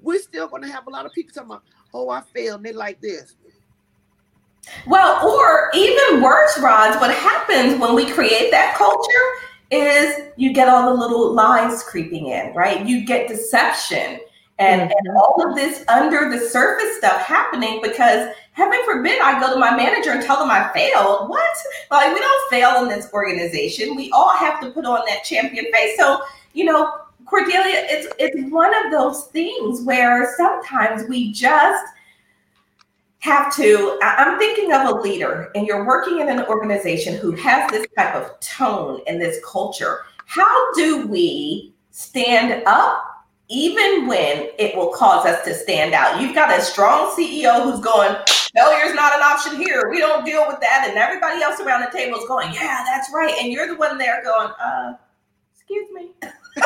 we're 0.00 0.20
still 0.20 0.48
going 0.48 0.62
to 0.62 0.68
have 0.68 0.86
a 0.86 0.90
lot 0.90 1.06
of 1.06 1.12
people 1.12 1.32
talking 1.32 1.50
about, 1.50 1.62
oh, 1.92 2.08
I 2.10 2.20
failed, 2.20 2.56
and 2.56 2.66
they 2.66 2.72
like 2.72 3.00
this. 3.00 3.36
Well, 4.86 5.26
or 5.26 5.70
even 5.74 6.22
worse, 6.22 6.58
Roz, 6.58 6.96
what 6.96 7.14
happens 7.14 7.80
when 7.80 7.94
we 7.94 8.10
create 8.10 8.50
that 8.50 8.76
culture 8.76 9.08
is 9.70 10.30
you 10.36 10.52
get 10.52 10.68
all 10.68 10.94
the 10.94 11.00
little 11.00 11.32
lies 11.32 11.82
creeping 11.82 12.28
in, 12.28 12.54
right? 12.54 12.84
You 12.86 13.04
get 13.04 13.28
deception 13.28 14.20
and, 14.58 14.82
mm-hmm. 14.82 15.06
and 15.06 15.16
all 15.16 15.48
of 15.48 15.56
this 15.56 15.84
under 15.88 16.30
the 16.30 16.38
surface 16.38 16.96
stuff 16.98 17.20
happening 17.22 17.80
because 17.82 18.32
heaven 18.52 18.78
forbid 18.84 19.20
I 19.20 19.40
go 19.40 19.52
to 19.52 19.58
my 19.58 19.76
manager 19.76 20.12
and 20.12 20.22
tell 20.22 20.38
them 20.38 20.50
I 20.50 20.70
failed. 20.72 21.28
What? 21.28 21.56
Like 21.90 22.14
we 22.14 22.20
don't 22.20 22.50
fail 22.50 22.82
in 22.82 22.88
this 22.88 23.12
organization. 23.12 23.96
We 23.96 24.10
all 24.12 24.36
have 24.36 24.60
to 24.60 24.70
put 24.70 24.84
on 24.84 25.00
that 25.08 25.24
champion 25.24 25.66
face. 25.72 25.96
So, 25.98 26.20
you 26.52 26.64
know, 26.64 26.92
Cordelia, 27.26 27.86
it's 27.88 28.12
it's 28.18 28.52
one 28.52 28.72
of 28.84 28.92
those 28.92 29.26
things 29.28 29.82
where 29.82 30.34
sometimes 30.36 31.08
we 31.08 31.32
just 31.32 31.84
have 33.20 33.54
to. 33.56 33.98
I'm 34.02 34.38
thinking 34.38 34.72
of 34.72 34.86
a 34.86 35.00
leader, 35.00 35.50
and 35.54 35.66
you're 35.66 35.86
working 35.86 36.20
in 36.20 36.28
an 36.28 36.44
organization 36.44 37.16
who 37.16 37.32
has 37.32 37.70
this 37.70 37.86
type 37.96 38.14
of 38.14 38.38
tone 38.40 39.00
and 39.06 39.20
this 39.20 39.42
culture. 39.44 40.00
How 40.26 40.72
do 40.74 41.06
we 41.06 41.72
stand 41.90 42.62
up 42.66 43.13
even 43.48 44.06
when 44.06 44.48
it 44.58 44.74
will 44.76 44.88
cause 44.88 45.26
us 45.26 45.44
to 45.44 45.54
stand 45.54 45.94
out? 45.94 46.20
You've 46.20 46.34
got 46.34 46.56
a 46.56 46.62
strong 46.62 47.14
CEO 47.16 47.62
who's 47.62 47.80
going, 47.80 48.16
failure 48.54 48.86
is 48.86 48.94
not 48.94 49.14
an 49.14 49.22
option 49.22 49.56
here. 49.56 49.88
We 49.90 49.98
don't 49.98 50.24
deal 50.24 50.46
with 50.46 50.60
that. 50.60 50.86
And 50.88 50.96
everybody 50.96 51.42
else 51.42 51.60
around 51.60 51.82
the 51.82 51.96
table 51.96 52.18
is 52.18 52.26
going, 52.26 52.52
yeah, 52.52 52.82
that's 52.86 53.10
right. 53.12 53.34
And 53.40 53.52
you're 53.52 53.66
the 53.66 53.76
one 53.76 53.98
there 53.98 54.22
going, 54.24 54.50
uh, 54.64 54.94
excuse 55.54 55.88
me. 55.92 56.10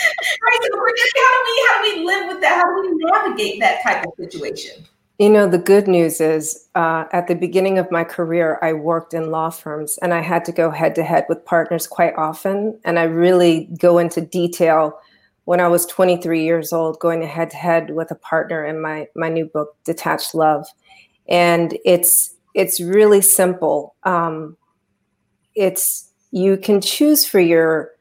Right. 0.00 0.58
So, 0.62 0.78
how 0.78 0.84
do 1.32 1.42
we 1.44 1.68
how 1.68 1.82
do 1.82 2.00
we 2.00 2.06
live 2.06 2.28
with 2.28 2.40
that? 2.42 2.56
How 2.56 2.82
do 2.82 2.88
we 2.88 3.04
navigate 3.04 3.60
that 3.60 3.82
type 3.82 4.04
of 4.04 4.12
situation? 4.16 4.84
You 5.18 5.28
know, 5.28 5.48
the 5.48 5.58
good 5.58 5.88
news 5.88 6.20
is 6.20 6.68
uh, 6.76 7.06
at 7.12 7.26
the 7.26 7.34
beginning 7.34 7.78
of 7.78 7.90
my 7.90 8.04
career, 8.04 8.60
I 8.62 8.74
worked 8.74 9.12
in 9.12 9.32
law 9.32 9.50
firms 9.50 9.98
and 10.00 10.14
I 10.14 10.20
had 10.20 10.44
to 10.44 10.52
go 10.52 10.70
head 10.70 10.94
to 10.94 11.02
head 11.02 11.26
with 11.28 11.44
partners 11.44 11.88
quite 11.88 12.14
often. 12.16 12.78
And 12.84 13.00
I 13.00 13.04
really 13.04 13.68
go 13.80 13.98
into 13.98 14.20
detail 14.20 15.00
when 15.48 15.60
I 15.60 15.68
was 15.68 15.86
23 15.86 16.44
years 16.44 16.74
old, 16.74 16.98
going 16.98 17.22
head 17.22 17.48
to 17.52 17.56
head 17.56 17.94
with 17.94 18.10
a 18.10 18.14
partner 18.14 18.66
in 18.66 18.82
my, 18.82 19.08
my 19.16 19.30
new 19.30 19.46
book, 19.46 19.74
Detached 19.82 20.34
Love. 20.34 20.66
And 21.26 21.78
it's 21.86 22.34
it's 22.52 22.82
really 22.82 23.22
simple. 23.22 23.94
Um, 24.02 24.58
it's 25.54 26.12
you 26.32 26.58
can 26.58 26.82
choose 26.82 27.24
for 27.24 27.40
your 27.40 27.92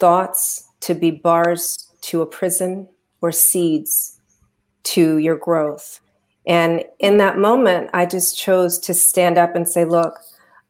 thoughts 0.00 0.68
to 0.80 0.94
be 0.96 1.12
bars 1.12 1.88
to 2.00 2.20
a 2.20 2.26
prison 2.26 2.88
or 3.20 3.30
seeds 3.30 4.20
to 4.82 5.18
your 5.18 5.36
growth. 5.36 6.00
And 6.48 6.82
in 6.98 7.18
that 7.18 7.38
moment, 7.38 7.90
I 7.92 8.06
just 8.06 8.36
chose 8.36 8.76
to 8.80 8.92
stand 8.92 9.38
up 9.38 9.54
and 9.54 9.68
say, 9.68 9.84
look, 9.84 10.18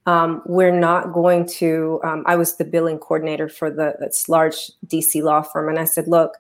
um, 0.07 0.43
we're 0.47 0.77
not 0.79 1.13
going 1.13 1.47
to. 1.47 2.01
Um, 2.05 2.23
I 2.27 2.37
was 2.37 2.57
the 2.57 2.65
billing 2.65 2.99
coordinator 2.99 3.49
for 3.49 3.71
the 3.71 3.95
this 3.99 4.29
large 4.29 4.71
DC 4.87 5.23
law 5.23 5.43
firm, 5.43 5.69
and 5.69 5.79
I 5.79 5.85
said, 5.85 6.07
look, 6.07 6.33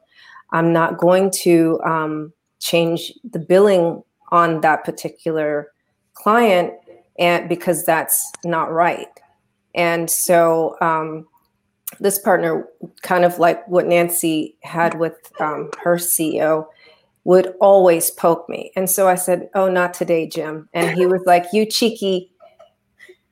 I'm 0.52 0.72
not 0.72 0.98
going 0.98 1.30
to 1.42 1.80
um, 1.84 2.32
change 2.60 3.12
the 3.28 3.40
billing 3.40 4.02
on 4.30 4.60
that 4.60 4.84
particular 4.84 5.72
client, 6.14 6.72
and 7.18 7.48
because 7.48 7.84
that's 7.84 8.32
not 8.44 8.72
right. 8.72 9.08
And 9.74 10.08
so 10.08 10.76
um, 10.80 11.26
this 12.00 12.18
partner, 12.18 12.66
kind 13.02 13.24
of 13.24 13.38
like 13.38 13.66
what 13.68 13.86
Nancy 13.86 14.56
had 14.62 14.98
with 14.98 15.16
um, 15.40 15.70
her 15.82 15.96
CEO, 15.96 16.66
would 17.24 17.52
always 17.60 18.12
poke 18.12 18.48
me. 18.48 18.70
And 18.76 18.88
so 18.88 19.08
I 19.08 19.16
said, 19.16 19.50
Oh, 19.54 19.68
not 19.68 19.92
today, 19.92 20.28
Jim. 20.28 20.68
And 20.72 20.96
he 20.96 21.06
was 21.06 21.22
like, 21.26 21.46
You 21.52 21.66
cheeky, 21.66 22.30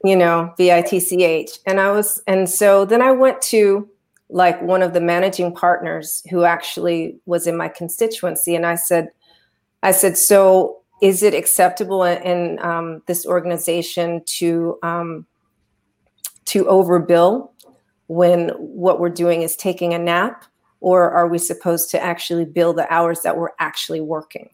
you 0.04 0.14
know, 0.14 0.52
V 0.56 0.70
I 0.70 0.82
T 0.82 1.00
C 1.00 1.24
H. 1.24 1.58
And 1.66 1.80
I 1.80 1.90
was, 1.90 2.22
and 2.26 2.48
so 2.48 2.84
then 2.84 3.02
I 3.02 3.10
went 3.10 3.42
to 3.42 3.88
like 4.28 4.60
one 4.62 4.82
of 4.82 4.92
the 4.92 5.00
managing 5.00 5.54
partners 5.54 6.22
who 6.30 6.44
actually 6.44 7.16
was 7.26 7.46
in 7.46 7.56
my 7.56 7.68
constituency. 7.68 8.54
And 8.54 8.66
I 8.66 8.74
said, 8.74 9.08
I 9.82 9.90
said, 9.92 10.16
So 10.16 10.82
is 11.02 11.22
it 11.22 11.34
acceptable 11.34 12.04
in, 12.04 12.22
in 12.22 12.58
um, 12.60 13.02
this 13.06 13.26
organization 13.26 14.22
to 14.26 14.78
um, 14.82 15.26
to 16.46 16.64
overbill 16.66 17.50
when 18.06 18.50
what 18.50 19.00
we're 19.00 19.08
doing 19.08 19.42
is 19.42 19.56
taking 19.56 19.94
a 19.94 19.98
nap? 19.98 20.44
or 20.84 21.10
are 21.12 21.26
we 21.26 21.38
supposed 21.38 21.90
to 21.90 22.02
actually 22.02 22.44
bill 22.44 22.74
the 22.74 22.92
hours 22.92 23.22
that 23.22 23.38
we're 23.38 23.56
actually 23.58 24.02
working 24.02 24.50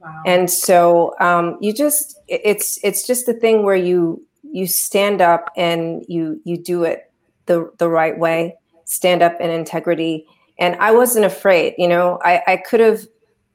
wow. 0.00 0.22
and 0.24 0.50
so 0.50 1.14
um, 1.20 1.58
you 1.60 1.72
just 1.72 2.18
it's 2.28 2.82
it's 2.82 3.06
just 3.06 3.28
a 3.28 3.34
thing 3.34 3.62
where 3.62 3.76
you 3.76 4.25
you 4.52 4.66
stand 4.66 5.20
up 5.20 5.50
and 5.56 6.04
you 6.08 6.40
you 6.44 6.56
do 6.56 6.84
it 6.84 7.10
the 7.46 7.70
the 7.78 7.88
right 7.88 8.18
way 8.18 8.54
stand 8.84 9.22
up 9.22 9.40
in 9.40 9.50
integrity. 9.50 10.26
And 10.58 10.74
i 10.76 10.90
wasn't 10.90 11.26
afraid 11.26 11.74
you 11.76 11.88
know 11.88 12.18
i 12.24 12.42
i 12.46 12.56
could 12.56 12.80
have 12.80 13.00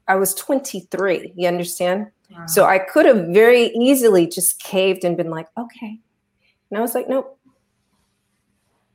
i 0.08 0.14
was 0.14 0.34
23 0.34 1.32
you 1.34 1.48
understand? 1.48 2.06
Wow. 2.30 2.46
so 2.46 2.64
i 2.64 2.78
could 2.78 3.06
have 3.06 3.26
very 3.28 3.66
easily 3.74 4.26
just 4.26 4.62
caved 4.62 5.04
and 5.04 5.16
been 5.16 5.30
like 5.30 5.48
okay. 5.58 5.98
And 6.70 6.78
i 6.78 6.80
was 6.80 6.94
like 6.94 7.08
nope. 7.08 7.38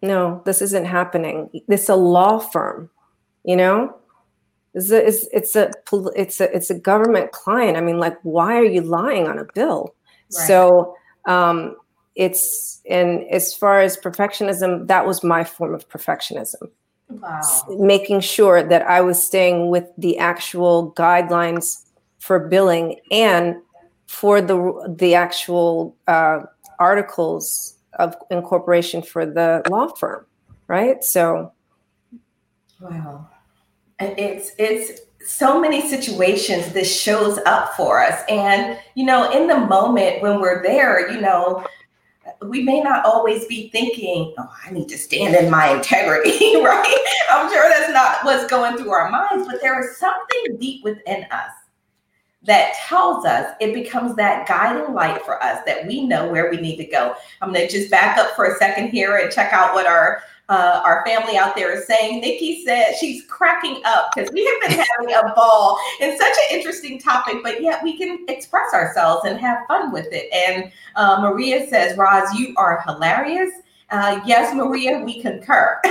No 0.02 0.42
this 0.46 0.62
isn't 0.62 0.86
happening. 0.86 1.50
This 1.68 1.84
is 1.84 1.90
a 1.90 1.96
law 1.96 2.40
firm 2.40 2.90
you 3.48 3.56
know? 3.56 3.96
It's 4.74 4.92
a, 4.92 5.08
it's, 5.08 5.28
it's 5.34 5.56
a 5.56 5.72
it's 6.16 6.40
a 6.40 6.56
it's 6.56 6.70
a 6.70 6.78
government 6.78 7.32
client. 7.32 7.78
I 7.78 7.82
mean 7.82 7.98
like 7.98 8.16
why 8.22 8.58
are 8.58 8.66
you 8.66 8.82
lying 8.82 9.28
on 9.28 9.40
a 9.40 9.46
bill? 9.56 9.96
Right. 10.38 10.48
so 10.48 10.96
um 11.26 11.78
it's 12.18 12.82
and 12.90 13.24
as 13.30 13.54
far 13.54 13.80
as 13.80 13.98
perfectionism 13.98 14.88
that 14.88 15.06
was 15.06 15.24
my 15.24 15.44
form 15.44 15.74
of 15.74 15.88
perfectionism. 15.90 16.70
Wow. 17.10 17.42
making 17.80 18.20
sure 18.20 18.62
that 18.62 18.82
i 18.82 19.00
was 19.00 19.22
staying 19.24 19.70
with 19.70 19.86
the 19.98 20.18
actual 20.18 20.94
guidelines 20.98 21.86
for 22.20 22.38
billing 22.50 23.00
and 23.12 23.56
for 24.08 24.42
the 24.42 24.58
the 25.00 25.16
actual 25.16 25.96
uh, 26.08 26.40
articles 26.80 27.76
of 27.94 28.14
incorporation 28.30 29.02
for 29.02 29.26
the 29.26 29.62
law 29.70 29.88
firm 29.88 30.26
right? 30.68 31.04
So 31.04 31.52
wow. 32.80 33.28
And 34.00 34.18
it's 34.18 34.52
it's 34.60 35.02
so 35.26 35.60
many 35.60 35.82
situations 35.90 36.72
this 36.74 36.94
shows 36.94 37.40
up 37.46 37.74
for 37.74 38.02
us. 38.04 38.22
And 38.30 38.78
you 38.96 39.06
know 39.06 39.32
in 39.32 39.48
the 39.48 39.58
moment 39.58 40.22
when 40.22 40.40
we're 40.40 40.62
there 40.62 41.12
you 41.12 41.20
know 41.20 41.66
we 42.44 42.62
may 42.62 42.82
not 42.82 43.06
always 43.06 43.46
be 43.46 43.70
thinking 43.70 44.34
oh 44.38 44.50
i 44.66 44.72
need 44.72 44.88
to 44.88 44.98
stand 44.98 45.36
in 45.36 45.50
my 45.50 45.70
integrity 45.70 46.56
right? 46.62 46.98
I'm 47.30 47.52
sure 47.52 47.70
that's 47.70 47.92
not 47.92 48.24
what's 48.24 48.50
going 48.50 48.78
through 48.78 48.92
our 48.92 49.10
minds 49.10 49.48
but 49.48 49.62
there 49.62 49.80
is 49.82 49.98
something 49.98 50.58
deep 50.58 50.84
within 50.84 51.26
us 51.32 51.52
that 52.48 52.74
tells 52.88 53.26
us 53.26 53.54
it 53.60 53.74
becomes 53.74 54.16
that 54.16 54.48
guiding 54.48 54.94
light 54.94 55.22
for 55.24 55.42
us 55.44 55.62
that 55.66 55.86
we 55.86 56.06
know 56.06 56.30
where 56.30 56.50
we 56.50 56.58
need 56.58 56.78
to 56.78 56.86
go. 56.86 57.14
I'm 57.42 57.52
going 57.52 57.68
to 57.68 57.72
just 57.72 57.92
back 57.92 58.18
up 58.18 58.36
for 58.36 58.46
a 58.46 58.56
second 58.56 58.90
here 58.90 59.18
and 59.18 59.30
check 59.30 59.52
out 59.52 59.74
what 59.74 59.86
our 59.86 60.24
uh, 60.50 60.82
our 60.84 61.04
family 61.06 61.38
out 61.38 61.56
there 61.56 61.72
is 61.78 61.86
saying. 61.88 62.22
Nikki 62.22 62.64
said 62.64 62.94
she's 63.00 63.24
cracking 63.26 63.82
up 63.86 64.12
because 64.14 64.32
we 64.32 64.46
have 64.46 64.70
been 64.70 64.80
having 64.80 65.14
a 65.14 65.34
ball. 65.36 65.78
It's 66.00 66.20
such 66.20 66.32
an 66.32 66.58
interesting 66.58 67.00
topic, 67.00 67.38
but 67.44 67.62
yet 67.62 67.84
we 67.84 67.98
can 67.98 68.26
express 68.30 68.74
ourselves 68.74 69.26
and 69.26 69.38
have 69.40 69.68
fun 69.68 69.92
with 69.92 70.08
it. 70.12 70.32
And 70.34 70.72
uh, 70.96 71.20
Maria 71.22 71.68
says, 71.68 71.98
Roz, 71.98 72.34
you 72.34 72.54
are 72.58 72.82
hilarious. 72.86 73.52
Uh, 73.90 74.22
yes, 74.26 74.54
Maria, 74.56 75.00
we 75.00 75.22
concur. 75.22 75.80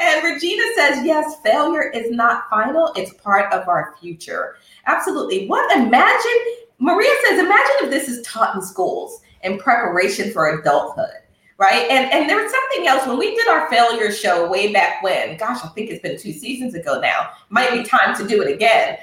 and 0.00 0.24
Regina 0.24 0.62
says, 0.76 1.04
yes, 1.04 1.36
failure 1.42 1.90
is 1.90 2.10
not 2.10 2.48
final, 2.50 2.92
it's 2.96 3.14
part 3.14 3.52
of 3.52 3.68
our 3.68 3.94
future. 4.00 4.56
Absolutely. 4.86 5.46
What 5.46 5.74
imagine, 5.76 6.40
Maria 6.78 7.10
says, 7.26 7.38
imagine 7.38 7.76
if 7.82 7.90
this 7.90 8.08
is 8.08 8.26
taught 8.26 8.54
in 8.54 8.62
schools 8.62 9.20
in 9.42 9.58
preparation 9.58 10.30
for 10.32 10.58
adulthood 10.58 11.21
right? 11.62 11.88
And 11.88 12.12
and 12.12 12.28
there 12.28 12.42
was 12.42 12.50
something 12.50 12.88
else 12.88 13.06
when 13.06 13.18
we 13.18 13.36
did 13.36 13.46
our 13.46 13.70
failure 13.70 14.10
show 14.10 14.50
way 14.50 14.72
back 14.72 15.00
when. 15.00 15.36
Gosh, 15.36 15.60
I 15.62 15.68
think 15.68 15.90
it's 15.90 16.02
been 16.02 16.18
two 16.18 16.32
seasons 16.32 16.74
ago 16.74 17.00
now. 17.00 17.30
Might 17.50 17.70
be 17.70 17.84
time 17.84 18.16
to 18.16 18.26
do 18.26 18.42
it 18.42 18.52
again. 18.52 18.98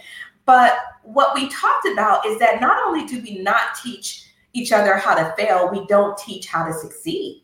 But 0.45 0.73
what 1.03 1.33
we 1.33 1.47
talked 1.47 1.87
about 1.87 2.25
is 2.25 2.37
that 2.39 2.59
not 2.59 2.77
only 2.85 3.05
do 3.05 3.21
we 3.21 3.41
not 3.41 3.75
teach 3.81 4.25
each 4.51 4.73
other 4.73 4.97
how 4.97 5.15
to 5.15 5.33
fail, 5.37 5.69
we 5.71 5.85
don't 5.87 6.17
teach 6.17 6.47
how 6.47 6.65
to 6.65 6.73
succeed. 6.73 7.43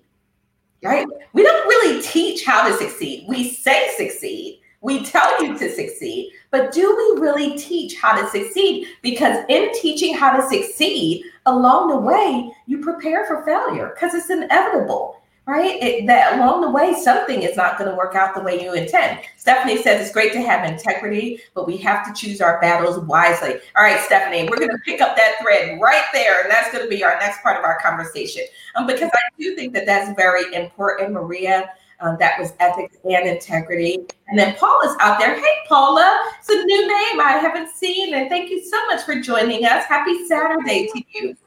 Right? 0.83 1.07
We 1.31 1.43
don't 1.43 1.65
really 1.65 2.01
teach 2.01 2.43
how 2.43 2.67
to 2.67 2.75
succeed. 2.75 3.25
We 3.29 3.49
say 3.49 3.91
succeed. 3.95 4.59
We 4.81 5.05
tell 5.05 5.41
you 5.41 5.57
to 5.57 5.69
succeed, 5.71 6.33
but 6.55 6.71
do 6.71 6.95
we 6.95 7.21
really 7.21 7.57
teach 7.57 7.97
how 7.97 8.15
to 8.15 8.29
succeed? 8.29 8.87
Because 9.01 9.43
in 9.49 9.73
teaching 9.73 10.13
how 10.15 10.37
to 10.37 10.47
succeed, 10.47 11.25
along 11.45 11.89
the 11.89 11.97
way, 11.97 12.49
you 12.65 12.77
prepare 12.77 13.25
for 13.25 13.43
failure 13.43 13.91
because 13.93 14.13
it's 14.13 14.29
inevitable, 14.29 15.21
right? 15.47 15.83
It, 15.83 16.07
that 16.07 16.39
along 16.39 16.61
the 16.61 16.69
way, 16.69 16.93
something 16.93 17.41
is 17.41 17.57
not 17.57 17.77
going 17.77 17.89
to 17.89 17.97
work 17.97 18.15
out 18.15 18.35
the 18.35 18.41
way 18.41 18.63
you 18.63 18.73
intend. 18.73 19.19
Stephanie 19.35 19.83
says 19.83 19.99
it's 19.99 20.13
great 20.13 20.31
to 20.31 20.41
have 20.41 20.63
integrity, 20.63 21.41
but 21.55 21.67
we 21.67 21.75
have 21.75 22.07
to 22.07 22.13
choose 22.13 22.39
our 22.39 22.61
battles 22.61 22.99
wisely. 22.99 23.55
All 23.75 23.83
right, 23.83 23.99
Stephanie, 23.99 24.47
we're 24.49 24.55
going 24.55 24.71
to 24.71 24.79
pick 24.85 25.01
up 25.01 25.17
that 25.17 25.35
thread 25.41 25.77
right 25.81 26.05
there, 26.13 26.41
and 26.41 26.49
that's 26.49 26.71
going 26.71 26.85
to 26.85 26.89
be 26.89 27.03
our 27.03 27.19
next 27.19 27.43
part 27.43 27.57
of 27.57 27.65
our 27.65 27.81
conversation. 27.81 28.43
Um, 28.75 28.87
because 28.87 29.11
I 29.13 29.19
do 29.37 29.57
think 29.57 29.73
that 29.73 29.85
that's 29.85 30.15
very 30.15 30.55
important, 30.55 31.11
Maria. 31.11 31.71
Um, 32.01 32.17
that 32.19 32.39
was 32.39 32.53
ethics 32.59 32.97
and 33.03 33.27
integrity. 33.27 33.99
And 34.27 34.37
then 34.37 34.55
Paula's 34.55 34.95
out 34.99 35.17
there. 35.19 35.35
Hey, 35.35 35.57
Paula, 35.67 36.31
it's 36.39 36.49
a 36.49 36.63
new 36.63 36.81
name 36.81 37.21
I 37.21 37.39
haven't 37.41 37.69
seen. 37.69 38.13
And 38.13 38.29
thank 38.29 38.49
you 38.49 38.63
so 38.63 38.85
much 38.87 39.03
for 39.03 39.19
joining 39.21 39.65
us. 39.65 39.85
Happy 39.85 40.25
Saturday 40.27 40.87
to 40.93 41.01
you. 41.13 41.37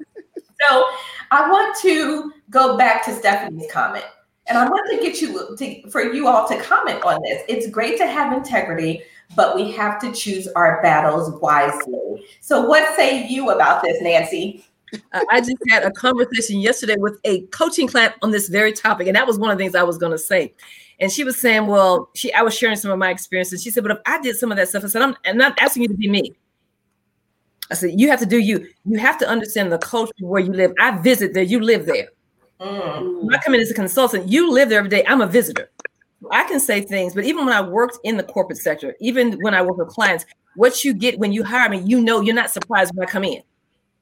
So 0.69 0.85
I 1.31 1.49
want 1.51 1.77
to 1.83 2.33
go 2.51 2.77
back 2.77 3.05
to 3.05 3.15
Stephanie's 3.15 3.71
comment. 3.71 4.05
And 4.49 4.57
I 4.57 4.65
want 4.65 4.91
to 4.91 4.97
get 4.97 5.21
you 5.21 5.57
to, 5.57 5.91
for 5.91 6.03
you 6.03 6.27
all 6.27 6.49
to 6.49 6.59
comment 6.63 7.03
on 7.05 7.21
this. 7.23 7.43
It's 7.49 7.69
great 7.69 7.99
to 7.99 8.07
have 8.07 8.33
integrity, 8.33 9.03
but 9.37 9.55
we 9.55 9.71
have 9.73 10.01
to 10.01 10.11
choose 10.13 10.49
our 10.49 10.81
battles 10.83 11.31
wisely. 11.43 12.25
So, 12.41 12.63
what 12.63 12.97
say 12.97 13.29
you 13.29 13.51
about 13.51 13.83
this, 13.83 14.01
Nancy? 14.01 14.65
I 15.31 15.41
just 15.41 15.57
had 15.69 15.85
a 15.85 15.91
conversation 15.91 16.61
yesterday 16.61 16.97
with 16.99 17.19
a 17.25 17.43
coaching 17.47 17.87
client 17.87 18.15
on 18.23 18.31
this 18.31 18.49
very 18.49 18.73
topic, 18.73 19.07
and 19.07 19.17
that 19.17 19.27
was 19.27 19.39
one 19.39 19.51
of 19.51 19.59
the 19.59 19.65
things 19.65 19.75
I 19.75 19.83
was 19.83 19.99
going 19.99 20.13
to 20.13 20.19
say. 20.19 20.55
And 21.01 21.13
she 21.13 21.25
was 21.25 21.41
saying, 21.41 21.67
"Well, 21.67 22.11
she 22.15 22.33
I 22.33 22.43
was 22.43 22.57
sharing 22.57 22.77
some 22.77 22.91
of 22.91 22.99
my 22.99 23.11
experiences." 23.11 23.63
She 23.63 23.71
said, 23.71 23.83
"But 23.83 23.93
if 23.93 23.99
I 24.07 24.21
did 24.21 24.37
some 24.37 24.51
of 24.51 24.57
that 24.57 24.69
stuff," 24.69 24.85
I 24.85 24.89
said, 24.89 25.03
"I'm, 25.03 25.15
I'm 25.25 25.37
not 25.37 25.59
asking 25.61 25.83
you 25.83 25.89
to 25.89 25.95
be 25.95 26.09
me." 26.09 26.33
I 27.71 27.75
said, 27.75 28.01
"You 28.01 28.09
have 28.09 28.21
to 28.21 28.27
do 28.27 28.39
you. 28.39 28.67
You 28.85 28.99
have 28.99 29.19
to 29.19 29.29
understand 29.29 29.71
the 29.71 29.79
culture 29.79 30.13
where 30.21 30.41
you 30.41 30.53
live. 30.53 30.73
I 30.81 30.99
visit 30.99 31.35
there. 31.35 31.43
You 31.43 31.61
live 31.61 31.87
there. 31.87 32.09
Mm. 32.61 33.33
I 33.33 33.39
come 33.39 33.55
in 33.55 33.61
as 33.61 33.71
a 33.71 33.75
consultant. 33.75 34.29
You 34.29 34.51
live 34.53 34.69
there 34.69 34.79
every 34.79 34.91
day. 34.91 35.05
I'm 35.07 35.21
a 35.21 35.27
visitor. 35.27 35.71
I 36.33 36.45
can 36.45 36.59
say 36.59 36.81
things, 36.81 37.15
but 37.15 37.25
even 37.25 37.47
when 37.47 37.55
I 37.55 37.61
worked 37.61 37.99
in 38.03 38.17
the 38.17 38.25
corporate 38.25 38.59
sector, 38.59 38.97
even 39.01 39.39
when 39.41 39.55
I 39.55 39.63
work 39.63 39.77
with 39.77 39.89
clients, 39.89 40.27
what 40.57 40.85
you 40.85 40.93
get 40.93 41.19
when 41.19 41.33
you 41.33 41.45
hire 41.45 41.69
me, 41.69 41.79
you 41.79 42.01
know, 42.01 42.21
you're 42.21 42.35
not 42.35 42.51
surprised 42.51 42.93
when 42.95 43.07
I 43.07 43.11
come 43.11 43.23
in. 43.23 43.43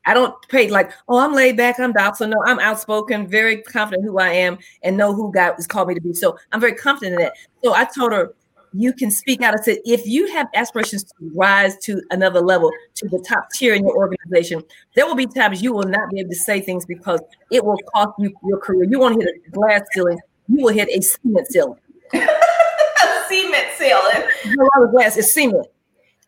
I 0.07 0.15
don't 0.15 0.35
pay 0.49 0.69
like, 0.71 0.93
oh, 1.09 1.19
I'm 1.19 1.35
laid 1.35 1.57
back, 1.57 1.79
I'm 1.79 1.93
docile. 1.93 2.29
No, 2.29 2.43
I'm 2.47 2.61
outspoken, 2.61 3.27
very 3.27 3.63
confident 3.63 4.05
who 4.05 4.19
I 4.19 4.31
am, 4.31 4.59
and 4.83 4.97
know 4.97 5.13
who 5.13 5.33
God 5.33 5.55
has 5.57 5.67
called 5.67 5.89
me 5.89 5.95
to 5.95 6.01
be. 6.01 6.15
So 6.15 6.39
I'm 6.53 6.61
very 6.61 6.75
confident 6.75 7.15
in 7.15 7.25
that. 7.25 7.35
So 7.65 7.75
I 7.75 7.85
told 7.85 8.13
her, 8.13 8.33
you 8.73 8.93
can 8.93 9.11
speak 9.11 9.43
out. 9.43 9.59
I 9.59 9.63
said, 9.63 9.79
if 9.85 10.07
you 10.07 10.31
have 10.33 10.49
aspirations 10.55 11.05
to 11.05 11.13
rise 11.35 11.77
to 11.79 12.01
another 12.11 12.41
level, 12.41 12.71
to 12.97 13.09
the 13.09 13.19
top 13.27 13.49
tier 13.55 13.75
in 13.75 13.85
your 13.85 13.97
organization, 13.97 14.63
there 14.95 15.07
will 15.07 15.15
be 15.15 15.27
times 15.27 15.63
you 15.63 15.73
will 15.73 15.89
not 15.89 16.11
be 16.11 16.21
able 16.21 16.31
to 16.31 16.37
say 16.37 16.61
things 16.61 16.85
because 16.85 17.21
it 17.51 17.65
will 17.65 17.79
cost 17.95 18.13
you 18.19 18.33
your 18.45 18.59
career. 18.59 18.85
You 18.85 19.01
won't 19.01 19.21
hit 19.21 19.35
a 19.47 19.51
glass 19.51 19.83
ceiling, 19.93 20.19
you 20.49 20.65
will 20.65 20.75
hit 20.75 20.89
a 20.89 21.01
cement 21.01 21.47
ceiling. 21.49 21.79
a 22.13 22.19
cement 23.29 23.69
ceiling. 23.77 24.29
A 24.45 24.87
glass 24.89 25.17
is 25.17 25.33
cement. 25.33 25.67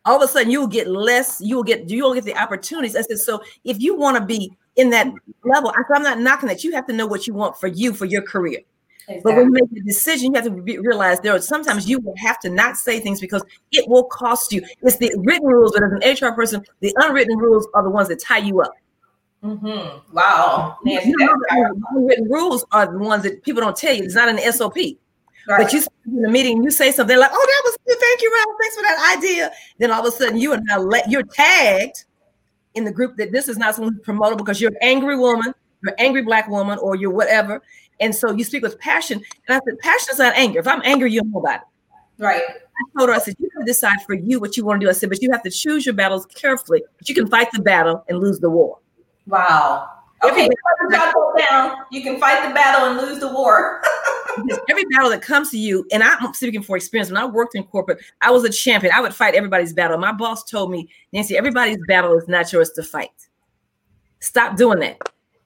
All 0.05 0.15
of 0.15 0.21
a 0.21 0.27
sudden, 0.31 0.49
you 0.49 0.61
will 0.61 0.67
get 0.67 0.87
less. 0.87 1.41
You 1.41 1.57
will 1.57 1.63
get. 1.63 1.89
You 1.89 2.03
will 2.03 2.13
get 2.13 2.23
the 2.23 2.37
opportunities. 2.37 2.95
I 2.95 3.01
said, 3.01 3.19
so 3.19 3.41
if 3.63 3.79
you 3.81 3.95
want 3.95 4.17
to 4.17 4.25
be 4.25 4.51
in 4.75 4.89
that 4.91 5.07
level, 5.43 5.71
I 5.71 5.83
said, 5.87 5.97
I'm 5.97 6.03
not 6.03 6.19
knocking 6.19 6.47
that. 6.49 6.63
You 6.63 6.71
have 6.73 6.87
to 6.87 6.93
know 6.93 7.05
what 7.05 7.27
you 7.27 7.33
want 7.33 7.59
for 7.59 7.67
you 7.67 7.93
for 7.93 8.05
your 8.05 8.21
career. 8.21 8.59
Exactly. 9.09 9.21
But 9.23 9.35
when 9.37 9.45
you 9.45 9.51
make 9.51 9.81
a 9.81 9.85
decision, 9.85 10.31
you 10.31 10.35
have 10.35 10.45
to 10.45 10.61
be, 10.61 10.77
realize 10.77 11.19
there 11.19 11.33
are 11.33 11.41
sometimes 11.41 11.89
you 11.89 11.99
will 11.99 12.15
have 12.17 12.39
to 12.41 12.49
not 12.49 12.77
say 12.77 12.99
things 12.99 13.19
because 13.19 13.43
it 13.71 13.89
will 13.89 14.03
cost 14.03 14.53
you. 14.53 14.61
It's 14.83 14.97
the 14.97 15.11
written 15.17 15.47
rules, 15.47 15.73
but 15.73 15.83
as 15.83 16.19
an 16.19 16.27
HR 16.27 16.33
person, 16.35 16.63
the 16.79 16.93
unwritten 16.97 17.37
rules 17.37 17.67
are 17.73 17.83
the 17.83 17.89
ones 17.89 18.07
that 18.09 18.19
tie 18.19 18.37
you 18.37 18.61
up. 18.61 18.73
Mm-hmm. 19.43 20.13
Wow. 20.13 20.77
Nancy, 20.83 21.11
the 21.11 21.75
unwritten 21.91 22.29
rules 22.29 22.63
are 22.71 22.91
the 22.91 22.99
ones 22.99 23.23
that 23.23 23.41
people 23.43 23.61
don't 23.61 23.75
tell 23.75 23.95
you. 23.95 24.03
It's 24.03 24.13
not 24.13 24.29
an 24.29 24.39
SOP. 24.53 24.77
Right. 25.49 25.63
But 25.63 25.73
you 25.73 25.83
in 26.05 26.21
the 26.21 26.29
meeting, 26.29 26.63
you 26.63 26.69
say 26.69 26.91
something 26.91 27.17
like, 27.17 27.31
"Oh, 27.33 27.47
that 27.47 27.61
was 27.65 27.77
good. 27.87 27.97
Thank 27.99 28.21
you, 28.21 28.31
Ralph. 28.31 28.57
Thanks 28.61 28.75
for 28.75 28.83
that 28.83 29.15
idea." 29.17 29.51
Then 29.79 29.89
all 29.89 30.05
of 30.05 30.05
a 30.05 30.15
sudden, 30.15 30.37
you 30.37 30.51
are 30.51 30.61
now 30.61 30.79
let 30.79 31.09
you're 31.09 31.23
tagged 31.23 32.05
in 32.75 32.83
the 32.83 32.91
group 32.91 33.17
that 33.17 33.31
this 33.31 33.47
is 33.47 33.57
not 33.57 33.73
someone 33.73 33.93
who's 33.93 34.05
promotable 34.05 34.37
because 34.37 34.61
you're 34.61 34.69
an 34.69 34.77
angry 34.81 35.17
woman, 35.17 35.51
you're 35.81 35.93
an 35.93 35.99
angry 35.99 36.21
black 36.21 36.47
woman, 36.49 36.77
or 36.79 36.95
you're 36.95 37.09
whatever, 37.09 37.63
and 37.99 38.13
so 38.13 38.31
you 38.31 38.43
speak 38.43 38.61
with 38.61 38.79
passion. 38.79 39.23
And 39.47 39.57
I 39.57 39.59
said, 39.65 39.79
passion 39.79 40.09
is 40.11 40.19
not 40.19 40.35
anger. 40.35 40.59
If 40.59 40.67
I'm 40.67 40.81
angry, 40.85 41.11
you 41.11 41.21
know 41.23 41.39
about 41.39 41.61
it. 41.61 42.23
Right. 42.23 42.43
I 42.43 42.97
told 42.97 43.09
her, 43.09 43.15
I 43.15 43.19
said, 43.19 43.35
you 43.39 43.49
can 43.49 43.65
decide 43.65 44.01
for 44.05 44.13
you 44.13 44.39
what 44.39 44.55
you 44.55 44.65
want 44.65 44.81
to 44.81 44.85
do. 44.85 44.89
I 44.89 44.93
said, 44.93 45.09
but 45.09 45.21
you 45.21 45.31
have 45.31 45.43
to 45.43 45.49
choose 45.49 45.85
your 45.85 45.95
battles 45.95 46.25
carefully. 46.27 46.83
But 46.97 47.09
you 47.09 47.15
can 47.15 47.27
fight 47.27 47.49
the 47.51 47.61
battle 47.61 48.03
and 48.07 48.19
lose 48.19 48.39
the 48.39 48.49
war. 48.49 48.79
Wow. 49.25 49.89
Okay, 50.23 50.49
down. 51.37 51.77
You 51.91 52.01
can 52.01 52.19
fight 52.19 52.47
the 52.47 52.53
battle 52.53 52.89
and 52.89 52.97
lose 52.97 53.19
the 53.19 53.31
war. 53.31 53.81
every 54.69 54.85
battle 54.91 55.09
that 55.09 55.21
comes 55.21 55.49
to 55.51 55.57
you, 55.57 55.85
and 55.91 56.03
I'm 56.03 56.33
speaking 56.33 56.61
for 56.61 56.77
experience. 56.77 57.09
When 57.09 57.17
I 57.17 57.25
worked 57.25 57.55
in 57.55 57.63
corporate, 57.63 57.99
I 58.21 58.31
was 58.31 58.43
a 58.43 58.49
champion. 58.49 58.93
I 58.95 59.01
would 59.01 59.13
fight 59.13 59.35
everybody's 59.35 59.73
battle. 59.73 59.97
My 59.97 60.11
boss 60.11 60.43
told 60.43 60.71
me, 60.71 60.89
Nancy, 61.13 61.37
everybody's 61.37 61.79
battle 61.87 62.17
is 62.17 62.27
not 62.27 62.51
yours 62.51 62.71
to 62.71 62.83
fight. 62.83 63.11
Stop 64.19 64.57
doing 64.57 64.79
that 64.79 64.97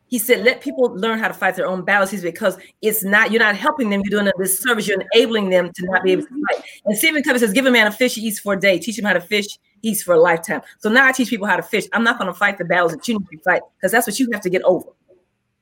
he 0.08 0.20
said, 0.20 0.44
let 0.44 0.62
people 0.62 0.94
learn 0.96 1.18
how 1.18 1.28
to 1.28 1.34
fight 1.34 1.56
their 1.56 1.66
own 1.66 1.84
battles. 1.84 2.12
He's 2.12 2.22
because 2.22 2.58
it's 2.82 3.04
not, 3.04 3.32
you're 3.32 3.42
not 3.42 3.56
helping 3.56 3.90
them, 3.90 4.02
you're 4.04 4.22
doing 4.22 4.28
a 4.28 4.44
disservice, 4.44 4.88
you're 4.88 5.02
enabling 5.14 5.50
them 5.50 5.72
to 5.74 5.86
not 5.86 6.04
be 6.04 6.12
able 6.12 6.24
to 6.24 6.30
mm-hmm. 6.30 6.44
fight. 6.54 6.64
And 6.86 6.98
Stephen 6.98 7.24
Covey 7.24 7.40
says, 7.40 7.52
give 7.52 7.66
a 7.66 7.72
man 7.72 7.88
a 7.88 7.92
fish, 7.92 8.16
he 8.16 8.22
eats 8.22 8.40
for 8.40 8.54
a 8.54 8.60
day, 8.60 8.78
teach 8.78 9.00
him 9.00 9.06
how 9.06 9.14
to 9.14 9.22
fish, 9.22 9.48
he 9.82 9.90
eats 9.90 10.04
for 10.04 10.14
a 10.14 10.20
lifetime. 10.20 10.62
So 10.80 10.90
now 10.90 11.08
I 11.08 11.12
teach 11.12 11.30
people 11.30 11.48
how 11.48 11.56
to 11.56 11.64
fish. 11.64 11.86
I'm 11.94 12.04
not 12.04 12.20
going 12.20 12.32
to 12.32 12.38
fight 12.38 12.58
the 12.58 12.66
battles 12.66 12.92
that 12.92 13.08
you 13.08 13.18
need 13.18 13.28
to 13.32 13.44
fight 13.44 13.62
because 13.78 13.92
that's 13.92 14.06
what 14.06 14.20
you 14.20 14.30
have 14.32 14.42
to 14.42 14.50
get 14.50 14.62
over. 14.64 14.90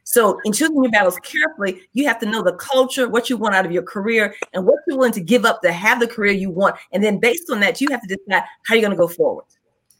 So 0.03 0.41
in 0.43 0.51
choosing 0.51 0.83
your 0.83 0.91
battles 0.91 1.17
carefully, 1.19 1.83
you 1.93 2.05
have 2.07 2.19
to 2.19 2.25
know 2.25 2.41
the 2.41 2.53
culture, 2.55 3.07
what 3.07 3.29
you 3.29 3.37
want 3.37 3.55
out 3.55 3.65
of 3.65 3.71
your 3.71 3.83
career, 3.83 4.35
and 4.53 4.65
what 4.65 4.79
you're 4.85 4.97
willing 4.97 5.13
to 5.13 5.21
give 5.21 5.45
up 5.45 5.61
to 5.61 5.71
have 5.71 6.01
the 6.01 6.07
career 6.07 6.33
you 6.33 6.49
want. 6.49 6.75
And 6.91 7.01
then 7.01 7.19
based 7.19 7.49
on 7.49 7.61
that, 7.61 7.79
you 7.79 7.87
have 7.91 8.01
to 8.01 8.07
decide 8.07 8.43
how 8.65 8.75
you're 8.75 8.81
going 8.81 8.91
to 8.91 8.97
go 8.97 9.07
forward. 9.07 9.45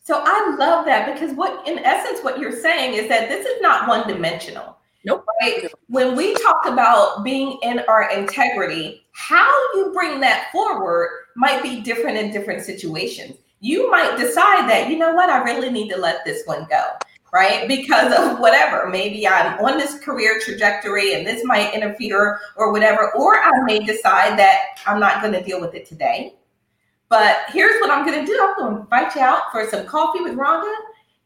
So 0.03 0.19
I 0.23 0.55
love 0.57 0.85
that 0.85 1.13
because 1.13 1.35
what, 1.35 1.67
in 1.67 1.79
essence, 1.79 2.23
what 2.23 2.39
you're 2.39 2.59
saying 2.59 2.95
is 2.95 3.07
that 3.07 3.29
this 3.29 3.45
is 3.45 3.61
not 3.61 3.87
one 3.87 4.07
dimensional. 4.07 4.77
Nope. 5.05 5.25
Right? 5.41 5.71
When 5.87 6.15
we 6.15 6.33
talk 6.35 6.65
about 6.65 7.23
being 7.23 7.59
in 7.61 7.79
our 7.87 8.11
integrity, 8.11 9.03
how 9.13 9.49
you 9.75 9.91
bring 9.93 10.19
that 10.21 10.49
forward 10.51 11.09
might 11.35 11.61
be 11.61 11.81
different 11.81 12.17
in 12.17 12.31
different 12.31 12.63
situations. 12.63 13.37
You 13.59 13.89
might 13.91 14.17
decide 14.17 14.67
that, 14.69 14.89
you 14.89 14.97
know 14.97 15.13
what, 15.13 15.29
I 15.29 15.43
really 15.43 15.69
need 15.69 15.89
to 15.89 15.97
let 15.97 16.25
this 16.25 16.43
one 16.45 16.65
go, 16.67 16.83
right? 17.31 17.67
Because 17.67 18.11
of 18.11 18.39
whatever. 18.39 18.89
Maybe 18.89 19.27
I'm 19.27 19.63
on 19.63 19.77
this 19.77 19.99
career 19.99 20.39
trajectory 20.43 21.13
and 21.13 21.25
this 21.25 21.43
might 21.45 21.73
interfere 21.73 22.39
or 22.55 22.71
whatever. 22.71 23.11
Or 23.13 23.39
I 23.39 23.51
may 23.65 23.79
decide 23.79 24.37
that 24.39 24.79
I'm 24.87 24.99
not 24.99 25.21
going 25.21 25.33
to 25.33 25.43
deal 25.43 25.61
with 25.61 25.75
it 25.75 25.85
today 25.85 26.33
but 27.11 27.43
here's 27.49 27.79
what 27.81 27.91
I'm 27.91 28.07
to 28.21 28.25
do. 28.25 28.39
I'm 28.41 28.55
to 28.77 28.81
invite 28.83 29.13
you 29.15 29.21
out 29.21 29.51
for 29.51 29.69
some 29.69 29.85
coffee 29.85 30.21
with 30.21 30.33
Rhonda. 30.33 30.73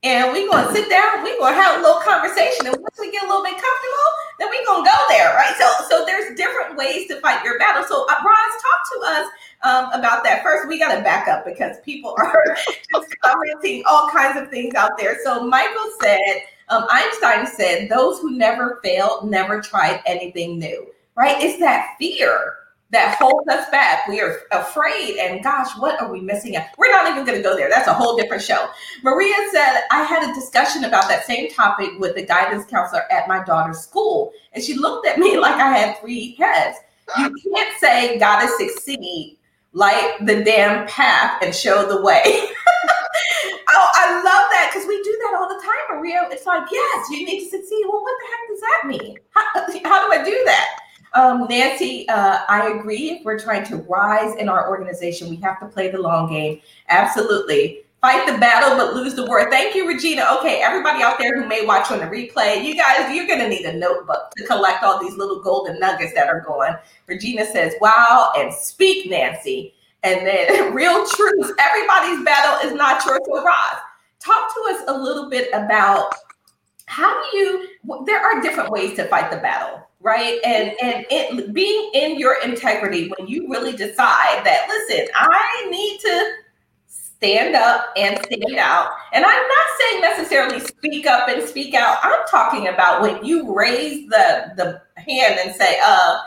And 0.01 0.33
we're 0.33 0.49
to 0.67 0.73
sit 0.73 0.89
down. 0.89 1.23
We're 1.23 1.37
to 1.37 1.61
have 1.61 1.79
a 1.79 1.81
little 1.81 2.01
conversation. 2.01 2.65
And 2.65 2.75
once 2.81 2.97
we 2.99 3.11
get 3.11 3.23
a 3.23 3.27
little 3.27 3.43
bit 3.43 3.53
comfortable, 3.53 4.09
then 4.39 4.49
we're 4.49 4.65
to 4.83 4.89
go 4.89 4.97
there, 5.09 5.35
right? 5.35 5.53
So, 5.57 5.69
so 5.87 6.05
there's 6.05 6.35
different 6.37 6.75
ways 6.75 7.07
to 7.09 7.21
fight 7.21 7.43
your 7.43 7.59
battle. 7.59 7.83
So, 7.87 8.05
uh, 8.09 8.15
Roz, 8.25 8.53
talk 8.65 8.81
to 8.91 8.99
us 9.05 9.27
um, 9.61 9.99
about 9.99 10.23
that. 10.23 10.41
First, 10.41 10.67
we 10.67 10.79
got 10.79 10.95
to 10.95 11.03
back 11.03 11.27
up 11.27 11.45
because 11.45 11.77
people 11.85 12.15
are 12.17 12.57
just 12.65 13.15
commenting 13.23 13.83
all 13.87 14.09
kinds 14.09 14.41
of 14.41 14.49
things 14.49 14.73
out 14.73 14.97
there. 14.97 15.17
So, 15.23 15.45
Michael 15.45 15.91
said, 16.01 16.41
um, 16.69 16.85
Einstein 16.89 17.45
said, 17.45 17.89
those 17.89 18.19
who 18.19 18.35
never 18.37 18.79
failed 18.83 19.29
never 19.29 19.61
tried 19.61 20.01
anything 20.07 20.57
new, 20.57 20.87
right? 21.15 21.35
It's 21.39 21.59
that 21.59 21.95
fear 21.99 22.55
that 22.91 23.17
holds 23.19 23.47
us 23.49 23.69
back. 23.71 24.07
We 24.07 24.21
are 24.21 24.41
afraid, 24.51 25.17
and 25.17 25.43
gosh, 25.43 25.69
what 25.77 25.99
are 26.01 26.11
we 26.11 26.21
missing 26.21 26.55
out? 26.55 26.65
We're 26.77 26.91
not 26.91 27.09
even 27.09 27.25
going 27.25 27.37
to 27.37 27.43
go 27.43 27.55
there. 27.55 27.69
That's 27.69 27.87
a 27.87 27.93
whole 27.93 28.15
different 28.15 28.43
show. 28.43 28.69
Maria 29.03 29.35
said, 29.51 29.81
I 29.91 30.03
had 30.03 30.29
a 30.29 30.33
discussion 30.33 30.83
about 30.83 31.07
that 31.07 31.25
same 31.25 31.49
topic 31.51 31.89
with 31.99 32.15
the 32.15 32.25
guidance 32.25 32.65
counselor 32.65 33.03
at 33.11 33.27
my 33.27 33.43
daughter's 33.43 33.79
school, 33.79 34.31
and 34.53 34.63
she 34.63 34.75
looked 34.75 35.07
at 35.07 35.17
me 35.17 35.37
like 35.39 35.55
I 35.55 35.75
had 35.75 35.99
three 35.99 36.35
heads. 36.35 36.77
You 37.19 37.35
can't 37.53 37.77
say, 37.79 38.17
Gotta 38.17 38.47
succeed, 38.57 39.37
light 39.73 40.17
the 40.21 40.43
damn 40.43 40.87
path 40.87 41.41
and 41.43 41.53
show 41.53 41.87
the 41.87 42.01
way. 42.01 42.21
oh, 42.25 43.87
I 43.93 44.15
love 44.15 44.49
that 44.51 44.71
because 44.71 44.87
we 44.87 45.01
do 45.03 45.19
that 45.23 45.35
all 45.37 45.49
the 45.49 45.61
time, 45.61 45.97
Maria. 45.99 46.27
It's 46.31 46.45
like, 46.45 46.67
yes, 46.71 47.09
you 47.11 47.25
need 47.25 47.45
to 47.45 47.49
succeed. 47.49 47.85
Well, 47.87 48.01
what 48.01 48.13
the 48.19 48.27
heck 48.31 48.47
does 48.49 48.61
that 48.61 48.81
mean? 48.87 49.17
How, 49.31 49.43
how 49.89 50.07
do 50.07 50.19
I 50.19 50.23
do 50.23 50.41
that? 50.45 50.79
Um, 51.15 51.47
Nancy, 51.49 52.07
uh, 52.09 52.39
I 52.49 52.73
agree. 52.77 53.11
If 53.11 53.23
we're 53.23 53.39
trying 53.39 53.65
to 53.67 53.77
rise 53.77 54.35
in 54.35 54.49
our 54.49 54.69
organization, 54.69 55.29
we 55.29 55.37
have 55.37 55.61
to 55.61 55.67
play 55.67 55.89
the 55.89 55.97
long 55.97 56.29
game. 56.29 56.59
Absolutely. 56.89 57.83
Fight 58.01 58.27
the 58.27 58.37
battle, 58.37 58.77
but 58.77 58.93
lose 58.93 59.15
the 59.15 59.25
war. 59.25 59.49
Thank 59.49 59.75
you, 59.75 59.87
Regina. 59.87 60.27
Okay, 60.37 60.61
everybody 60.61 61.01
out 61.01 61.17
there 61.17 61.41
who 61.41 61.47
may 61.47 61.65
watch 61.65 61.89
on 61.89 61.99
the 61.99 62.05
replay, 62.05 62.63
you 62.63 62.75
guys, 62.75 63.15
you're 63.15 63.25
going 63.25 63.39
to 63.39 63.47
need 63.47 63.65
a 63.65 63.77
notebook 63.77 64.29
to 64.37 64.45
collect 64.45 64.83
all 64.83 64.99
these 65.01 65.15
little 65.15 65.41
golden 65.41 65.79
nuggets 65.79 66.13
that 66.15 66.27
are 66.27 66.41
going. 66.41 66.75
Regina 67.07 67.45
says, 67.45 67.73
wow, 67.79 68.33
and 68.37 68.53
speak, 68.53 69.09
Nancy. 69.09 69.73
And 70.03 70.27
then 70.27 70.73
real 70.73 71.07
truth. 71.07 71.51
Everybody's 71.57 72.25
battle 72.25 72.69
is 72.69 72.75
not 72.75 73.03
yours 73.05 73.21
to 73.25 73.41
rise. 73.41 73.79
Talk 74.19 74.53
to 74.53 74.75
us 74.75 74.83
a 74.89 74.93
little 74.93 75.29
bit 75.29 75.47
about 75.53 76.13
how 76.87 77.31
do 77.31 77.37
you, 77.37 77.67
there 78.05 78.21
are 78.21 78.41
different 78.41 78.69
ways 78.69 78.95
to 78.97 79.05
fight 79.07 79.31
the 79.31 79.37
battle 79.37 79.85
right? 80.05 80.39
And 80.45 80.69
and 80.81 81.05
it 81.09 81.51
being 81.53 81.91
in 81.95 82.17
your 82.19 82.39
integrity 82.43 83.11
when 83.17 83.27
you 83.27 83.49
really 83.49 83.75
decide 83.75 84.45
that 84.45 84.67
listen 84.69 85.07
i 85.15 85.67
need 85.69 85.99
to 85.99 86.33
stand 86.87 87.55
up 87.55 87.87
and 87.97 88.17
stand 88.23 88.57
out. 88.57 88.91
And 89.11 89.25
i'm 89.25 89.47
not 89.47 89.67
saying 89.79 90.01
necessarily 90.01 90.59
speak 90.59 91.07
up 91.07 91.27
and 91.27 91.41
speak 91.47 91.73
out. 91.73 91.97
I'm 92.03 92.19
talking 92.29 92.67
about 92.67 93.01
when 93.01 93.25
you 93.25 93.53
raise 93.53 94.07
the 94.09 94.53
the 94.55 94.81
hand 95.01 95.39
and 95.43 95.55
say 95.55 95.79
uh 95.83 96.19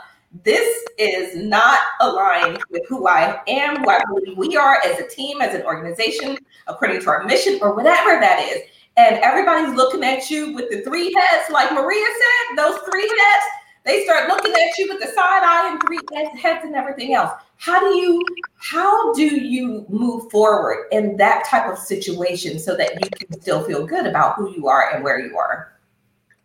this 0.43 0.85
is 0.99 1.35
not 1.37 1.79
aligned 2.01 2.61
with 2.69 2.83
who 2.87 3.07
I 3.07 3.41
am, 3.47 3.83
who 3.83 4.35
we 4.35 4.55
are 4.55 4.77
as 4.85 4.99
a 4.99 5.07
team, 5.07 5.41
as 5.41 5.55
an 5.55 5.63
organization, 5.63 6.37
according 6.67 7.01
to 7.01 7.09
our 7.09 7.23
mission, 7.23 7.57
or 7.63 7.73
whatever 7.73 8.19
that 8.19 8.39
is. 8.51 8.61
And 8.95 9.15
everybody's 9.23 9.75
looking 9.75 10.03
at 10.03 10.29
you 10.29 10.53
with 10.53 10.69
the 10.69 10.81
three 10.81 11.11
heads, 11.13 11.49
like 11.49 11.71
Maria 11.71 12.05
said, 12.05 12.57
those 12.57 12.79
three 12.91 13.07
heads 13.07 13.45
they 13.89 14.03
start 14.03 14.29
looking 14.29 14.51
at 14.51 14.77
you 14.77 14.87
with 14.87 14.99
the 15.01 15.07
side 15.07 15.43
eye 15.43 15.69
and 15.71 15.81
three 15.81 15.99
heads 16.39 16.61
and 16.63 16.75
everything 16.75 17.15
else. 17.15 17.31
How 17.57 17.79
do 17.79 17.97
you 17.97 18.23
how 18.57 19.13
do 19.13 19.23
you 19.23 19.85
move 19.89 20.29
forward 20.31 20.87
in 20.91 21.17
that 21.17 21.45
type 21.45 21.65
of 21.65 21.77
situation 21.77 22.59
so 22.59 22.75
that 22.77 23.03
you 23.03 23.09
can 23.09 23.41
still 23.41 23.63
feel 23.63 23.85
good 23.85 24.05
about 24.05 24.35
who 24.35 24.51
you 24.51 24.67
are 24.67 24.93
and 24.93 25.03
where 25.03 25.19
you 25.19 25.37
are? 25.37 25.73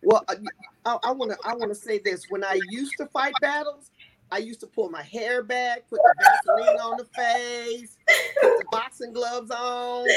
Well, 0.03 0.25
I 0.87 1.13
want 1.13 1.33
to 1.33 1.39
I 1.45 1.55
want 1.55 1.71
to 1.71 1.75
say 1.75 1.99
this. 1.99 2.27
When 2.31 2.43
I 2.43 2.59
used 2.71 2.95
to 2.99 3.07
fight 3.07 3.35
battles, 3.41 3.91
I 4.31 4.39
used 4.39 4.61
to 4.61 4.67
pull 4.67 4.89
my 4.89 5.03
hair 5.03 5.43
back, 5.43 5.89
put 5.91 6.01
the 6.03 6.15
Vaseline 6.19 6.81
on 6.81 6.97
the 6.97 7.05
face, 7.05 7.99
put 8.41 8.59
the 8.59 8.65
boxing 8.71 9.13
gloves 9.13 9.51
on. 9.51 10.07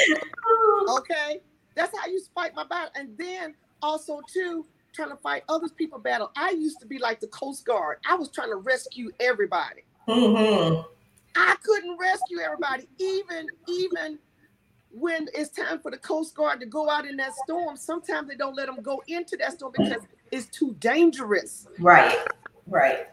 Okay, 0.88 1.40
that's 1.74 1.94
how 1.94 2.04
I 2.04 2.08
used 2.08 2.26
to 2.26 2.32
fight 2.32 2.54
my 2.54 2.64
battle. 2.64 2.90
And 2.94 3.16
then 3.18 3.54
also 3.82 4.20
too, 4.32 4.64
trying 4.92 5.10
to 5.10 5.16
fight 5.16 5.42
other 5.48 5.68
people 5.68 5.98
battle. 5.98 6.30
I 6.36 6.50
used 6.50 6.80
to 6.80 6.86
be 6.86 6.98
like 6.98 7.20
the 7.20 7.28
Coast 7.28 7.64
Guard. 7.64 7.98
I 8.08 8.14
was 8.14 8.30
trying 8.30 8.50
to 8.50 8.56
rescue 8.56 9.10
everybody. 9.20 9.84
Mm-hmm. 10.08 10.80
I 11.36 11.56
couldn't 11.62 11.98
rescue 11.98 12.38
everybody, 12.40 12.88
even 12.98 13.46
even 13.68 14.18
when 14.90 15.28
it's 15.34 15.50
time 15.50 15.78
for 15.80 15.90
the 15.90 15.98
Coast 15.98 16.34
Guard 16.34 16.60
to 16.60 16.66
go 16.66 16.88
out 16.88 17.06
in 17.06 17.16
that 17.18 17.34
storm. 17.44 17.76
Sometimes 17.76 18.28
they 18.28 18.36
don't 18.36 18.56
let 18.56 18.66
them 18.66 18.82
go 18.82 19.02
into 19.06 19.36
that 19.36 19.52
storm 19.52 19.72
because 19.76 20.02
it's 20.32 20.46
too 20.46 20.74
dangerous. 20.80 21.66
Right, 21.78 22.16
right. 22.66 23.06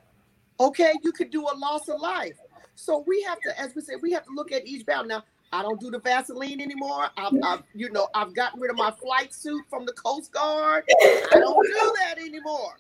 Okay, 0.60 0.94
you 1.04 1.12
could 1.12 1.32
do 1.32 1.42
a 1.44 1.56
loss 1.58 1.90
of 1.90 2.00
life. 2.00 2.38
So 2.76 3.04
we 3.08 3.22
have 3.24 3.40
to, 3.42 3.60
as 3.60 3.76
we 3.76 3.82
said, 3.82 3.98
we 4.02 4.12
have 4.14 4.26
to 4.26 4.32
look 4.34 4.52
at 4.52 4.66
each 4.66 4.86
battle. 4.86 5.06
Now, 5.06 5.24
I 5.56 5.62
don't 5.62 5.80
do 5.80 5.90
the 5.90 6.00
Vaseline 6.00 6.60
anymore. 6.60 7.08
I've, 7.16 7.34
I've, 7.42 7.64
you 7.74 7.90
know, 7.90 8.10
I've 8.14 8.36
gotten 8.36 8.60
rid 8.60 8.72
of 8.72 8.78
my 8.78 8.92
flight 8.92 9.34
suit 9.34 9.64
from 9.70 9.86
the 9.86 9.94
Coast 9.94 10.34
Guard. 10.34 10.84
I 11.02 11.40
don't 11.40 11.66
do 11.66 11.94
that 12.00 12.18
anymore. 12.18 12.74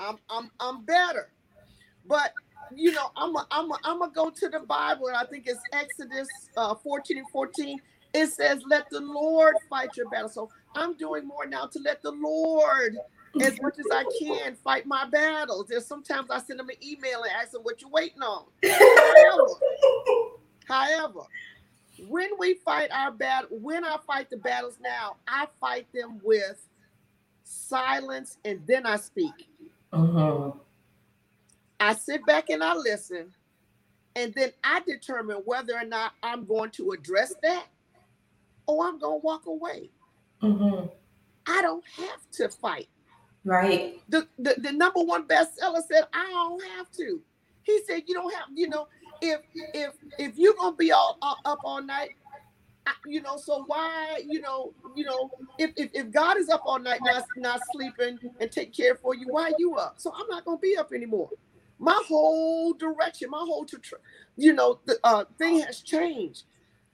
I'm, 0.00 0.18
I'm, 0.28 0.50
I'm 0.58 0.84
better. 0.84 1.28
But 2.04 2.32
you 2.74 2.90
know, 2.92 3.10
I'm 3.16 3.34
a, 3.36 3.46
I'm 3.50 3.70
a, 3.70 3.78
I'm 3.84 4.00
gonna 4.00 4.12
go 4.12 4.30
to 4.30 4.48
the 4.48 4.60
Bible, 4.60 5.08
and 5.08 5.16
I 5.16 5.24
think 5.24 5.44
it's 5.46 5.60
Exodus 5.72 6.28
uh, 6.56 6.74
14 6.74 7.18
and 7.18 7.28
14. 7.30 7.80
It 8.14 8.28
says, 8.28 8.62
"Let 8.68 8.88
the 8.90 9.00
Lord 9.00 9.56
fight 9.68 9.96
your 9.96 10.08
battle." 10.08 10.28
So 10.28 10.50
I'm 10.74 10.96
doing 10.96 11.26
more 11.26 11.46
now 11.46 11.66
to 11.66 11.78
let 11.80 12.02
the 12.02 12.12
Lord, 12.12 12.96
as 13.40 13.60
much 13.60 13.78
as 13.78 13.86
I 13.92 14.04
can, 14.20 14.56
fight 14.56 14.86
my 14.86 15.04
battles. 15.08 15.66
There's 15.68 15.86
sometimes 15.86 16.30
I 16.30 16.40
send 16.40 16.60
them 16.60 16.68
an 16.68 16.76
email 16.82 17.22
and 17.22 17.32
ask 17.32 17.50
them 17.52 17.62
what 17.62 17.80
you're 17.80 17.90
waiting 17.90 18.22
on. 18.22 18.46
However, 20.70 21.22
when 22.08 22.30
we 22.38 22.54
fight 22.54 22.90
our 22.92 23.10
battle, 23.10 23.58
when 23.60 23.84
I 23.84 23.96
fight 24.06 24.30
the 24.30 24.36
battles 24.36 24.78
now, 24.80 25.16
I 25.26 25.48
fight 25.60 25.88
them 25.92 26.20
with 26.22 26.64
silence 27.42 28.38
and 28.44 28.60
then 28.66 28.86
I 28.86 28.96
speak. 28.96 29.48
Uh-huh. 29.92 30.52
I 31.80 31.94
sit 31.94 32.24
back 32.24 32.50
and 32.50 32.62
I 32.62 32.74
listen, 32.74 33.32
and 34.14 34.32
then 34.34 34.52
I 34.62 34.80
determine 34.86 35.38
whether 35.44 35.74
or 35.74 35.84
not 35.84 36.12
I'm 36.22 36.44
going 36.44 36.70
to 36.72 36.92
address 36.92 37.34
that 37.42 37.66
or 38.66 38.86
I'm 38.86 38.98
going 38.98 39.20
to 39.20 39.24
walk 39.24 39.46
away. 39.46 39.90
Mm-hmm. 40.42 40.86
I 41.46 41.62
don't 41.62 41.84
have 41.96 42.30
to 42.32 42.48
fight. 42.48 42.88
Right. 43.44 44.00
The, 44.10 44.28
the 44.38 44.54
the 44.58 44.72
number 44.72 45.00
one 45.02 45.26
bestseller 45.26 45.82
said, 45.90 46.04
I 46.12 46.28
don't 46.30 46.62
have 46.76 46.90
to. 46.92 47.20
He 47.62 47.80
said, 47.86 48.02
you 48.06 48.14
don't 48.14 48.32
have, 48.34 48.48
you 48.54 48.68
know, 48.68 48.88
if 49.20 49.40
if 49.74 49.94
if 50.18 50.38
you're 50.38 50.54
gonna 50.54 50.76
be 50.76 50.92
all 50.92 51.18
uh, 51.22 51.34
up 51.44 51.60
all 51.64 51.82
night, 51.82 52.10
you 53.06 53.20
know, 53.20 53.36
so 53.36 53.64
why, 53.66 54.22
you 54.26 54.40
know, 54.40 54.72
you 54.94 55.04
know, 55.04 55.30
if, 55.58 55.72
if, 55.76 55.90
if 55.94 56.10
God 56.10 56.38
is 56.38 56.48
up 56.48 56.62
all 56.64 56.78
night 56.78 57.00
not 57.02 57.24
not 57.36 57.60
sleeping 57.72 58.18
and 58.40 58.50
take 58.50 58.74
care 58.74 58.94
for 58.94 59.14
you, 59.14 59.26
why 59.28 59.52
you 59.58 59.76
up? 59.76 59.94
So 59.98 60.12
I'm 60.14 60.28
not 60.28 60.44
gonna 60.44 60.58
be 60.58 60.76
up 60.76 60.92
anymore 60.92 61.30
my 61.80 62.00
whole 62.06 62.74
direction, 62.74 63.30
my 63.30 63.38
whole, 63.38 63.66
you 64.36 64.52
know, 64.52 64.78
the 64.84 64.98
uh, 65.02 65.24
thing 65.38 65.60
has 65.60 65.80
changed. 65.80 66.44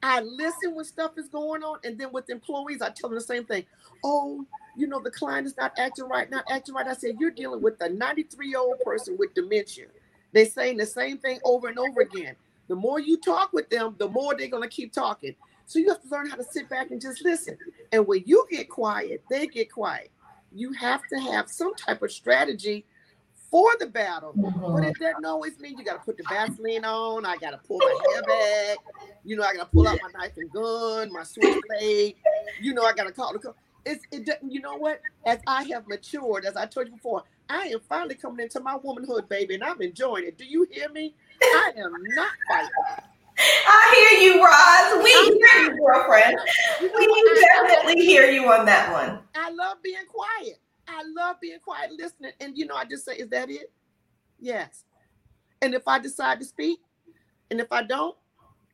I 0.02 0.20
listen 0.20 0.74
when 0.74 0.84
stuff 0.84 1.12
is 1.16 1.28
going 1.28 1.64
on, 1.64 1.80
and 1.84 1.98
then 1.98 2.12
with 2.12 2.30
employees, 2.30 2.80
I 2.80 2.90
tell 2.90 3.10
them 3.10 3.18
the 3.18 3.24
same 3.24 3.44
thing. 3.44 3.64
Oh, 4.04 4.46
you 4.76 4.86
know, 4.86 5.00
the 5.02 5.10
client 5.10 5.46
is 5.46 5.56
not 5.56 5.72
acting 5.76 6.04
right, 6.04 6.30
not 6.30 6.44
acting 6.48 6.74
right. 6.74 6.86
I 6.86 6.94
said, 6.94 7.16
you're 7.18 7.32
dealing 7.32 7.62
with 7.62 7.80
a 7.80 7.88
93 7.88 8.48
year 8.48 8.58
old 8.58 8.78
person 8.84 9.16
with 9.18 9.34
dementia. 9.34 9.86
They're 10.36 10.44
saying 10.44 10.76
the 10.76 10.84
same 10.84 11.16
thing 11.16 11.40
over 11.44 11.68
and 11.68 11.78
over 11.78 12.02
again. 12.02 12.36
The 12.68 12.76
more 12.76 13.00
you 13.00 13.16
talk 13.16 13.54
with 13.54 13.70
them, 13.70 13.94
the 13.96 14.06
more 14.06 14.36
they're 14.36 14.48
going 14.48 14.62
to 14.62 14.68
keep 14.68 14.92
talking. 14.92 15.34
So 15.64 15.78
you 15.78 15.88
have 15.88 16.02
to 16.02 16.08
learn 16.10 16.28
how 16.28 16.36
to 16.36 16.44
sit 16.44 16.68
back 16.68 16.90
and 16.90 17.00
just 17.00 17.24
listen. 17.24 17.56
And 17.90 18.06
when 18.06 18.22
you 18.26 18.46
get 18.50 18.68
quiet, 18.68 19.24
they 19.30 19.46
get 19.46 19.72
quiet. 19.72 20.10
You 20.52 20.72
have 20.74 21.00
to 21.10 21.18
have 21.18 21.48
some 21.48 21.74
type 21.74 22.02
of 22.02 22.12
strategy 22.12 22.84
for 23.50 23.70
the 23.78 23.86
battle. 23.86 24.34
But 24.34 24.84
it 24.84 24.98
doesn't 25.00 25.24
always 25.24 25.58
mean 25.58 25.78
you 25.78 25.84
got 25.86 25.94
to 25.94 26.04
put 26.04 26.18
the 26.18 26.24
Vaseline 26.28 26.84
on. 26.84 27.24
I 27.24 27.38
got 27.38 27.52
to 27.52 27.58
pull 27.66 27.78
my 27.78 27.98
hair 28.12 28.22
back. 28.24 28.78
You 29.24 29.36
know, 29.36 29.42
I 29.42 29.54
got 29.54 29.70
to 29.70 29.74
pull 29.74 29.88
out 29.88 29.98
my 30.02 30.20
knife 30.20 30.36
and 30.36 30.50
gun, 30.50 31.10
my 31.14 31.22
switchblade. 31.22 32.14
You 32.60 32.74
know, 32.74 32.82
I 32.82 32.92
got 32.92 33.04
to 33.04 33.12
call 33.12 33.32
the. 33.32 33.54
It's 33.86 34.04
it 34.12 34.26
doesn't. 34.26 34.52
You 34.52 34.60
know 34.60 34.76
what? 34.76 35.00
As 35.24 35.38
I 35.46 35.62
have 35.72 35.88
matured, 35.88 36.44
as 36.44 36.56
I 36.56 36.66
told 36.66 36.88
you 36.88 36.92
before, 36.92 37.24
I 37.48 37.66
am 37.68 37.80
finally 37.88 38.14
coming 38.14 38.44
into 38.44 38.60
my 38.60 38.76
womanhood, 38.76 39.28
baby, 39.28 39.54
and 39.54 39.64
I'm 39.64 39.80
enjoying 39.80 40.24
it. 40.24 40.38
Do 40.38 40.44
you 40.44 40.66
hear 40.70 40.88
me? 40.88 41.14
I 41.42 41.72
am 41.76 41.92
not 42.14 42.30
fighting. 42.48 42.70
I 43.38 43.94
hear 43.94 44.20
you, 44.22 44.44
Roz. 44.44 45.04
We 45.04 45.10
hear 45.12 45.62
you, 45.62 45.78
girlfriend. 45.78 46.38
We 46.80 47.38
definitely 47.52 48.04
hear 48.04 48.30
you 48.30 48.50
on 48.50 48.64
that 48.66 48.92
one. 48.92 49.20
I 49.34 49.50
love 49.50 49.78
being 49.82 50.06
quiet. 50.08 50.58
I 50.88 51.02
love 51.14 51.36
being 51.40 51.58
quiet, 51.60 51.92
listening. 51.92 52.32
And 52.40 52.56
you 52.56 52.66
know, 52.66 52.74
I 52.74 52.84
just 52.84 53.04
say, 53.04 53.16
is 53.16 53.28
that 53.28 53.50
it? 53.50 53.72
Yes. 54.38 54.84
And 55.62 55.74
if 55.74 55.86
I 55.86 55.98
decide 55.98 56.38
to 56.40 56.44
speak, 56.44 56.78
and 57.50 57.60
if 57.60 57.70
I 57.72 57.82
don't, 57.82 58.16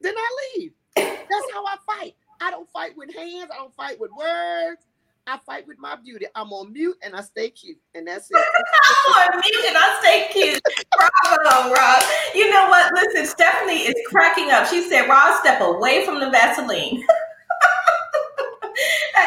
then 0.01 0.15
I 0.17 0.57
leave. 0.57 0.73
That's 0.97 1.53
how 1.53 1.65
I 1.67 1.77
fight. 1.87 2.15
I 2.41 2.51
don't 2.51 2.69
fight 2.71 2.97
with 2.97 3.15
hands, 3.15 3.51
I 3.53 3.57
don't 3.57 3.75
fight 3.75 4.01
with 4.01 4.11
words. 4.17 4.83
I 5.27 5.39
fight 5.47 5.69
with 5.69 5.79
my 5.79 5.97
beauty. 5.97 6.27
I'm 6.35 6.53
on 6.53 6.73
mute 6.73 6.97
and 7.03 7.15
I 7.15 7.21
stay 7.21 7.51
cute. 7.51 7.79
And 7.95 8.07
that's 8.07 8.29
it. 8.31 8.37
I'm 9.07 9.35
on 9.35 9.41
mute 9.41 9.65
and 9.69 9.77
I 9.79 9.99
stay 10.01 10.29
cute. 10.33 10.61
Bravo, 10.97 11.73
Rob. 11.73 12.03
You 12.35 12.51
know 12.51 12.69
what? 12.69 12.93
Listen, 12.93 13.27
Stephanie 13.27 13.83
is 13.83 13.95
cracking 14.09 14.51
up. 14.51 14.69
She 14.69 14.89
said, 14.89 15.09
Rob, 15.09 15.39
step 15.39 15.61
away 15.61 16.05
from 16.05 16.19
the 16.19 16.31
Vaseline. 16.31 17.07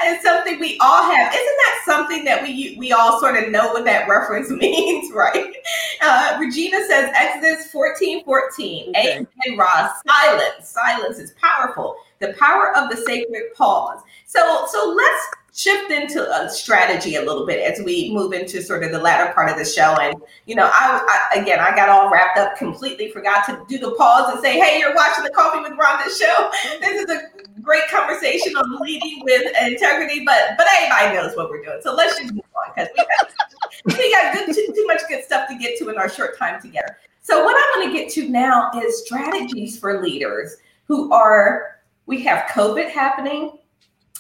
that 0.06 0.18
is 0.18 0.24
something 0.24 0.60
we 0.60 0.78
all 0.80 1.04
have. 1.04 1.34
Isn't 1.34 1.46
that 1.46 1.82
something 1.86 2.24
that 2.26 2.44
we 2.44 2.76
we 2.78 2.92
all 2.92 3.20
sort 3.20 3.42
of 3.42 3.50
know 3.52 3.74
what 3.74 3.86
that 3.86 4.08
reference 4.08 4.50
means, 4.52 5.12
right? 5.14 5.54
Uh, 6.02 6.38
Regina 6.40 6.78
says 6.88 7.12
Exodus 7.16 7.72
14, 7.72 8.24
14. 8.24 8.90
Okay. 8.90 9.14
Amen, 9.16 9.58
Roz. 9.58 9.92
Silence. 10.08 10.70
Silence 10.70 11.20
is 11.20 11.32
powerful. 11.42 11.98
The 12.20 12.34
power 12.40 12.76
of 12.78 12.90
the 12.90 12.98
sacred 12.98 13.54
pause. 13.56 14.02
So 14.26 14.66
so 14.70 14.94
let's 14.96 15.26
shift 15.56 15.90
into 15.90 16.22
a 16.30 16.50
strategy 16.50 17.16
a 17.16 17.22
little 17.22 17.46
bit 17.46 17.62
as 17.62 17.84
we 17.84 18.12
move 18.14 18.34
into 18.34 18.62
sort 18.62 18.84
of 18.84 18.92
the 18.92 19.00
latter 19.00 19.34
part 19.34 19.50
of 19.50 19.58
the 19.58 19.64
show. 19.64 19.96
And, 20.02 20.22
you 20.46 20.54
know, 20.54 20.66
I, 20.66 21.30
I, 21.34 21.40
again, 21.40 21.62
I 21.62 21.74
got 21.74 21.88
all 21.88 22.12
wrapped 22.12 22.38
up, 22.38 22.58
completely 22.58 23.10
forgot 23.10 23.46
to 23.46 23.64
do 23.70 23.78
the 23.78 23.92
pause 23.92 24.34
and 24.34 24.42
say, 24.44 24.60
hey, 24.60 24.80
you're 24.80 24.94
watching 24.94 25.24
the 25.24 25.30
Coffee 25.30 25.60
with 25.60 25.80
Rhonda 25.80 26.10
show. 26.20 26.52
This 26.82 27.04
is 27.04 27.10
a 27.10 27.35
great 27.62 27.88
conversation 27.90 28.56
on 28.56 28.80
leading 28.82 29.22
with 29.24 29.44
integrity, 29.62 30.24
but 30.26 30.56
but 30.58 30.68
everybody 30.78 31.16
knows 31.16 31.36
what 31.36 31.50
we're 31.50 31.64
doing. 31.64 31.80
So 31.82 31.94
let's 31.94 32.20
just 32.20 32.34
move 32.34 32.44
on 32.56 32.74
because 32.76 32.90
we 32.96 33.06
got, 33.06 33.98
we 33.98 34.12
got 34.12 34.34
good, 34.34 34.56
too, 34.56 34.74
too 34.76 34.86
much 34.88 35.02
good 35.08 35.24
stuff 35.24 35.48
to 35.50 35.58
get 35.58 35.78
to 35.80 35.90
in 35.90 35.98
our 35.98 36.10
short 36.10 36.38
time 36.38 36.62
together. 36.62 36.98
So 37.22 37.44
what 37.44 37.56
I 37.56 37.80
want 37.80 37.92
to 37.92 37.98
get 37.98 38.12
to 38.14 38.30
now 38.30 38.70
is 38.76 39.04
strategies 39.06 39.80
for 39.80 40.02
leaders 40.02 40.58
who 40.88 41.12
are, 41.12 41.80
we 42.06 42.22
have 42.22 42.48
COVID 42.50 42.90
happening 42.92 43.58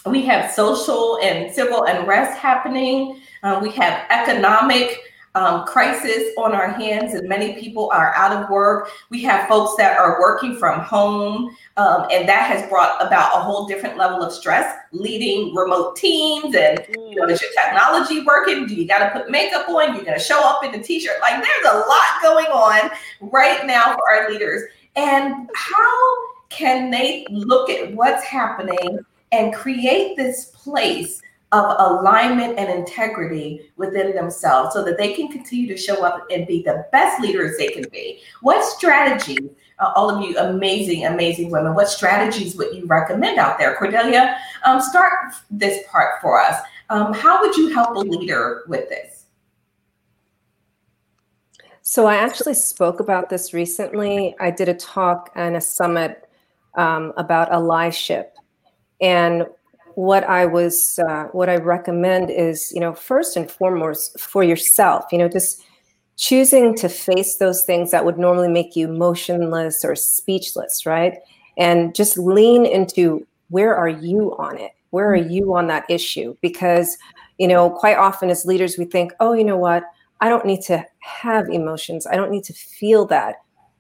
we 0.06 0.22
have 0.24 0.52
social 0.52 1.20
and 1.22 1.54
civil 1.54 1.84
unrest 1.86 2.38
happening. 2.38 3.22
Uh, 3.44 3.60
we 3.62 3.72
have 3.72 4.06
economic 4.12 5.00
um, 5.36 5.66
crisis 5.66 6.32
on 6.38 6.54
our 6.54 6.70
hands, 6.70 7.14
and 7.14 7.28
many 7.28 7.54
people 7.60 7.90
are 7.92 8.16
out 8.16 8.32
of 8.32 8.50
work. 8.50 8.90
We 9.10 9.22
have 9.24 9.48
folks 9.48 9.76
that 9.78 9.98
are 9.98 10.20
working 10.20 10.56
from 10.56 10.80
home, 10.80 11.56
um, 11.78 12.08
and 12.12 12.28
that 12.28 12.50
has 12.50 12.68
brought 12.70 13.06
about 13.06 13.36
a 13.36 13.40
whole 13.42 13.68
different 13.68 13.98
level 13.98 14.24
of 14.24 14.32
stress, 14.32 14.78
leading 14.92 15.54
remote 15.54 15.98
teams. 15.98 16.56
And 16.56 16.80
you 16.90 17.16
know, 17.16 17.28
is 17.28 17.42
your 17.42 17.52
technology 17.52 18.24
working? 18.24 18.66
Do 18.66 18.76
you 18.76 18.88
got 18.88 19.00
to 19.00 19.20
put 19.20 19.30
makeup 19.30 19.68
on? 19.70 19.94
You're 19.94 20.06
going 20.06 20.18
to 20.18 20.24
show 20.24 20.40
up 20.40 20.64
in 20.64 20.74
a 20.74 20.82
t-shirt. 20.82 21.20
Like, 21.22 21.44
there's 21.44 21.74
a 21.74 21.78
lot 21.78 22.22
going 22.24 22.48
on 22.48 22.92
right 23.22 23.66
now 23.66 23.94
for 23.94 24.10
our 24.10 24.32
leaders. 24.32 24.64
And 24.96 25.50
how 25.54 26.16
can 26.50 26.90
they 26.90 27.26
look 27.30 27.70
at 27.70 27.94
what's 27.94 28.24
happening 28.24 29.00
and 29.34 29.54
create 29.54 30.16
this 30.16 30.46
place 30.46 31.22
of 31.56 31.76
alignment 31.80 32.60
and 32.60 32.70
integrity 32.70 33.72
within 33.78 34.14
themselves 34.14 34.74
so 34.74 34.84
that 34.84 34.98
they 34.98 35.14
can 35.14 35.30
continue 35.30 35.68
to 35.68 35.78
show 35.78 36.04
up 36.04 36.26
and 36.30 36.46
be 36.46 36.62
the 36.62 36.86
best 36.92 37.22
leaders 37.22 37.58
they 37.58 37.70
can 37.70 37.86
be. 37.92 38.20
What 38.42 38.64
strategies, 38.64 39.50
uh, 39.80 39.94
all 39.96 40.10
of 40.10 40.22
you 40.22 40.38
amazing, 40.38 41.06
amazing 41.06 41.52
women, 41.52 41.74
what 41.74 41.88
strategies 41.88 42.56
would 42.58 42.76
you 42.76 42.86
recommend 42.86 43.40
out 43.40 43.58
there? 43.58 43.76
Cordelia, 43.76 44.38
um, 44.66 44.82
start 44.82 45.34
this 45.50 45.88
part 45.90 46.22
for 46.22 46.42
us. 46.42 46.60
Um, 46.90 47.14
how 47.14 47.42
would 47.42 47.56
you 47.56 47.74
help 47.74 47.96
a 47.96 48.00
leader 48.00 48.64
with 48.68 48.90
this? 48.90 49.26
So, 51.82 52.08
I 52.08 52.16
actually 52.16 52.56
spoke 52.56 53.00
about 53.00 53.30
this 53.30 53.54
recently. 53.54 54.36
I 54.40 54.50
did 54.50 54.70
a 54.70 54.74
talk 54.74 55.32
and 55.36 55.56
a 55.56 55.62
summit 55.62 56.28
um, 56.76 57.14
about 57.16 57.52
allyship 57.52 58.30
and 59.02 59.46
what 59.96 60.24
I 60.26 60.46
was, 60.46 61.00
uh, 61.08 61.26
what 61.32 61.50
I 61.50 61.56
recommend 61.58 62.30
is, 62.30 62.72
you 62.74 62.80
know, 62.80 62.94
first 62.94 63.36
and 63.38 63.50
foremost 63.50 64.20
for 64.20 64.44
yourself, 64.44 65.06
you 65.12 65.18
know, 65.18 65.28
just 65.30 65.62
choosing 66.18 66.76
to 66.76 66.88
face 66.90 67.38
those 67.38 67.64
things 67.64 67.92
that 67.92 68.06
would 68.06 68.18
normally 68.18 68.48
make 68.48 68.76
you 68.76 68.88
motionless 68.88 69.84
or 69.84 69.96
speechless, 69.96 70.86
right? 70.86 71.18
And 71.58 71.96
just 71.96 72.18
lean 72.18 72.66
into 72.66 73.26
where 73.50 73.76
are 73.76 73.90
you 73.90 74.36
on 74.38 74.58
it? 74.58 74.72
Where 74.92 75.10
are 75.10 75.16
you 75.16 75.56
on 75.56 75.68
that 75.68 75.86
issue? 75.90 76.36
Because, 76.42 76.98
you 77.38 77.48
know, 77.48 77.70
quite 77.70 77.98
often 77.98 78.30
as 78.30 78.46
leaders, 78.46 78.78
we 78.78 78.86
think, 78.86 79.14
oh, 79.20 79.34
you 79.34 79.44
know 79.44 79.58
what? 79.58 79.84
I 80.22 80.30
don't 80.30 80.46
need 80.46 80.62
to 80.64 80.86
have 81.00 81.50
emotions. 81.50 82.08
I 82.08 82.16
don't 82.16 82.32
need 82.32 82.46
to 82.46 82.54
feel 82.54 83.06
that. 83.08 83.36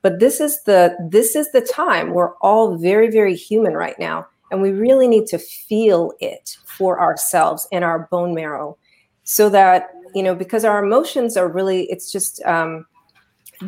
but 0.05 0.20
this 0.20 0.39
is 0.39 0.61
the 0.66 0.95
this 1.09 1.36
is 1.36 1.51
the 1.51 1.61
time 1.61 2.13
we're 2.13 2.36
all 2.36 2.78
very 2.78 3.09
very 3.09 3.36
human 3.36 3.74
right 3.74 3.97
now 3.97 4.28
and 4.52 4.62
we 4.62 4.72
really 4.72 5.08
need 5.08 5.26
to 5.28 5.38
feel 5.38 6.14
it 6.20 6.58
for 6.66 7.00
ourselves 7.00 7.68
in 7.72 7.84
our 7.84 8.08
bone 8.12 8.34
marrow 8.34 8.78
so 9.24 9.50
that 9.50 9.89
you 10.14 10.22
know 10.22 10.36
because 10.36 10.64
our 10.64 10.84
emotions 10.84 11.36
are 11.36 11.48
really 11.48 11.84
it's 11.91 12.12
just 12.12 12.41
um, 12.43 12.86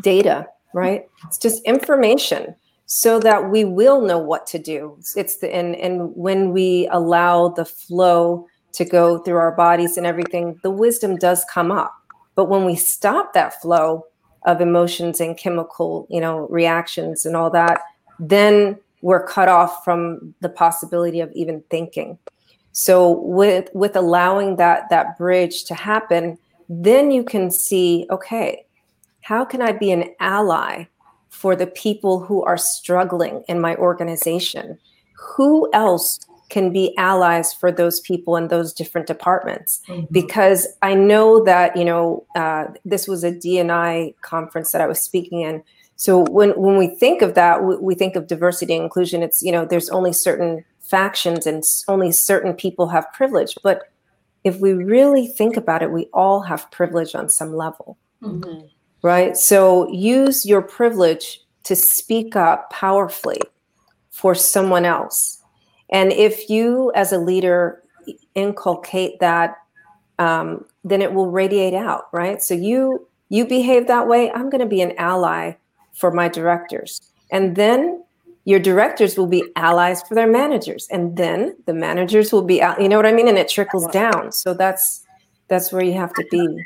data 0.02 0.48
right? 0.74 1.08
It's 1.26 1.38
just 1.38 1.64
information 1.64 2.56
so 2.86 3.20
that 3.20 3.50
we 3.50 3.66
will 3.66 4.02
know 4.02 4.20
what 4.20 4.46
to 4.48 4.60
do. 4.60 4.98
It's 5.16 5.38
the 5.38 5.54
and 5.54 5.76
and 5.76 6.16
when 6.16 6.52
we 6.52 6.88
allow 6.92 7.50
the 7.50 7.66
flow 7.66 8.48
to 8.74 8.86
go 8.86 9.18
through 9.20 9.38
our 9.38 9.56
bodies 9.56 9.98
and 9.98 10.06
everything 10.06 10.60
the 10.64 10.72
wisdom 10.72 11.16
does 11.16 11.44
come 11.52 11.72
up. 11.72 11.94
But 12.36 12.46
when 12.46 12.66
we 12.66 12.76
stop 12.76 13.34
that 13.34 13.60
flow 13.62 14.06
of 14.46 14.62
emotions 14.62 15.20
and 15.20 15.38
chemical 15.38 16.08
you 16.10 16.22
know 16.22 16.48
reactions 16.50 17.26
and 17.26 17.36
all 17.36 17.50
that 17.50 17.82
then 18.20 18.78
we're 19.08 19.26
cut 19.26 19.48
off 19.48 19.86
from 19.86 20.36
the 20.42 20.50
possibility 20.50 21.22
of 21.22 21.32
even 21.32 21.64
thinking. 21.70 22.18
So 22.74 23.22
with 23.22 23.70
with 23.74 23.96
allowing 23.96 24.58
that 24.58 24.90
that 24.90 25.18
bridge 25.18 25.64
to 25.66 25.74
happen 25.74 26.38
then 26.70 27.12
you 27.12 27.24
can 27.24 27.50
see 27.50 28.06
okay 28.10 28.66
how 29.22 29.46
can 29.46 29.62
i 29.62 29.72
be 29.72 29.90
an 29.92 30.04
ally 30.20 30.84
for 31.30 31.56
the 31.56 31.68
people 31.68 32.20
who 32.20 32.44
are 32.44 32.58
struggling 32.58 33.44
in 33.48 33.62
my 33.62 33.76
organization? 33.78 34.78
Who 35.36 35.70
else 35.72 36.20
can 36.50 36.74
be 36.74 36.94
allies 36.98 37.54
for 37.54 37.72
those 37.72 38.00
people 38.02 38.36
in 38.36 38.50
those 38.50 38.74
different 38.74 39.08
departments? 39.08 39.80
Mm-hmm. 39.88 40.12
because 40.12 40.68
i 40.82 40.94
know 40.94 41.44
that 41.46 41.78
you 41.78 41.86
know 41.86 42.26
uh, 42.36 42.66
this 42.84 43.08
was 43.08 43.24
a 43.24 43.32
D&I 43.32 44.14
conference 44.22 44.74
that 44.74 44.82
i 44.82 44.88
was 44.94 45.02
speaking 45.02 45.40
in 45.50 45.64
so 45.98 46.20
when 46.30 46.52
when 46.52 46.78
we 46.78 46.88
think 46.88 47.22
of 47.22 47.34
that 47.34 47.64
we, 47.64 47.76
we 47.78 47.96
think 47.96 48.16
of 48.16 48.28
diversity 48.28 48.76
and 48.76 48.84
inclusion 48.84 49.24
it's 49.24 49.42
you 49.42 49.52
know 49.52 49.66
there's 49.66 49.90
only 49.90 50.14
certain 50.14 50.64
factions 50.80 51.46
and 51.46 51.64
only 51.88 52.12
certain 52.12 52.54
people 52.54 52.88
have 52.88 53.12
privilege. 53.14 53.56
But 53.62 53.92
if 54.44 54.60
we 54.60 54.72
really 54.72 55.28
think 55.28 55.58
about 55.58 55.84
it 55.84 55.92
we 55.92 56.06
all 56.14 56.42
have 56.42 56.72
privilege 56.72 57.14
on 57.16 57.30
some 57.30 57.54
level. 57.54 57.98
Mm-hmm. 58.24 58.66
right? 59.04 59.38
So 59.38 59.92
use 59.92 60.44
your 60.44 60.64
privilege 60.64 61.40
to 61.66 61.76
speak 61.76 62.36
up 62.36 62.72
powerfully 62.72 63.40
for 64.10 64.34
someone 64.34 64.86
else. 64.86 65.44
And 65.92 66.12
if 66.12 66.50
you 66.50 66.92
as 66.96 67.12
a 67.12 67.20
leader 67.20 67.84
inculcate 68.34 69.20
that 69.20 69.58
um, 70.18 70.66
then 70.84 71.04
it 71.04 71.14
will 71.14 71.30
radiate 71.30 71.76
out 71.76 72.06
right? 72.12 72.42
So 72.42 72.54
you 72.54 73.08
you 73.30 73.46
behave 73.46 73.88
that 73.88 74.08
way 74.08 74.32
i'm 74.32 74.50
going 74.50 74.62
to 74.62 74.66
be 74.66 74.82
an 74.82 74.94
ally 74.98 75.54
for 75.98 76.12
my 76.12 76.28
directors. 76.28 77.02
And 77.32 77.56
then 77.56 78.04
your 78.46 78.60
directors 78.60 79.18
will 79.18 79.28
be 79.28 79.44
allies 79.58 80.02
for 80.04 80.16
their 80.16 80.32
managers. 80.32 80.88
And 80.90 81.18
then 81.18 81.58
the 81.66 81.74
managers 81.74 82.32
will 82.32 82.44
be 82.44 82.64
you 82.80 82.88
know 82.88 82.96
what 82.96 83.06
i 83.06 83.12
mean? 83.12 83.28
And 83.28 83.38
it 83.38 83.50
trickles 83.50 83.86
down. 83.88 84.32
So 84.32 84.54
that's 84.54 85.04
that's 85.50 85.72
where 85.72 85.84
you 85.84 85.94
have 85.94 86.14
to 86.14 86.26
be. 86.32 86.66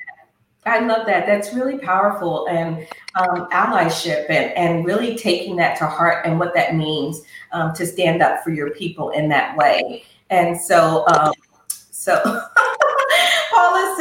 I 0.65 0.79
love 0.85 1.07
that. 1.07 1.25
That's 1.25 1.53
really 1.53 1.79
powerful. 1.79 2.47
And 2.47 2.87
um, 3.15 3.47
allyship 3.49 4.29
and, 4.29 4.51
and 4.55 4.85
really 4.85 5.17
taking 5.17 5.55
that 5.55 5.75
to 5.79 5.87
heart 5.87 6.25
and 6.25 6.37
what 6.37 6.53
that 6.53 6.75
means 6.75 7.23
um, 7.51 7.73
to 7.73 7.85
stand 7.85 8.21
up 8.21 8.43
for 8.43 8.51
your 8.51 8.69
people 8.71 9.09
in 9.09 9.27
that 9.29 9.57
way. 9.57 10.03
And 10.29 10.59
so 10.59 11.03
um, 11.07 11.33
so 11.69 12.21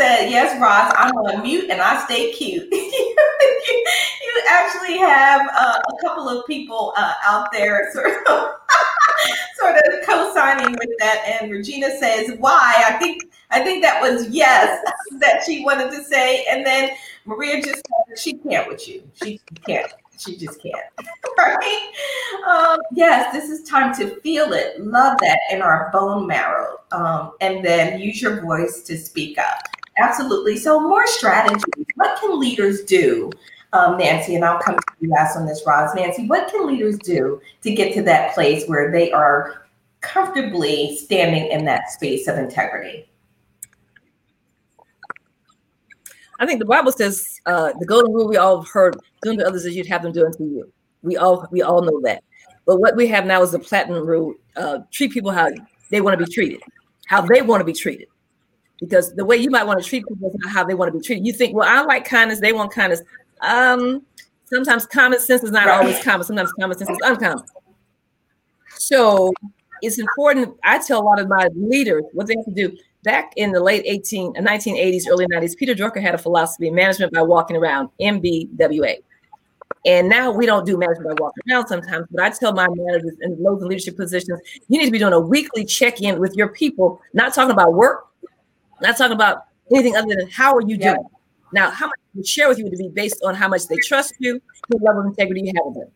said, 0.01 0.31
yes, 0.31 0.59
Roz, 0.59 0.91
I'm 0.97 1.13
on 1.13 1.43
mute 1.43 1.69
and 1.69 1.83
I 1.83 2.03
stay 2.07 2.33
cute. 2.33 2.67
you 2.73 4.43
actually 4.49 4.97
have 4.97 5.43
uh, 5.55 5.79
a 5.79 6.01
couple 6.01 6.27
of 6.27 6.47
people 6.47 6.95
uh, 6.97 7.13
out 7.23 7.53
there 7.53 7.91
sort 7.93 8.07
of, 8.27 8.49
sort 9.59 9.77
of 9.77 10.07
co-signing 10.07 10.73
with 10.73 10.89
that. 11.01 11.23
And 11.43 11.53
Regina 11.53 11.91
says, 11.99 12.33
why? 12.39 12.83
I 12.87 12.95
think 12.95 13.25
I 13.51 13.61
think 13.63 13.83
that 13.83 14.01
was 14.01 14.29
yes 14.31 14.83
that 15.19 15.43
she 15.45 15.65
wanted 15.65 15.91
to 15.91 16.03
say. 16.05 16.47
And 16.51 16.65
then 16.65 16.91
Maria 17.27 17.63
just 17.63 17.83
she 18.17 18.35
can't 18.39 18.69
with 18.69 18.89
you. 18.89 19.03
She 19.23 19.39
can't. 19.67 19.93
She 20.19 20.37
just 20.37 20.63
can't. 20.63 20.77
right? 21.37 21.93
Um, 22.47 22.79
yes, 22.93 23.33
this 23.33 23.51
is 23.51 23.69
time 23.69 23.95
to 23.97 24.19
feel 24.21 24.53
it. 24.55 24.81
Love 24.81 25.19
that 25.21 25.41
in 25.51 25.61
our 25.61 25.91
bone 25.93 26.27
marrow. 26.27 26.79
Um, 26.93 27.33
and 27.43 27.63
then 27.63 28.01
use 28.01 28.23
your 28.23 28.41
voice 28.41 28.83
to 28.83 28.97
speak 28.97 29.39
up. 29.39 29.59
Absolutely. 30.01 30.57
So 30.57 30.81
more 30.81 31.07
strategies. 31.07 31.87
What 31.95 32.19
can 32.21 32.41
leaders 32.41 32.83
do 32.85 33.31
um, 33.73 33.99
Nancy, 33.99 34.35
and 34.35 34.45
I'll 34.45 34.61
come 34.61 34.77
to 34.77 34.83
you 35.01 35.11
last 35.11 35.37
on 35.37 35.47
this, 35.47 35.63
Roz. 35.67 35.95
Nancy, 35.95 36.27
what 36.27 36.51
can 36.51 36.67
leaders 36.67 36.99
do 36.99 37.41
to 37.63 37.75
get 37.75 37.95
to 37.95 38.03
that 38.03 38.35
place 38.35 38.67
where 38.67 38.91
they 38.91 39.13
are 39.13 39.67
comfortably 40.01 40.97
standing 40.97 41.51
in 41.51 41.65
that 41.67 41.91
space 41.91 42.27
of 42.27 42.37
integrity? 42.37 43.09
I 46.41 46.47
think 46.47 46.59
the 46.59 46.65
Bible 46.65 46.91
says 46.91 47.39
uh, 47.47 47.73
the 47.79 47.87
golden 47.87 48.13
rule 48.13 48.29
we 48.29 48.39
all 48.39 48.63
have 48.63 48.71
heard: 48.71 48.97
doing 49.23 49.39
to 49.39 49.47
others 49.47 49.67
as 49.67 49.77
you'd 49.77 49.87
have 49.87 50.03
them 50.03 50.13
do 50.13 50.27
unto 50.27 50.45
you. 50.45 50.73
We 51.03 51.17
all 51.17 51.47
we 51.53 51.63
all 51.63 51.83
know 51.83 52.01
that. 52.03 52.25
But 52.67 52.81
what 52.81 52.97
we 52.97 53.07
have 53.09 53.27
now 53.27 53.43
is 53.43 53.53
the 53.53 53.59
platinum 53.59 54.05
rule: 54.05 54.35
uh, 54.57 54.79
treat 54.91 55.13
people 55.13 55.31
how 55.31 55.49
they 55.91 56.01
want 56.01 56.19
to 56.19 56.25
be 56.25 56.33
treated, 56.33 56.63
how 57.07 57.21
they 57.21 57.43
want 57.43 57.61
to 57.61 57.65
be 57.65 57.75
treated. 57.75 58.09
Because 58.81 59.15
the 59.15 59.25
way 59.25 59.37
you 59.37 59.51
might 59.51 59.67
want 59.67 59.83
to 59.83 59.89
treat 59.89 60.07
people 60.07 60.29
is 60.29 60.35
not 60.39 60.53
how 60.53 60.65
they 60.65 60.75
want 60.75 60.93
to 60.93 60.99
be 60.99 61.05
treated. 61.05 61.27
You 61.27 61.33
think, 61.33 61.55
well, 61.55 61.69
I 61.69 61.83
like 61.83 62.05
kindness; 62.05 62.41
they 62.41 62.53
want 62.53 62.73
kindness. 62.73 63.03
Um, 63.43 64.03
sometimes 64.47 64.87
common 64.87 65.21
sense 65.21 65.45
is 65.45 65.51
not 65.51 65.69
always 65.69 66.03
common. 66.03 66.27
Sometimes 66.27 66.53
common 66.59 66.79
sense 66.79 66.91
is 66.91 66.99
uncommon. 67.03 67.45
So 68.71 69.33
it's 69.83 69.99
important. 69.99 70.57
I 70.65 70.79
tell 70.79 71.01
a 71.01 71.05
lot 71.05 71.21
of 71.21 71.29
my 71.29 71.49
leaders 71.55 72.05
what 72.13 72.27
they 72.27 72.35
have 72.37 72.47
to 72.47 72.53
do. 72.53 72.77
Back 73.03 73.33
in 73.37 73.51
the 73.51 73.61
late 73.61 73.83
18, 73.87 74.35
1980s, 74.35 75.07
uh, 75.07 75.13
early 75.13 75.27
90s, 75.27 75.57
Peter 75.57 75.75
Drucker 75.75 76.03
had 76.03 76.15
a 76.15 76.19
philosophy: 76.19 76.69
of 76.69 76.75
management 76.75 77.13
by 77.13 77.23
walking 77.23 77.57
around, 77.57 77.89
MBWA. 78.01 78.97
And 79.87 80.09
now 80.09 80.31
we 80.31 80.45
don't 80.45 80.67
do 80.67 80.77
management 80.77 81.17
by 81.17 81.23
walking 81.23 81.43
around 81.51 81.67
sometimes, 81.67 82.07
but 82.11 82.23
I 82.23 82.31
tell 82.31 82.53
my 82.53 82.69
managers 82.69 83.15
in 83.23 83.33
of 83.47 83.63
leadership 83.63 83.97
positions, 83.97 84.41
you 84.69 84.79
need 84.79 84.85
to 84.85 84.91
be 84.91 84.99
doing 84.99 85.15
a 85.15 85.21
weekly 85.21 85.65
check-in 85.65 86.19
with 86.19 86.35
your 86.35 86.49
people, 86.49 87.01
not 87.15 87.33
talking 87.33 87.53
about 87.53 87.73
work, 87.73 88.09
not 88.83 88.97
talking 88.97 89.15
about 89.15 89.45
anything 89.73 89.97
other 89.97 90.09
than 90.09 90.29
how 90.29 90.55
are 90.55 90.63
you 90.63 90.77
doing. 90.77 91.05
Now, 91.53 91.71
how 91.71 91.87
much 91.87 91.99
we 92.15 92.25
share 92.25 92.49
with 92.49 92.59
you 92.59 92.65
would 92.65 92.79
be 92.79 92.89
based 92.89 93.23
on 93.25 93.35
how 93.35 93.49
much 93.49 93.67
they 93.67 93.77
trust 93.77 94.15
you, 94.19 94.41
the 94.69 94.79
level 94.79 95.01
of 95.03 95.07
integrity 95.09 95.43
you 95.43 95.53
have 95.57 95.67
with 95.67 95.75
them. 95.75 95.89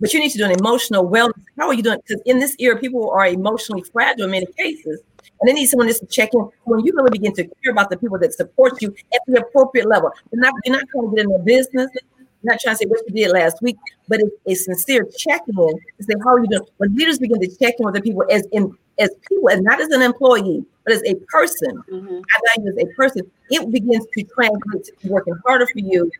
But 0.00 0.12
you 0.12 0.20
need 0.20 0.30
to 0.30 0.38
do 0.38 0.44
an 0.44 0.52
emotional 0.52 1.08
wellness. 1.08 1.42
How 1.58 1.68
are 1.68 1.74
you 1.74 1.82
doing? 1.82 1.98
Because 2.06 2.22
in 2.26 2.38
this 2.38 2.56
era, 2.58 2.78
people 2.78 3.10
are 3.10 3.26
emotionally 3.26 3.82
fragile 3.92 4.24
in 4.24 4.30
many 4.30 4.46
cases. 4.58 5.00
And 5.40 5.48
they 5.48 5.52
need 5.52 5.66
someone 5.66 5.88
just 5.88 6.00
to 6.00 6.06
check 6.06 6.30
in 6.32 6.48
when 6.64 6.84
you 6.84 6.92
really 6.94 7.10
begin 7.10 7.32
to 7.34 7.44
care 7.44 7.72
about 7.72 7.90
the 7.90 7.96
people 7.96 8.18
that 8.18 8.32
support 8.34 8.80
you 8.82 8.94
at 9.14 9.20
the 9.26 9.40
appropriate 9.40 9.86
level. 9.86 10.10
You're 10.32 10.40
not, 10.40 10.54
you're 10.64 10.76
not 10.76 10.84
trying 10.90 11.10
to 11.10 11.16
get 11.16 11.24
in 11.24 11.30
their 11.30 11.38
business. 11.40 11.90
You're 11.94 12.52
not 12.52 12.60
trying 12.60 12.74
to 12.74 12.78
say 12.78 12.86
what 12.86 13.00
you 13.06 13.14
did 13.14 13.30
last 13.32 13.62
week, 13.62 13.76
but 14.08 14.20
it's 14.20 14.34
a 14.46 14.54
sincere 14.54 15.06
checking 15.16 15.54
in 15.56 15.78
to 15.98 16.04
say, 16.04 16.14
how 16.24 16.34
are 16.34 16.40
you 16.40 16.48
doing? 16.48 16.66
When 16.78 16.94
leaders 16.94 17.18
begin 17.18 17.40
to 17.40 17.56
check 17.56 17.74
in 17.78 17.84
with 17.86 17.94
the 17.94 18.02
people 18.02 18.24
as 18.30 18.46
in 18.52 18.76
as 18.98 19.10
people, 19.28 19.48
and 19.48 19.64
not 19.64 19.80
as 19.80 19.88
an 19.88 20.02
employee, 20.02 20.64
but 20.84 20.92
as 20.92 21.02
a 21.04 21.14
person, 21.28 21.82
mm-hmm. 21.90 22.20
I 22.20 22.56
value 22.56 22.70
as 22.70 22.76
a 22.78 22.86
person, 22.94 23.30
it 23.50 23.70
begins 23.70 24.06
to 24.16 24.24
translate 24.24 24.84
to 24.84 25.08
working 25.08 25.34
harder 25.46 25.66
for 25.66 25.78
you. 25.78 26.10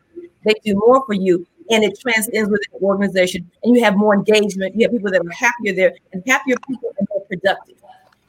They 0.43 0.53
do 0.63 0.75
more 0.75 1.05
for 1.05 1.13
you, 1.13 1.45
and 1.69 1.83
it 1.83 1.99
transcends 1.99 2.49
within 2.49 2.79
the 2.79 2.85
organization, 2.85 3.49
and 3.63 3.75
you 3.75 3.83
have 3.83 3.95
more 3.95 4.13
engagement. 4.13 4.75
You 4.75 4.83
have 4.83 4.91
people 4.91 5.11
that 5.11 5.25
are 5.25 5.31
happier 5.31 5.73
there, 5.73 5.95
and 6.13 6.23
happier 6.27 6.55
people 6.67 6.89
are 6.89 7.05
more 7.09 7.25
productive. 7.25 7.77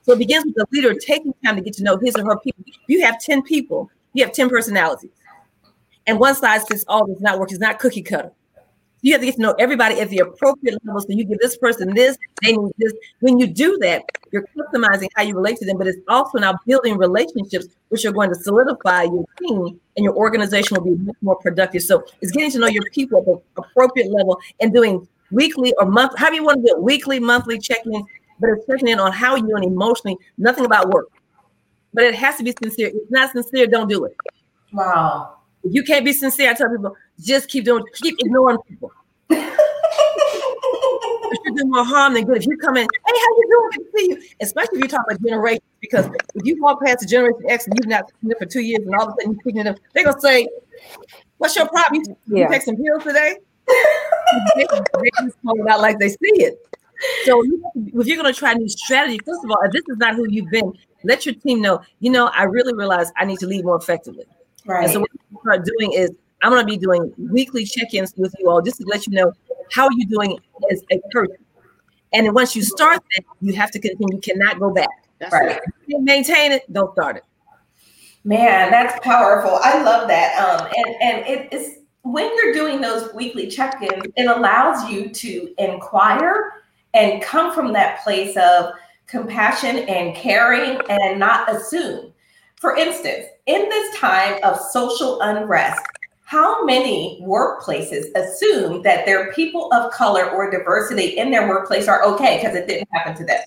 So 0.02 0.12
it 0.12 0.18
begins 0.18 0.44
with 0.44 0.54
the 0.54 0.66
leader 0.70 0.94
taking 0.94 1.34
time 1.44 1.56
to 1.56 1.62
get 1.62 1.74
to 1.74 1.82
know 1.82 1.96
his 1.96 2.14
or 2.14 2.24
her 2.24 2.38
people. 2.38 2.64
You 2.86 3.04
have 3.04 3.20
10 3.20 3.42
people, 3.42 3.90
you 4.12 4.24
have 4.24 4.32
10 4.32 4.48
personalities. 4.48 5.10
And 6.06 6.20
one 6.20 6.36
size 6.36 6.64
fits 6.68 6.84
all 6.86 7.06
does 7.06 7.20
not 7.20 7.40
work. 7.40 7.50
It's 7.50 7.58
not 7.58 7.80
cookie 7.80 8.02
cutter. 8.02 8.30
You 9.06 9.12
have 9.12 9.20
to 9.20 9.26
get 9.26 9.36
to 9.36 9.40
know 9.40 9.54
everybody 9.60 10.00
at 10.00 10.10
the 10.10 10.18
appropriate 10.18 10.84
level. 10.84 11.00
So 11.00 11.06
you 11.10 11.24
give 11.24 11.38
this 11.38 11.56
person 11.58 11.94
this, 11.94 12.18
they 12.42 12.56
need 12.56 12.72
this. 12.76 12.92
When 13.20 13.38
you 13.38 13.46
do 13.46 13.78
that, 13.78 14.02
you're 14.32 14.44
customizing 14.58 15.06
how 15.14 15.22
you 15.22 15.36
relate 15.36 15.58
to 15.58 15.64
them, 15.64 15.78
but 15.78 15.86
it's 15.86 16.00
also 16.08 16.38
now 16.38 16.58
building 16.66 16.98
relationships 16.98 17.68
which 17.90 18.04
are 18.04 18.10
going 18.10 18.30
to 18.30 18.34
solidify 18.34 19.04
your 19.04 19.24
team 19.38 19.78
and 19.96 20.04
your 20.04 20.16
organization 20.16 20.76
will 20.76 20.96
be 20.96 21.00
much 21.04 21.14
more 21.22 21.36
productive. 21.36 21.82
So 21.82 22.04
it's 22.20 22.32
getting 22.32 22.50
to 22.50 22.58
know 22.58 22.66
your 22.66 22.82
people 22.92 23.20
at 23.20 23.26
the 23.26 23.40
appropriate 23.62 24.10
level 24.10 24.40
and 24.60 24.74
doing 24.74 25.06
weekly 25.30 25.72
or 25.78 25.86
month, 25.86 26.18
however 26.18 26.34
you 26.34 26.42
want 26.42 26.56
to 26.56 26.72
do 26.72 26.76
it, 26.76 26.82
weekly, 26.82 27.20
monthly 27.20 27.60
check-ins, 27.60 28.04
but 28.40 28.50
it's 28.50 28.66
checking 28.66 28.88
in 28.88 28.98
on 28.98 29.12
how 29.12 29.36
you're 29.36 29.46
doing 29.46 29.62
emotionally, 29.62 30.16
nothing 30.36 30.64
about 30.64 30.88
work. 30.88 31.12
But 31.94 32.06
it 32.06 32.16
has 32.16 32.38
to 32.38 32.42
be 32.42 32.52
sincere. 32.60 32.88
If 32.88 32.94
it's 32.94 33.10
not 33.12 33.30
sincere, 33.30 33.68
don't 33.68 33.86
do 33.86 34.04
it. 34.04 34.16
Wow. 34.72 35.36
If 35.62 35.74
you 35.74 35.84
can't 35.84 36.04
be 36.04 36.12
sincere, 36.12 36.50
I 36.50 36.54
tell 36.54 36.68
people, 36.70 36.96
just 37.20 37.48
keep 37.48 37.64
doing, 37.64 37.84
keep 37.94 38.16
ignoring 38.18 38.58
people. 38.68 38.92
you 39.30 39.38
should 41.44 41.56
do 41.56 41.64
more 41.64 41.84
harm 41.84 42.14
than 42.14 42.24
good. 42.24 42.38
If 42.38 42.46
you 42.46 42.56
come 42.58 42.76
in, 42.76 42.82
hey, 42.84 42.88
how 43.06 43.36
you 43.36 43.48
doing? 43.50 43.70
Good 43.72 43.84
to 43.84 43.98
see 43.98 44.08
you. 44.10 44.22
Especially 44.40 44.78
if 44.78 44.84
you 44.84 44.88
talk 44.88 45.04
about 45.08 45.22
generations, 45.22 45.62
because 45.80 46.06
if 46.34 46.44
you 46.44 46.60
walk 46.62 46.82
past 46.84 47.02
a 47.04 47.06
generation 47.06 47.42
X 47.48 47.66
and 47.66 47.74
you've 47.76 47.88
not 47.88 48.10
seen 48.20 48.30
it 48.30 48.38
for 48.38 48.46
two 48.46 48.60
years, 48.60 48.84
and 48.86 48.94
all 48.94 49.02
of 49.02 49.08
a 49.08 49.10
sudden 49.12 49.32
you're 49.32 49.40
speaking 49.40 49.64
to 49.64 49.72
them, 49.72 49.76
they're 49.94 50.04
gonna 50.04 50.20
say, 50.20 50.48
"What's 51.38 51.56
your 51.56 51.66
problem? 51.68 52.02
You, 52.02 52.16
yeah. 52.26 52.44
you 52.44 52.50
take 52.50 52.62
some 52.62 52.76
pills 52.76 53.02
today?" 53.02 53.36
they, 54.56 54.66
they 54.66 55.10
just 55.20 55.42
call 55.42 55.60
it 55.60 55.68
out 55.68 55.80
like 55.80 55.98
they 55.98 56.08
see 56.08 56.16
it. 56.22 56.58
So 57.24 57.42
if 57.74 58.06
you're 58.06 58.16
going 58.16 58.32
to 58.32 58.38
try 58.38 58.52
a 58.52 58.54
new 58.54 58.68
strategy, 58.68 59.18
first 59.24 59.44
of 59.44 59.50
all, 59.50 59.58
if 59.64 59.72
this 59.72 59.82
is 59.88 59.98
not 59.98 60.14
who 60.14 60.26
you've 60.28 60.50
been, 60.50 60.72
let 61.04 61.26
your 61.26 61.34
team 61.34 61.60
know. 61.60 61.80
You 62.00 62.10
know, 62.10 62.28
I 62.28 62.44
really 62.44 62.74
realize 62.74 63.12
I 63.16 63.24
need 63.24 63.38
to 63.40 63.46
lead 63.46 63.64
more 63.64 63.76
effectively. 63.76 64.24
Right. 64.64 64.84
And 64.84 64.92
so 64.92 65.00
what 65.00 65.10
we 65.30 65.38
start 65.40 65.64
doing 65.64 65.92
is 65.92 66.10
I'm 66.42 66.50
going 66.50 66.62
to 66.62 66.66
be 66.66 66.76
doing 66.76 67.12
weekly 67.18 67.64
check-ins 67.64 68.14
with 68.16 68.34
you 68.38 68.50
all 68.50 68.62
just 68.62 68.78
to 68.78 68.84
let 68.86 69.06
you 69.06 69.14
know 69.14 69.32
how 69.72 69.88
you're 69.90 70.08
doing 70.08 70.38
as 70.70 70.82
a 70.90 71.00
person. 71.10 71.36
And 72.12 72.26
then 72.26 72.34
once 72.34 72.54
you 72.54 72.62
start 72.62 73.02
that, 73.16 73.24
you 73.40 73.54
have 73.54 73.70
to 73.72 73.78
continue. 73.80 74.16
You 74.16 74.20
cannot 74.20 74.60
go 74.60 74.72
back. 74.72 74.88
That's 75.18 75.32
Right. 75.32 75.56
it. 75.56 76.02
Maintain 76.02 76.52
it. 76.52 76.70
Don't 76.72 76.92
start 76.92 77.16
it. 77.16 77.24
Man, 78.24 78.70
that's 78.70 78.98
powerful. 79.04 79.58
I 79.62 79.82
love 79.82 80.08
that. 80.08 80.36
Um, 80.38 80.68
and 80.76 80.96
and 81.02 81.26
it 81.26 81.52
is 81.52 81.78
when 82.02 82.30
you're 82.36 82.52
doing 82.52 82.80
those 82.80 83.12
weekly 83.14 83.48
check-ins, 83.48 84.04
it 84.16 84.26
allows 84.26 84.88
you 84.90 85.08
to 85.08 85.54
inquire 85.58 86.52
and 86.94 87.20
come 87.22 87.52
from 87.52 87.72
that 87.72 88.02
place 88.04 88.36
of 88.36 88.72
compassion 89.06 89.78
and 89.88 90.14
caring 90.14 90.80
and 90.88 91.18
not 91.18 91.52
assume. 91.54 92.12
For 92.56 92.76
instance, 92.76 93.26
in 93.46 93.68
this 93.68 93.96
time 93.96 94.38
of 94.42 94.58
social 94.58 95.20
unrest, 95.20 95.84
how 96.26 96.64
many 96.64 97.22
workplaces 97.22 98.12
assume 98.16 98.82
that 98.82 99.06
their 99.06 99.32
people 99.32 99.72
of 99.72 99.92
color 99.92 100.28
or 100.28 100.50
diversity 100.50 101.16
in 101.16 101.30
their 101.30 101.48
workplace 101.48 101.86
are 101.86 102.02
okay 102.02 102.38
because 102.38 102.56
it 102.56 102.66
didn't 102.66 102.88
happen 102.92 103.14
to 103.14 103.24
them? 103.24 103.38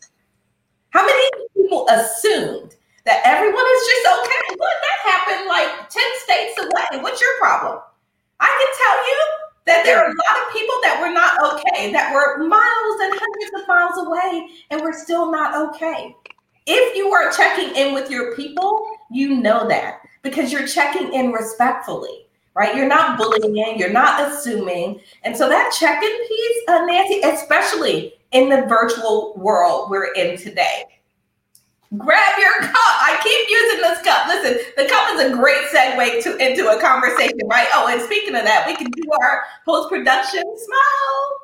How 0.92 1.06
many 1.06 1.30
people 1.58 1.86
assumed 1.90 2.76
that 3.04 3.22
everyone 3.26 3.66
is 3.76 3.82
just 3.86 4.08
okay? 4.08 4.56
Look, 4.56 4.78
that 4.80 5.12
happened 5.12 5.48
like 5.50 5.90
10 5.90 6.04
states 6.24 6.58
away. 6.58 7.04
What's 7.04 7.20
your 7.20 7.38
problem? 7.38 7.82
I 8.40 8.48
can 8.48 8.72
tell 8.88 8.98
you 9.10 9.20
that 9.66 9.84
there 9.84 10.00
are 10.00 10.06
a 10.06 10.16
lot 10.16 10.48
of 10.48 10.54
people 10.54 10.76
that 10.84 11.00
were 11.02 11.12
not 11.12 11.36
okay, 11.52 11.92
that 11.92 12.14
were 12.14 12.48
miles 12.48 13.00
and 13.02 13.14
hundreds 13.14 13.62
of 13.62 13.68
miles 13.68 14.08
away, 14.08 14.48
and 14.72 14.82
were 14.82 14.94
still 14.94 15.30
not 15.30 15.54
okay. 15.68 16.16
If 16.66 16.96
you 16.96 17.12
are 17.12 17.30
checking 17.34 17.76
in 17.76 17.94
with 17.94 18.10
your 18.10 18.38
people, 18.38 18.88
you 19.12 19.36
know 19.36 19.68
that 19.68 20.00
because 20.22 20.54
you're 20.54 20.66
checking 20.66 21.12
in 21.14 21.34
respectfully, 21.34 22.29
right? 22.56 22.76
You're 22.76 22.88
not 22.88 23.18
bullying, 23.18 23.78
you're 23.78 23.91
not 23.91 24.32
assuming. 24.32 25.00
And 25.24 25.36
so 25.36 25.50
that 25.50 25.74
check 25.78 26.04
in 26.04 26.28
piece, 26.28 26.62
uh, 26.68 26.86
Nancy, 26.86 27.22
especially 27.24 28.14
in 28.32 28.50
the 28.50 28.64
virtual 28.68 29.34
world 29.38 29.89
we're 29.89 30.14
in 30.14 30.38
today. 30.38 30.84
Grab 31.97 32.38
your 32.38 32.60
cup. 32.60 32.76
I 32.76 33.20
keep 33.24 33.50
using 33.50 33.82
this 33.82 34.02
cup. 34.04 34.28
Listen, 34.28 34.60
the 34.78 34.88
cup 34.88 35.10
is 35.16 35.32
a 35.32 35.36
great 35.36 35.66
segue 35.74 36.24
to 36.24 36.38
into 36.38 36.70
a 36.70 36.80
conversation, 36.80 37.39
right? 37.47 37.68
Oh, 37.74 37.88
and 37.88 38.00
speaking 38.02 38.36
of 38.36 38.43
that, 38.43 38.68
we 38.68 38.76
can 38.76 38.91
do 38.91 39.02
our 39.20 39.43
post 39.66 39.89
production 39.89 40.43
smile. 40.43 41.39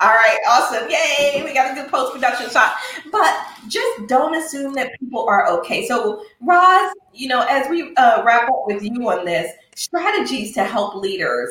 All 0.00 0.10
right, 0.10 0.38
awesome. 0.48 0.88
Yay, 0.88 1.42
we 1.44 1.52
got 1.52 1.72
a 1.72 1.74
good 1.74 1.90
post 1.90 2.12
production 2.12 2.48
shot. 2.50 2.74
But 3.10 3.34
just 3.68 4.06
don't 4.06 4.36
assume 4.36 4.74
that 4.74 4.92
people 5.00 5.26
are 5.26 5.48
okay. 5.48 5.86
So, 5.88 6.24
Roz, 6.40 6.92
you 7.12 7.26
know, 7.26 7.40
as 7.48 7.68
we 7.68 7.94
uh, 7.96 8.22
wrap 8.24 8.48
up 8.48 8.64
with 8.66 8.82
you 8.84 9.08
on 9.10 9.24
this, 9.24 9.50
strategies 9.76 10.54
to 10.54 10.64
help 10.64 10.94
leaders, 10.96 11.50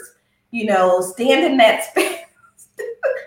you 0.51 0.65
know, 0.65 1.01
stand 1.01 1.45
in 1.45 1.57
that 1.57 1.84
space. 1.89 2.19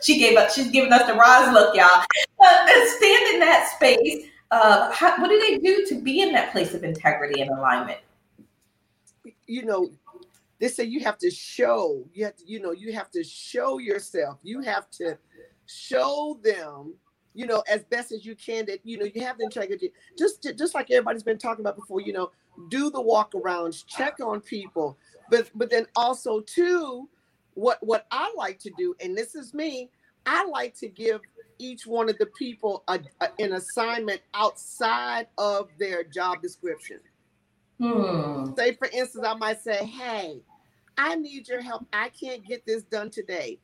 she 0.03 0.19
gave 0.19 0.37
up, 0.37 0.51
she's 0.51 0.71
giving 0.71 0.93
us 0.93 1.07
the 1.07 1.15
rise 1.15 1.53
look, 1.53 1.75
y'all. 1.75 2.05
Uh, 2.41 2.67
stand 2.97 3.35
in 3.35 3.41
that 3.41 3.71
space. 3.77 4.27
Uh, 4.51 4.91
how, 4.93 5.21
what 5.21 5.29
do 5.29 5.39
they 5.41 5.59
do 5.59 5.85
to 5.87 6.01
be 6.01 6.23
in 6.23 6.33
that 6.33 6.53
place 6.53 6.75
of 6.75 6.85
integrity 6.85 7.41
and 7.41 7.51
alignment? 7.51 7.99
you 9.47 9.65
know, 9.65 9.91
they 10.59 10.69
say 10.69 10.85
you 10.85 11.01
have 11.01 11.19
to 11.19 11.31
show, 11.31 12.05
you 12.15 12.25
have 12.25 12.37
to, 12.37 12.45
you 12.47 12.61
know, 12.61 12.73
you 12.73 12.93
have 12.93 13.11
to 13.11 13.23
show 13.23 13.79
yourself. 13.79 14.39
You 14.43 14.61
have 14.63 14.91
to 14.93 15.19
show 15.67 16.39
them, 16.43 16.95
you 17.35 17.47
know, 17.47 17.63
as 17.69 17.85
best 17.85 18.13
as 18.13 18.25
you 18.25 18.35
can 18.35 18.67
that 18.67 18.81
you 18.85 18.99
know 18.99 19.07
you 19.13 19.23
have 19.23 19.39
the 19.39 19.45
integrity. 19.45 19.93
Just 20.19 20.47
just 20.57 20.75
like 20.75 20.91
everybody's 20.91 21.23
been 21.23 21.39
talking 21.39 21.63
about 21.63 21.77
before, 21.77 22.01
you 22.01 22.13
know, 22.13 22.31
do 22.69 22.91
the 22.91 23.01
walk 23.01 23.33
arounds, 23.33 23.85
check 23.87 24.17
on 24.21 24.41
people, 24.41 24.99
but 25.31 25.51
but 25.55 25.71
then 25.71 25.87
also 25.97 26.41
too, 26.41 27.09
what 27.55 27.79
what 27.81 28.07
I 28.11 28.33
like 28.37 28.59
to 28.61 28.71
do, 28.77 28.95
and 29.01 29.17
this 29.17 29.35
is 29.35 29.55
me, 29.55 29.91
I 30.25 30.45
like 30.47 30.75
to 30.79 30.89
give 30.89 31.21
each 31.59 31.87
one 31.87 32.09
of 32.09 32.19
the 32.19 32.27
people 32.27 32.85
a, 32.89 33.01
a- 33.21 33.31
an 33.43 33.55
assignment 33.55 34.21
outside 34.35 35.27
of 35.39 35.69
their 35.79 36.05
job 36.05 36.43
description. 36.43 37.01
Hmm. 37.79 38.55
say 38.57 38.73
for 38.73 38.89
instance 38.89 39.27
i 39.27 39.35
might 39.35 39.61
say 39.61 39.85
hey 39.85 40.41
i 40.97 41.15
need 41.15 41.47
your 41.47 41.61
help. 41.61 41.87
I 41.93 42.09
can't 42.09 42.43
get 42.43 42.65
this 42.65 42.85
done 42.85 43.11
today. 43.11 43.61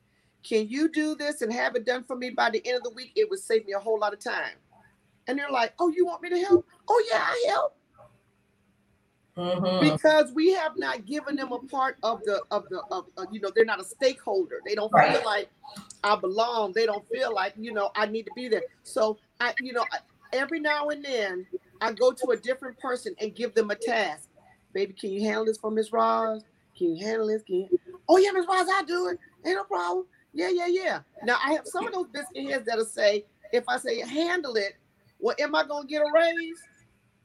Can 0.47 0.69
you 0.69 0.91
do 0.91 1.15
this 1.15 1.41
and 1.41 1.51
have 1.51 1.77
it 1.77 1.87
done 1.87 2.05
for 2.05 2.15
me 2.15 2.29
by 2.29 2.51
the 2.51 2.61
end 2.67 2.77
of 2.77 2.83
the 2.83 2.91
week? 2.91 3.13
It 3.17 3.31
would 3.31 3.39
save 3.39 3.65
me 3.65 3.73
a 3.73 3.79
whole 3.79 3.99
lot 3.99 4.13
of 4.13 4.19
time. 4.23 4.57
And 5.27 5.39
they're 5.39 5.51
like 5.51 5.73
oh 5.79 5.89
you 5.89 6.05
want 6.05 6.23
me 6.23 6.29
to 6.29 6.39
help? 6.39 6.67
Oh 6.89 7.05
yeah 7.11 7.23
i 7.23 7.45
help 7.49 7.77
Mhm. 9.37 9.81
because 9.81 10.31
we 10.33 10.53
have 10.53 10.77
not 10.77 11.07
given 11.07 11.37
them 11.37 11.53
a 11.53 11.59
part 11.59 11.97
of 12.03 12.23
the 12.25 12.43
of 12.51 12.69
the 12.69 12.83
of, 12.91 13.07
of, 13.17 13.27
you 13.33 13.41
know 13.41 13.51
they're 13.55 13.65
not 13.65 13.81
a 13.81 13.85
stakeholder. 13.85 14.61
They 14.67 14.75
don't 14.75 14.93
Right. 14.93 15.11
feel 15.13 15.25
like 15.25 15.49
i 16.05 16.15
belong. 16.17 16.73
They 16.75 16.85
don't 16.85 17.07
feel 17.09 17.33
like 17.33 17.55
you 17.57 17.73
know 17.73 17.91
i 17.97 18.05
need 18.07 18.25
to 18.27 18.33
be 18.35 18.49
there. 18.49 18.65
So 18.83 19.19
i 19.41 19.55
you 19.61 19.73
know 19.73 19.87
I- 19.91 20.01
every 20.35 20.61
now 20.61 20.89
and 20.91 21.03
then 21.05 21.47
i 21.81 21.93
go 21.93 22.13
to 22.13 22.31
a 22.33 22.37
different 22.37 22.79
person 22.79 23.15
and 23.21 23.35
give 23.35 23.55
them 23.55 23.71
a 23.71 23.75
task. 23.75 24.29
Baby 24.75 24.93
can 24.93 25.11
you 25.11 25.23
handle 25.23 25.47
this 25.47 25.57
for 25.59 25.71
miss 25.71 25.93
Roz 25.93 26.43
can 26.77 26.95
you 26.97 27.05
handle 27.07 27.29
this? 27.29 27.43
Can 27.43 27.57
you? 27.57 27.79
oh 28.11 28.19
yeah 28.19 28.33
miss 28.33 28.47
Roz 28.47 28.67
i 28.71 28.83
do 28.87 29.09
it. 29.09 29.19
Ain't 29.47 29.57
no 29.57 29.65
problem. 29.65 30.05
Yeah 30.35 30.49
yeah 30.51 30.67
yeah. 30.67 31.01
Now 31.25 31.39
i 31.43 31.53
have 31.53 31.67
some 31.67 31.87
of 31.87 31.95
those 31.95 32.09
biscuit 32.09 32.51
heads 32.51 32.67
that'll 32.67 32.85
say 32.85 33.25
if 33.51 33.65
i 33.67 33.79
say 33.79 34.01
handle 34.01 34.57
it 34.57 34.77
well 35.19 35.35
am 35.39 35.55
i 35.55 35.65
gonna 35.67 35.87
get 35.87 36.03
a 36.03 36.11
raise 36.13 36.61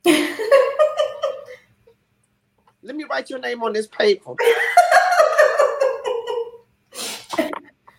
let 2.82 2.96
me 2.96 3.06
write 3.10 3.30
your 3.30 3.40
name 3.40 3.64
on 3.64 3.74
this 3.74 3.88
paper. 3.88 4.34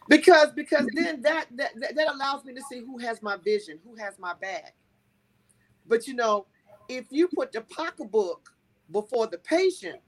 Because 0.09 0.53
because 0.53 0.87
then 0.95 1.20
that, 1.22 1.47
that 1.57 1.72
that 1.79 2.09
allows 2.11 2.45
me 2.45 2.55
to 2.55 2.62
see 2.62 2.81
who 2.81 2.99
has 2.99 3.22
my 3.22 3.37
vision 3.37 3.79
who 3.85 3.95
has 3.97 4.18
my 4.18 4.33
back. 4.41 4.74
But 5.87 6.07
you 6.07 6.14
know 6.14 6.47
if 6.89 7.05
you 7.11 7.29
put 7.29 7.53
the 7.53 7.61
pocketbook 7.61 8.49
before 8.91 9.26
the 9.26 9.39
patient 9.39 10.01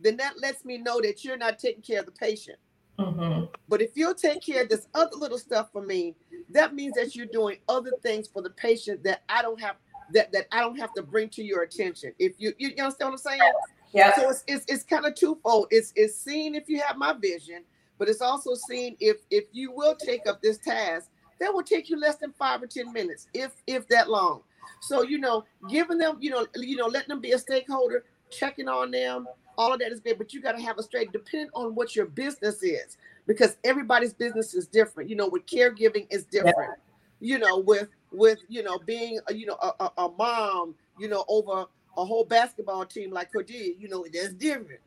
then 0.00 0.16
that 0.16 0.40
lets 0.40 0.64
me 0.64 0.78
know 0.78 1.00
that 1.02 1.24
you're 1.24 1.36
not 1.36 1.58
taking 1.58 1.82
care 1.82 2.00
of 2.00 2.06
the 2.06 2.12
patient. 2.12 2.58
Mhm. 2.98 3.48
but 3.68 3.82
if 3.82 3.90
you'll 3.96 4.14
take 4.14 4.40
care 4.40 4.62
of 4.62 4.68
this 4.68 4.86
other 4.94 5.16
little 5.16 5.36
stuff 5.36 5.72
for 5.72 5.82
me 5.82 6.14
that 6.48 6.76
means 6.76 6.94
that 6.94 7.16
you're 7.16 7.26
doing 7.26 7.58
other 7.68 7.90
things 8.04 8.28
for 8.28 8.40
the 8.40 8.50
patient 8.50 9.02
that 9.02 9.24
i 9.28 9.42
don't 9.42 9.60
have 9.60 9.74
that 10.12 10.30
that 10.30 10.46
i 10.52 10.60
don't 10.60 10.78
have 10.78 10.94
to 10.94 11.02
bring 11.02 11.28
to 11.28 11.42
your 11.42 11.62
attention. 11.62 12.12
If 12.20 12.34
you 12.38 12.52
you, 12.56 12.68
you 12.68 12.84
understand 12.84 13.10
what 13.10 13.20
i'm 13.20 13.32
saying 13.32 13.52
Yeah. 13.94 14.14
so 14.16 14.28
it's 14.30 14.44
it's, 14.46 14.64
it's 14.68 14.82
kind 14.82 15.06
of 15.06 15.14
twofold. 15.14 15.68
It's 15.70 15.92
it's 15.96 16.16
seeing 16.16 16.54
if 16.54 16.68
you 16.68 16.80
have 16.80 16.96
my 16.96 17.12
vision, 17.12 17.62
but 17.98 18.08
it's 18.08 18.20
also 18.20 18.54
seeing 18.54 18.96
if 19.00 19.18
if 19.30 19.44
you 19.52 19.70
will 19.72 19.94
take 19.94 20.26
up 20.26 20.42
this 20.42 20.58
task 20.58 21.10
that 21.40 21.52
will 21.52 21.62
take 21.62 21.88
you 21.88 21.98
less 21.98 22.16
than 22.16 22.32
five 22.32 22.62
or 22.62 22.66
ten 22.66 22.92
minutes, 22.92 23.28
if 23.34 23.52
if 23.66 23.86
that 23.88 24.10
long. 24.10 24.42
So 24.80 25.02
you 25.02 25.18
know, 25.18 25.44
giving 25.68 25.98
them, 25.98 26.18
you 26.20 26.30
know, 26.30 26.46
you 26.56 26.76
know, 26.76 26.86
letting 26.86 27.08
them 27.08 27.20
be 27.20 27.32
a 27.32 27.38
stakeholder, 27.38 28.04
checking 28.30 28.68
on 28.68 28.90
them, 28.90 29.26
all 29.56 29.72
of 29.72 29.78
that 29.80 29.92
is 29.92 30.00
great. 30.00 30.18
But 30.18 30.32
you 30.32 30.40
got 30.40 30.52
to 30.52 30.62
have 30.62 30.78
a 30.78 30.82
straight, 30.82 31.12
depending 31.12 31.50
on 31.54 31.74
what 31.74 31.94
your 31.94 32.06
business 32.06 32.62
is, 32.62 32.96
because 33.26 33.56
everybody's 33.64 34.12
business 34.12 34.54
is 34.54 34.66
different. 34.66 35.08
You 35.08 35.16
know, 35.16 35.28
with 35.28 35.46
caregiving 35.46 36.06
is 36.10 36.24
different. 36.24 36.78
You 37.20 37.38
know, 37.38 37.58
with 37.58 37.88
with 38.10 38.38
you 38.48 38.62
know 38.62 38.78
being 38.78 39.20
a, 39.28 39.34
you 39.34 39.46
know 39.46 39.56
a, 39.62 39.84
a, 39.84 40.04
a 40.04 40.08
mom, 40.18 40.74
you 40.98 41.08
know, 41.08 41.24
over 41.28 41.66
a 41.96 42.04
whole 42.04 42.24
basketball 42.24 42.84
team 42.84 43.10
like 43.10 43.32
Cordelia, 43.32 43.74
you 43.78 43.88
know, 43.88 44.04
that's 44.12 44.34
different. 44.34 44.80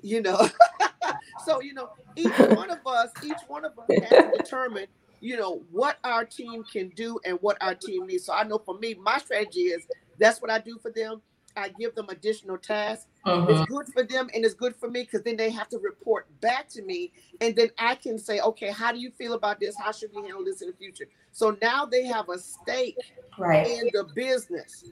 You 0.00 0.22
know, 0.22 0.48
so 1.44 1.60
you 1.60 1.74
know, 1.74 1.90
each 2.16 2.38
one 2.38 2.70
of 2.70 2.86
us, 2.86 3.10
each 3.24 3.40
one 3.48 3.64
of 3.64 3.72
us 3.78 3.86
has 3.90 4.08
to 4.08 4.32
determine, 4.36 4.86
you 5.20 5.36
know, 5.36 5.62
what 5.72 5.98
our 6.04 6.24
team 6.24 6.62
can 6.64 6.90
do 6.90 7.18
and 7.24 7.38
what 7.40 7.56
our 7.60 7.74
team 7.74 8.06
needs. 8.06 8.24
So 8.24 8.32
I 8.32 8.44
know 8.44 8.58
for 8.58 8.78
me, 8.78 8.94
my 8.94 9.18
strategy 9.18 9.62
is 9.62 9.86
that's 10.18 10.40
what 10.40 10.50
I 10.50 10.58
do 10.58 10.78
for 10.80 10.92
them. 10.92 11.20
I 11.56 11.70
give 11.70 11.94
them 11.94 12.06
additional 12.08 12.56
tasks. 12.56 13.06
It's 13.26 13.60
uh-huh. 13.60 13.64
good 13.68 13.88
for 13.88 14.04
them 14.04 14.30
and 14.32 14.44
it's 14.44 14.54
good 14.54 14.76
for 14.76 14.88
me 14.88 15.02
because 15.02 15.22
then 15.22 15.36
they 15.36 15.50
have 15.50 15.68
to 15.70 15.78
report 15.78 16.28
back 16.40 16.68
to 16.70 16.82
me, 16.82 17.12
and 17.40 17.54
then 17.56 17.70
I 17.78 17.96
can 17.96 18.18
say, 18.18 18.40
okay, 18.40 18.70
how 18.70 18.92
do 18.92 18.98
you 18.98 19.10
feel 19.10 19.34
about 19.34 19.58
this? 19.58 19.76
How 19.76 19.92
should 19.92 20.10
we 20.14 20.22
handle 20.22 20.44
this 20.44 20.62
in 20.62 20.68
the 20.68 20.76
future? 20.76 21.06
So 21.32 21.56
now 21.60 21.84
they 21.84 22.04
have 22.04 22.28
a 22.28 22.38
stake 22.38 22.96
Right. 23.38 23.66
in 23.66 23.90
the 23.92 24.04
business, 24.14 24.84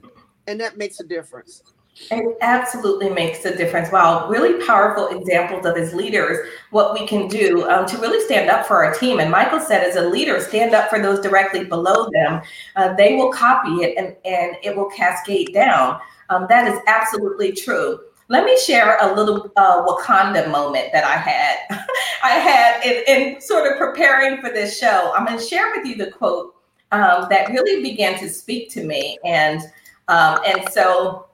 and 0.47 0.59
that 0.59 0.77
makes 0.77 0.99
a 0.99 1.03
difference. 1.03 1.63
It 2.11 2.37
absolutely 2.41 3.09
makes 3.09 3.43
a 3.45 3.55
difference. 3.55 3.91
Wow, 3.91 4.29
really 4.29 4.63
powerful 4.65 5.07
examples 5.07 5.65
of 5.65 5.75
as 5.77 5.93
leaders 5.93 6.47
what 6.69 6.93
we 6.93 7.07
can 7.07 7.27
do 7.27 7.67
um, 7.69 7.87
to 7.87 7.97
really 7.97 8.23
stand 8.23 8.49
up 8.49 8.65
for 8.65 8.85
our 8.85 8.93
team. 8.93 9.19
And 9.19 9.31
Michael 9.31 9.59
said, 9.59 9.83
as 9.83 9.95
a 9.95 10.07
leader, 10.07 10.39
stand 10.39 10.75
up 10.75 10.89
for 10.89 11.01
those 11.01 11.19
directly 11.19 11.63
below 11.65 12.09
them. 12.11 12.41
Uh, 12.75 12.93
they 12.93 13.15
will 13.15 13.31
copy 13.31 13.83
it 13.83 13.97
and, 13.97 14.15
and 14.25 14.57
it 14.63 14.75
will 14.75 14.89
cascade 14.91 15.53
down. 15.53 15.99
Um, 16.29 16.45
that 16.49 16.67
is 16.71 16.79
absolutely 16.87 17.51
true. 17.53 17.99
let 18.29 18.43
me 18.43 18.57
share 18.59 18.97
a 19.01 19.15
little 19.15 19.51
uh, 19.55 19.85
Wakanda 19.85 20.51
moment 20.51 20.89
that 20.93 21.03
I 21.03 21.15
had. 21.15 21.85
I 22.23 22.29
had 22.29 22.83
in, 22.85 23.03
in, 23.07 23.41
sort 23.41 23.71
of 23.71 23.77
preparing 23.77 24.39
for 24.41 24.49
this 24.49 24.77
show. 24.77 25.13
I'm 25.15 25.25
going 25.25 25.39
to 25.39 25.43
share 25.43 25.71
with 25.75 25.85
you 25.85 25.95
the 25.95 26.11
quote 26.11 26.53
um, 26.91 27.27
that 27.29 27.49
really 27.49 27.81
began 27.81 28.19
to 28.19 28.29
speak 28.29 28.69
to 28.71 28.83
me, 28.83 29.17
and 29.25 29.61
um, 30.07 30.39
and 30.45 30.67
so 30.69 31.27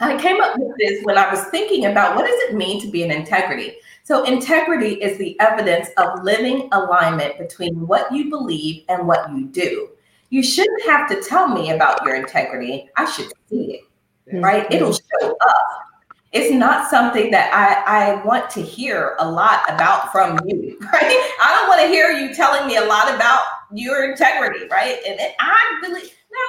I 0.00 0.20
came 0.20 0.40
up 0.40 0.58
with 0.58 0.76
this 0.78 1.04
when 1.04 1.18
I 1.18 1.30
was 1.30 1.44
thinking 1.44 1.86
about 1.86 2.16
what 2.16 2.26
does 2.26 2.40
it 2.48 2.54
mean 2.54 2.80
to 2.80 2.90
be 2.90 3.02
an 3.02 3.10
integrity. 3.10 3.74
So 4.04 4.24
integrity 4.24 4.94
is 4.94 5.18
the 5.18 5.38
evidence 5.38 5.88
of 5.96 6.24
living 6.24 6.68
alignment 6.72 7.38
between 7.38 7.86
what 7.86 8.12
you 8.12 8.28
believe 8.28 8.84
and 8.88 9.06
what 9.06 9.30
you 9.30 9.46
do. 9.46 9.90
You 10.30 10.42
shouldn't 10.42 10.82
have 10.86 11.08
to 11.10 11.22
tell 11.22 11.48
me 11.48 11.70
about 11.70 12.04
your 12.04 12.16
integrity. 12.16 12.88
I 12.96 13.08
should 13.10 13.32
see 13.48 13.74
it, 13.74 14.40
right? 14.40 14.66
It'll 14.72 14.92
show 14.92 15.30
up 15.30 15.82
it's 16.32 16.50
not 16.50 16.88
something 16.88 17.30
that 17.30 17.52
I, 17.52 18.14
I 18.14 18.24
want 18.24 18.48
to 18.50 18.62
hear 18.62 19.16
a 19.18 19.30
lot 19.30 19.60
about 19.68 20.10
from 20.10 20.38
you, 20.46 20.78
right? 20.92 21.34
I 21.42 21.58
don't 21.58 21.68
want 21.68 21.82
to 21.82 21.88
hear 21.88 22.10
you 22.10 22.34
telling 22.34 22.66
me 22.66 22.76
a 22.76 22.84
lot 22.84 23.14
about 23.14 23.44
your 23.72 24.10
integrity, 24.10 24.66
right? 24.70 24.98
And, 25.06 25.20
and 25.20 25.32
I 25.38 25.78
believe, 25.82 26.10
no, 26.32 26.40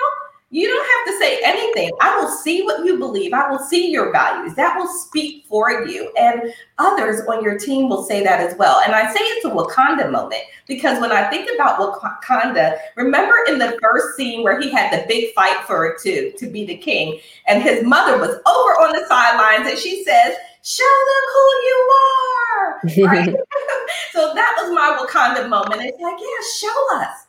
you 0.53 0.67
don't 0.67 0.85
have 0.85 1.05
to 1.07 1.19
say 1.19 1.41
anything. 1.43 1.91
I 1.99 2.15
will 2.19 2.29
see 2.29 2.61
what 2.61 2.85
you 2.85 2.99
believe. 2.99 3.33
I 3.33 3.49
will 3.49 3.57
see 3.57 3.89
your 3.89 4.11
values. 4.11 4.53
That 4.53 4.77
will 4.77 4.87
speak 4.87 5.47
for 5.47 5.83
you. 5.87 6.13
And 6.15 6.53
others 6.77 7.21
on 7.27 7.43
your 7.43 7.57
team 7.57 7.89
will 7.89 8.03
say 8.03 8.23
that 8.23 8.39
as 8.39 8.55
well. 8.59 8.79
And 8.85 8.93
I 8.93 9.11
say 9.11 9.19
it's 9.19 9.45
a 9.45 9.49
Wakanda 9.49 10.11
moment 10.11 10.43
because 10.67 11.01
when 11.01 11.11
I 11.11 11.27
think 11.31 11.49
about 11.55 11.79
Wakanda, 11.79 12.77
remember 12.95 13.33
in 13.47 13.57
the 13.57 13.79
first 13.81 14.15
scene 14.15 14.43
where 14.43 14.61
he 14.61 14.69
had 14.69 14.93
the 14.93 15.07
big 15.07 15.33
fight 15.33 15.57
for 15.65 15.97
to, 16.03 16.31
to 16.31 16.47
be 16.47 16.67
the 16.67 16.77
king, 16.77 17.19
and 17.47 17.63
his 17.63 17.83
mother 17.83 18.19
was 18.19 18.29
over 18.29 18.71
on 18.85 18.91
the 18.91 19.03
sidelines 19.07 19.67
and 19.67 19.79
she 19.79 20.03
says, 20.03 20.35
Show 20.61 20.83
them 20.83 21.33
who 21.33 21.49
you 21.65 21.89
are. 21.89 22.81
Right? 23.07 23.35
so 24.11 24.33
that 24.35 24.55
was 24.61 24.71
my 24.71 24.97
Wakanda 25.01 25.49
moment. 25.49 25.81
It's 25.81 25.99
like, 25.99 26.17
yeah, 26.19 26.69
show 26.69 26.97
us 26.99 27.22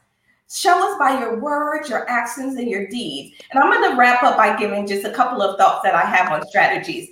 Show 0.55 0.88
us 0.88 0.96
by 1.00 1.18
your 1.18 1.40
words, 1.40 1.88
your 1.88 2.09
actions, 2.09 2.57
and 2.57 2.68
your 2.68 2.86
deeds. 2.86 3.42
And 3.50 3.61
I'm 3.61 3.72
going 3.72 3.90
to 3.90 3.96
wrap 3.96 4.22
up 4.22 4.36
by 4.36 4.57
giving 4.57 4.86
just 4.86 5.05
a 5.05 5.11
couple 5.11 5.42
of 5.42 5.59
thoughts 5.59 5.82
that 5.82 5.96
I 5.96 6.02
have 6.02 6.30
on 6.30 6.46
strategies. 6.46 7.11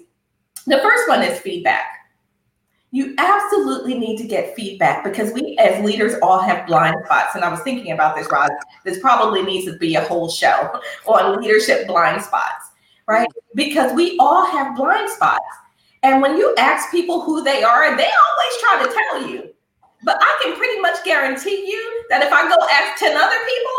The 0.69 0.79
first 0.79 1.09
one 1.09 1.25
is 1.25 1.41
feedback. 1.41 1.87
You 2.93 3.17
absolutely 3.19 3.99
need 3.99 4.19
to 4.19 4.29
get 4.29 4.55
feedback 4.55 5.03
because 5.03 5.33
we 5.33 5.57
as 5.59 5.85
leaders 5.85 6.15
all 6.23 6.39
have 6.39 6.69
blind 6.69 6.95
spots. 7.05 7.35
And 7.35 7.43
I 7.43 7.51
was 7.51 7.61
thinking 7.63 7.91
about 7.91 8.15
this, 8.15 8.31
Rod. 8.31 8.51
This 8.85 9.01
probably 9.01 9.43
needs 9.43 9.65
to 9.65 9.77
be 9.77 9.97
a 9.97 10.05
whole 10.05 10.31
show 10.31 10.81
on 11.07 11.41
leadership 11.41 11.89
blind 11.89 12.23
spots, 12.23 12.71
right? 13.09 13.27
Because 13.57 13.93
we 13.93 14.17
all 14.21 14.47
have 14.47 14.77
blind 14.77 15.11
spots. 15.11 15.43
And 16.05 16.23
when 16.23 16.37
you 16.37 16.55
ask 16.59 16.93
people 16.93 17.23
who 17.23 17.43
they 17.43 17.65
are, 17.65 17.97
they 17.97 18.05
always 18.05 18.61
try 18.61 18.85
to 18.85 18.93
tell 18.93 19.29
you. 19.29 19.53
But 20.05 20.19
I 20.21 20.41
can 20.43 20.57
pretty 20.57 20.81
much 20.81 21.05
guarantee 21.05 21.67
you 21.67 22.05
that 22.11 22.23
if 22.23 22.33
I 22.33 22.49
go 22.49 22.57
ask 22.71 22.99
10 22.99 23.17
other 23.17 23.39
people, 23.47 23.79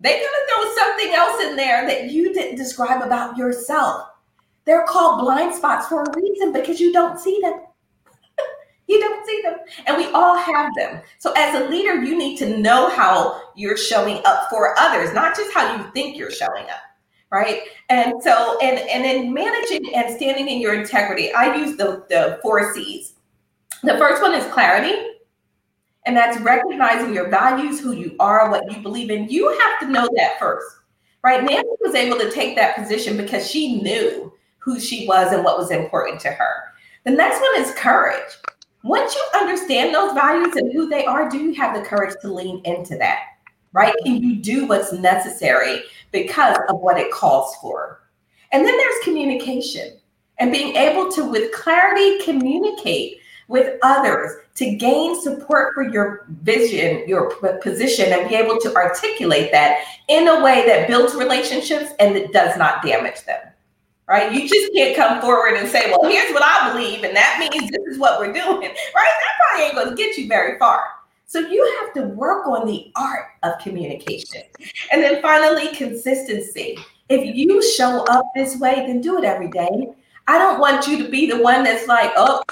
they're 0.00 0.18
going 0.18 0.20
to 0.20 0.52
throw 0.52 0.74
something 0.74 1.14
else 1.14 1.42
in 1.44 1.56
there 1.56 1.86
that 1.86 2.10
you 2.10 2.34
didn't 2.34 2.56
describe 2.56 3.02
about 3.02 3.36
yourself. 3.36 4.08
They're 4.64 4.84
called 4.86 5.20
blind 5.20 5.54
spots 5.54 5.86
for 5.86 6.02
a 6.02 6.16
reason 6.16 6.52
because 6.52 6.80
you 6.80 6.92
don't 6.92 7.20
see 7.20 7.38
them. 7.40 7.60
you 8.88 9.00
don't 9.00 9.24
see 9.26 9.40
them. 9.42 9.54
And 9.86 9.96
we 9.96 10.06
all 10.06 10.36
have 10.36 10.72
them. 10.76 11.00
So, 11.18 11.32
as 11.36 11.54
a 11.60 11.68
leader, 11.68 12.02
you 12.02 12.16
need 12.16 12.36
to 12.38 12.58
know 12.58 12.90
how 12.90 13.40
you're 13.54 13.76
showing 13.76 14.20
up 14.24 14.48
for 14.50 14.78
others, 14.78 15.14
not 15.14 15.36
just 15.36 15.52
how 15.52 15.76
you 15.76 15.90
think 15.92 16.16
you're 16.16 16.30
showing 16.30 16.64
up. 16.64 16.82
Right. 17.30 17.62
And 17.88 18.22
so, 18.22 18.58
and, 18.60 18.78
and 18.78 19.04
in 19.06 19.32
managing 19.32 19.94
and 19.94 20.14
standing 20.14 20.48
in 20.48 20.60
your 20.60 20.74
integrity, 20.74 21.32
I 21.32 21.56
use 21.56 21.76
the, 21.76 22.04
the 22.10 22.38
four 22.42 22.74
C's. 22.74 23.14
The 23.82 23.96
first 23.98 24.20
one 24.20 24.34
is 24.34 24.44
clarity. 24.52 25.11
And 26.04 26.16
that's 26.16 26.40
recognizing 26.40 27.14
your 27.14 27.28
values, 27.28 27.80
who 27.80 27.92
you 27.92 28.16
are, 28.18 28.50
what 28.50 28.70
you 28.70 28.82
believe 28.82 29.10
in. 29.10 29.28
You 29.28 29.48
have 29.50 29.80
to 29.80 29.92
know 29.92 30.08
that 30.16 30.38
first, 30.38 30.66
right? 31.22 31.42
Nancy 31.42 31.68
was 31.80 31.94
able 31.94 32.18
to 32.18 32.30
take 32.30 32.56
that 32.56 32.76
position 32.76 33.16
because 33.16 33.48
she 33.48 33.80
knew 33.80 34.32
who 34.58 34.80
she 34.80 35.06
was 35.06 35.32
and 35.32 35.44
what 35.44 35.58
was 35.58 35.70
important 35.70 36.20
to 36.20 36.30
her. 36.30 36.72
The 37.04 37.12
next 37.12 37.40
one 37.40 37.60
is 37.60 37.74
courage. 37.74 38.36
Once 38.84 39.14
you 39.14 39.40
understand 39.40 39.94
those 39.94 40.12
values 40.12 40.56
and 40.56 40.72
who 40.72 40.88
they 40.88 41.04
are, 41.04 41.28
do 41.30 41.38
you 41.38 41.54
have 41.54 41.76
the 41.76 41.88
courage 41.88 42.16
to 42.20 42.32
lean 42.32 42.60
into 42.64 42.96
that? 42.98 43.20
Right? 43.72 43.94
Can 44.04 44.22
you 44.22 44.36
do 44.36 44.66
what's 44.66 44.92
necessary 44.92 45.82
because 46.10 46.58
of 46.68 46.80
what 46.80 46.98
it 46.98 47.12
calls 47.12 47.56
for? 47.56 48.02
And 48.50 48.66
then 48.66 48.76
there's 48.76 49.04
communication 49.04 49.98
and 50.38 50.52
being 50.52 50.76
able 50.76 51.10
to, 51.12 51.24
with 51.24 51.52
clarity, 51.52 52.22
communicate 52.24 53.18
with 53.52 53.78
others 53.82 54.32
to 54.54 54.74
gain 54.74 55.20
support 55.20 55.74
for 55.74 55.82
your 55.82 56.26
vision, 56.42 57.06
your 57.06 57.30
position, 57.60 58.12
and 58.12 58.28
be 58.28 58.34
able 58.34 58.58
to 58.58 58.74
articulate 58.74 59.52
that 59.52 59.84
in 60.08 60.26
a 60.26 60.42
way 60.42 60.66
that 60.66 60.88
builds 60.88 61.14
relationships 61.14 61.90
and 62.00 62.16
that 62.16 62.32
does 62.32 62.56
not 62.56 62.82
damage 62.82 63.24
them. 63.24 63.40
Right? 64.08 64.32
You 64.32 64.48
just 64.48 64.72
can't 64.74 64.96
come 64.96 65.20
forward 65.20 65.54
and 65.56 65.68
say, 65.68 65.90
well, 65.90 66.10
here's 66.10 66.32
what 66.32 66.42
I 66.42 66.72
believe, 66.72 67.04
and 67.04 67.14
that 67.14 67.36
means 67.38 67.70
this 67.70 67.86
is 67.86 67.98
what 67.98 68.18
we're 68.18 68.32
doing. 68.32 68.42
Right? 68.94 69.12
That 69.20 69.34
probably 69.38 69.66
ain't 69.66 69.74
going 69.74 69.88
to 69.90 69.94
get 69.94 70.16
you 70.16 70.28
very 70.28 70.58
far. 70.58 70.82
So 71.26 71.38
you 71.38 71.80
have 71.80 71.94
to 71.94 72.02
work 72.14 72.46
on 72.46 72.66
the 72.66 72.92
art 72.96 73.26
of 73.42 73.58
communication. 73.58 74.42
And 74.92 75.02
then 75.02 75.22
finally, 75.22 75.74
consistency. 75.74 76.78
If 77.08 77.34
you 77.34 77.62
show 77.62 78.04
up 78.10 78.26
this 78.34 78.58
way, 78.58 78.84
then 78.86 79.00
do 79.00 79.18
it 79.18 79.24
every 79.24 79.48
day. 79.48 79.94
I 80.28 80.38
don't 80.38 80.60
want 80.60 80.86
you 80.86 81.02
to 81.02 81.10
be 81.10 81.30
the 81.30 81.42
one 81.42 81.64
that's 81.64 81.86
like, 81.86 82.12
oh, 82.16 82.42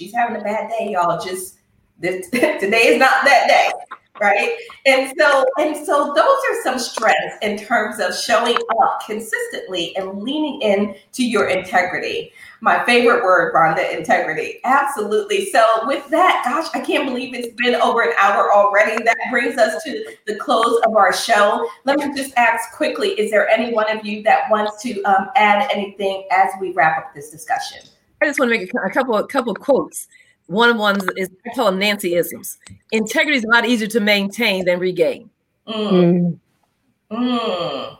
she's 0.00 0.14
having 0.14 0.40
a 0.40 0.42
bad 0.42 0.70
day, 0.70 0.92
y'all. 0.92 1.22
Just 1.22 1.58
this 1.98 2.28
today 2.30 2.88
is 2.88 2.98
not 2.98 3.22
that 3.24 3.46
day, 3.48 3.70
right? 4.18 4.56
And 4.86 5.12
so, 5.18 5.44
and 5.58 5.76
so 5.76 6.14
those 6.16 6.26
are 6.26 6.62
some 6.64 6.78
strengths 6.78 7.36
in 7.42 7.58
terms 7.58 8.00
of 8.00 8.16
showing 8.16 8.56
up 8.56 9.02
consistently 9.04 9.94
and 9.96 10.22
leaning 10.22 10.62
in 10.62 10.94
to 11.12 11.22
your 11.22 11.48
integrity. 11.48 12.32
My 12.62 12.82
favorite 12.86 13.22
word, 13.22 13.54
Rhonda, 13.54 13.94
integrity. 13.94 14.60
Absolutely. 14.64 15.50
So 15.50 15.86
with 15.86 16.08
that, 16.08 16.42
gosh, 16.46 16.70
I 16.74 16.80
can't 16.80 17.06
believe 17.06 17.34
it's 17.34 17.54
been 17.56 17.74
over 17.74 18.00
an 18.02 18.14
hour 18.18 18.52
already. 18.54 19.02
That 19.04 19.18
brings 19.30 19.58
us 19.58 19.82
to 19.84 20.16
the 20.26 20.36
close 20.36 20.80
of 20.86 20.96
our 20.96 21.12
show. 21.12 21.68
Let 21.84 21.98
me 21.98 22.14
just 22.16 22.34
ask 22.38 22.72
quickly, 22.74 23.10
is 23.10 23.30
there 23.30 23.48
any 23.48 23.74
one 23.74 23.94
of 23.94 24.04
you 24.04 24.22
that 24.22 24.50
wants 24.50 24.82
to 24.82 25.02
um, 25.02 25.28
add 25.36 25.70
anything 25.70 26.26
as 26.30 26.50
we 26.58 26.72
wrap 26.72 26.98
up 26.98 27.14
this 27.14 27.30
discussion? 27.30 27.80
I 28.22 28.26
just 28.26 28.38
want 28.38 28.52
to 28.52 28.58
make 28.58 28.70
a 28.72 28.90
couple 28.90 29.16
a 29.16 29.26
couple 29.26 29.54
quotes. 29.54 30.08
One 30.46 30.68
of 30.68 30.76
ones 30.76 31.04
is 31.16 31.30
I 31.46 31.54
call 31.54 31.66
them 31.66 31.78
Nancy 31.78 32.14
isms. 32.14 32.58
Integrity 32.90 33.38
is 33.38 33.44
a 33.44 33.48
lot 33.48 33.66
easier 33.66 33.88
to 33.88 34.00
maintain 34.00 34.64
than 34.64 34.80
regain. 34.80 35.30
Mm. 35.68 36.38
Mm. 37.12 37.96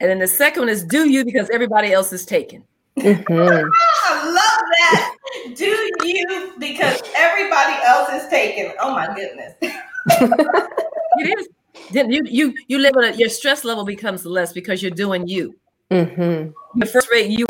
And 0.00 0.10
then 0.10 0.18
the 0.18 0.26
second 0.26 0.62
one 0.62 0.68
is 0.68 0.84
do 0.84 1.08
you 1.08 1.24
because 1.24 1.48
everybody 1.50 1.92
else 1.92 2.12
is 2.12 2.26
taken. 2.26 2.64
Mm-hmm. 2.98 3.32
I 4.08 4.24
love 4.24 4.64
that. 4.78 5.16
Do 5.54 5.90
you 6.04 6.52
because 6.58 7.02
everybody 7.16 7.82
else 7.84 8.10
is 8.10 8.28
taken. 8.28 8.72
Oh 8.80 8.92
my 8.92 9.06
goodness. 9.06 9.54
it 9.60 11.38
is. 11.38 11.48
Then 11.92 12.10
you 12.10 12.24
you 12.24 12.54
you 12.68 12.78
live 12.78 12.96
on 12.96 13.04
a, 13.04 13.12
your 13.12 13.28
stress 13.28 13.64
level 13.64 13.84
becomes 13.84 14.24
less 14.26 14.52
because 14.52 14.82
you're 14.82 14.90
doing 14.90 15.28
you. 15.28 15.54
Mm-hmm. 15.90 16.50
The 16.80 16.86
first 16.86 17.10
rate 17.10 17.30
you 17.30 17.46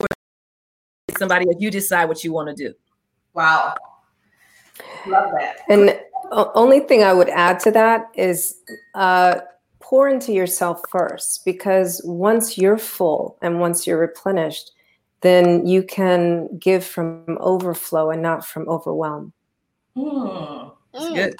somebody 1.19 1.47
if 1.49 1.57
you 1.61 1.71
decide 1.71 2.07
what 2.07 2.25
you 2.25 2.33
want 2.33 2.49
to 2.49 2.55
do. 2.55 2.75
Wow. 3.35 3.75
Love 5.07 5.33
that. 5.39 5.59
And 5.69 5.99
only 6.31 6.81
thing 6.81 7.03
I 7.03 7.13
would 7.13 7.29
add 7.29 7.61
to 7.61 7.71
that 7.73 8.11
is 8.15 8.57
uh, 8.95 9.41
pour 9.81 10.09
into 10.09 10.33
yourself 10.33 10.81
first, 10.91 11.45
because 11.45 12.01
once 12.05 12.59
you're 12.59 12.79
full 12.79 13.39
and 13.43 13.61
once 13.61 13.87
you're 13.87 13.99
replenished, 13.99 14.73
then 15.21 15.67
you 15.67 15.83
can 15.83 16.49
give 16.59 16.85
from 16.85 17.39
overflow 17.41 18.11
and 18.11 18.23
not 18.23 18.45
from 18.45 18.69
overwhelm. 18.69 19.33
Mm. 19.97 20.73
That's 20.93 21.09
good. 21.09 21.37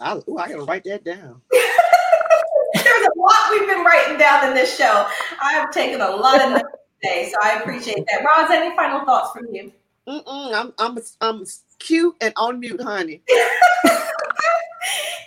I, 0.00 0.16
ooh, 0.16 0.38
I 0.38 0.48
gotta 0.48 0.64
write 0.64 0.84
that 0.84 1.04
down. 1.04 1.40
There's 1.52 3.06
a 3.06 3.18
lot 3.18 3.50
we've 3.50 3.68
been 3.68 3.84
writing 3.84 4.18
down 4.18 4.48
in 4.48 4.54
this 4.54 4.76
show. 4.76 5.06
I've 5.40 5.70
taken 5.70 6.00
a 6.00 6.10
lot 6.10 6.42
of 6.42 6.50
notes 6.50 6.83
today, 7.04 7.30
so 7.30 7.36
I 7.42 7.60
appreciate 7.60 8.04
that. 8.10 8.24
Roz, 8.24 8.50
any 8.50 8.74
final 8.76 9.04
thoughts 9.04 9.32
from 9.32 9.46
you? 9.54 9.72
Mm-mm, 10.08 10.54
I'm 10.54 10.72
I'm 10.78 10.98
I'm 11.20 11.44
cute 11.78 12.14
and 12.20 12.32
on 12.36 12.60
mute, 12.60 12.80
honey. 12.80 13.22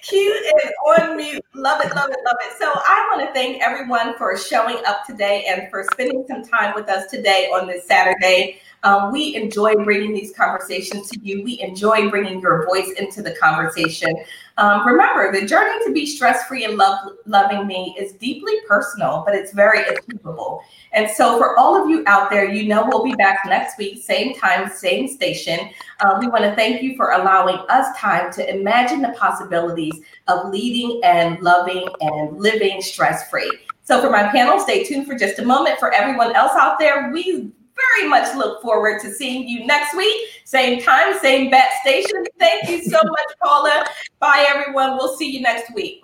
cute 0.03 0.45
and 0.63 0.71
on 0.87 1.17
mute. 1.17 1.43
Love 1.55 1.81
it, 1.83 1.93
love 1.95 2.09
it, 2.09 2.19
love 2.25 2.37
it. 2.41 2.57
So 2.59 2.67
I 2.67 3.09
want 3.11 3.27
to 3.27 3.33
thank 3.33 3.61
everyone 3.61 4.15
for 4.17 4.37
showing 4.37 4.77
up 4.85 5.05
today 5.05 5.45
and 5.47 5.69
for 5.71 5.83
spending 5.93 6.25
some 6.27 6.43
time 6.43 6.75
with 6.75 6.89
us 6.89 7.09
today 7.09 7.49
on 7.53 7.67
this 7.67 7.87
Saturday. 7.87 8.59
Um, 8.83 9.11
we 9.11 9.35
enjoy 9.35 9.73
bringing 9.83 10.13
these 10.13 10.35
conversations 10.35 11.09
to 11.09 11.19
you. 11.19 11.43
We 11.43 11.59
enjoy 11.61 12.09
bringing 12.11 12.39
your 12.39 12.65
voice 12.67 12.91
into 12.91 13.23
the 13.23 13.35
conversation. 13.41 14.13
Um, 14.57 14.87
remember, 14.87 15.31
the 15.31 15.45
journey 15.45 15.85
to 15.85 15.93
be 15.93 16.05
stress 16.07 16.47
free 16.47 16.65
and 16.65 16.77
love, 16.77 17.13
loving 17.25 17.67
me 17.67 17.95
is 17.99 18.13
deeply 18.13 18.53
personal, 18.67 19.21
but 19.23 19.35
it's 19.35 19.53
very 19.53 19.83
achievable. 19.83 20.63
And 20.93 21.09
so, 21.11 21.37
for 21.37 21.57
all 21.59 21.79
of 21.79 21.89
you 21.89 22.03
out 22.07 22.31
there, 22.31 22.51
you 22.51 22.67
know 22.67 22.87
we'll 22.87 23.03
be 23.03 23.13
back 23.13 23.41
next 23.45 23.77
week, 23.77 24.03
same 24.03 24.33
time, 24.33 24.69
same 24.69 25.07
station. 25.07 25.69
Uh, 25.99 26.17
we 26.19 26.27
want 26.27 26.43
to 26.43 26.55
thank 26.55 26.81
you 26.81 26.95
for 26.95 27.11
allowing 27.11 27.57
us 27.69 27.95
time 27.95 28.33
to 28.33 28.49
imagine 28.49 29.01
the 29.01 29.13
possibilities 29.17 29.93
of 30.27 30.49
leading 30.51 31.01
and 31.03 31.39
loving 31.41 31.87
and 32.01 32.39
living 32.39 32.81
stress 32.81 33.29
free. 33.29 33.51
So, 33.83 34.01
for 34.01 34.09
my 34.09 34.23
panel, 34.29 34.59
stay 34.59 34.83
tuned 34.83 35.05
for 35.05 35.15
just 35.15 35.37
a 35.37 35.45
moment. 35.45 35.77
For 35.77 35.93
everyone 35.93 36.35
else 36.35 36.53
out 36.55 36.79
there, 36.79 37.11
we 37.13 37.51
very 37.77 38.09
much 38.09 38.35
look 38.35 38.61
forward 38.61 39.01
to 39.01 39.11
seeing 39.11 39.47
you 39.47 39.65
next 39.65 39.95
week. 39.95 40.29
Same 40.45 40.81
time, 40.81 41.17
same 41.19 41.49
bat 41.49 41.69
station. 41.81 42.25
Thank 42.39 42.69
you 42.69 42.83
so 42.83 42.97
much, 43.03 43.39
Paula. 43.43 43.85
Bye, 44.19 44.45
everyone. 44.49 44.97
We'll 44.97 45.15
see 45.15 45.29
you 45.29 45.41
next 45.41 45.73
week. 45.73 46.03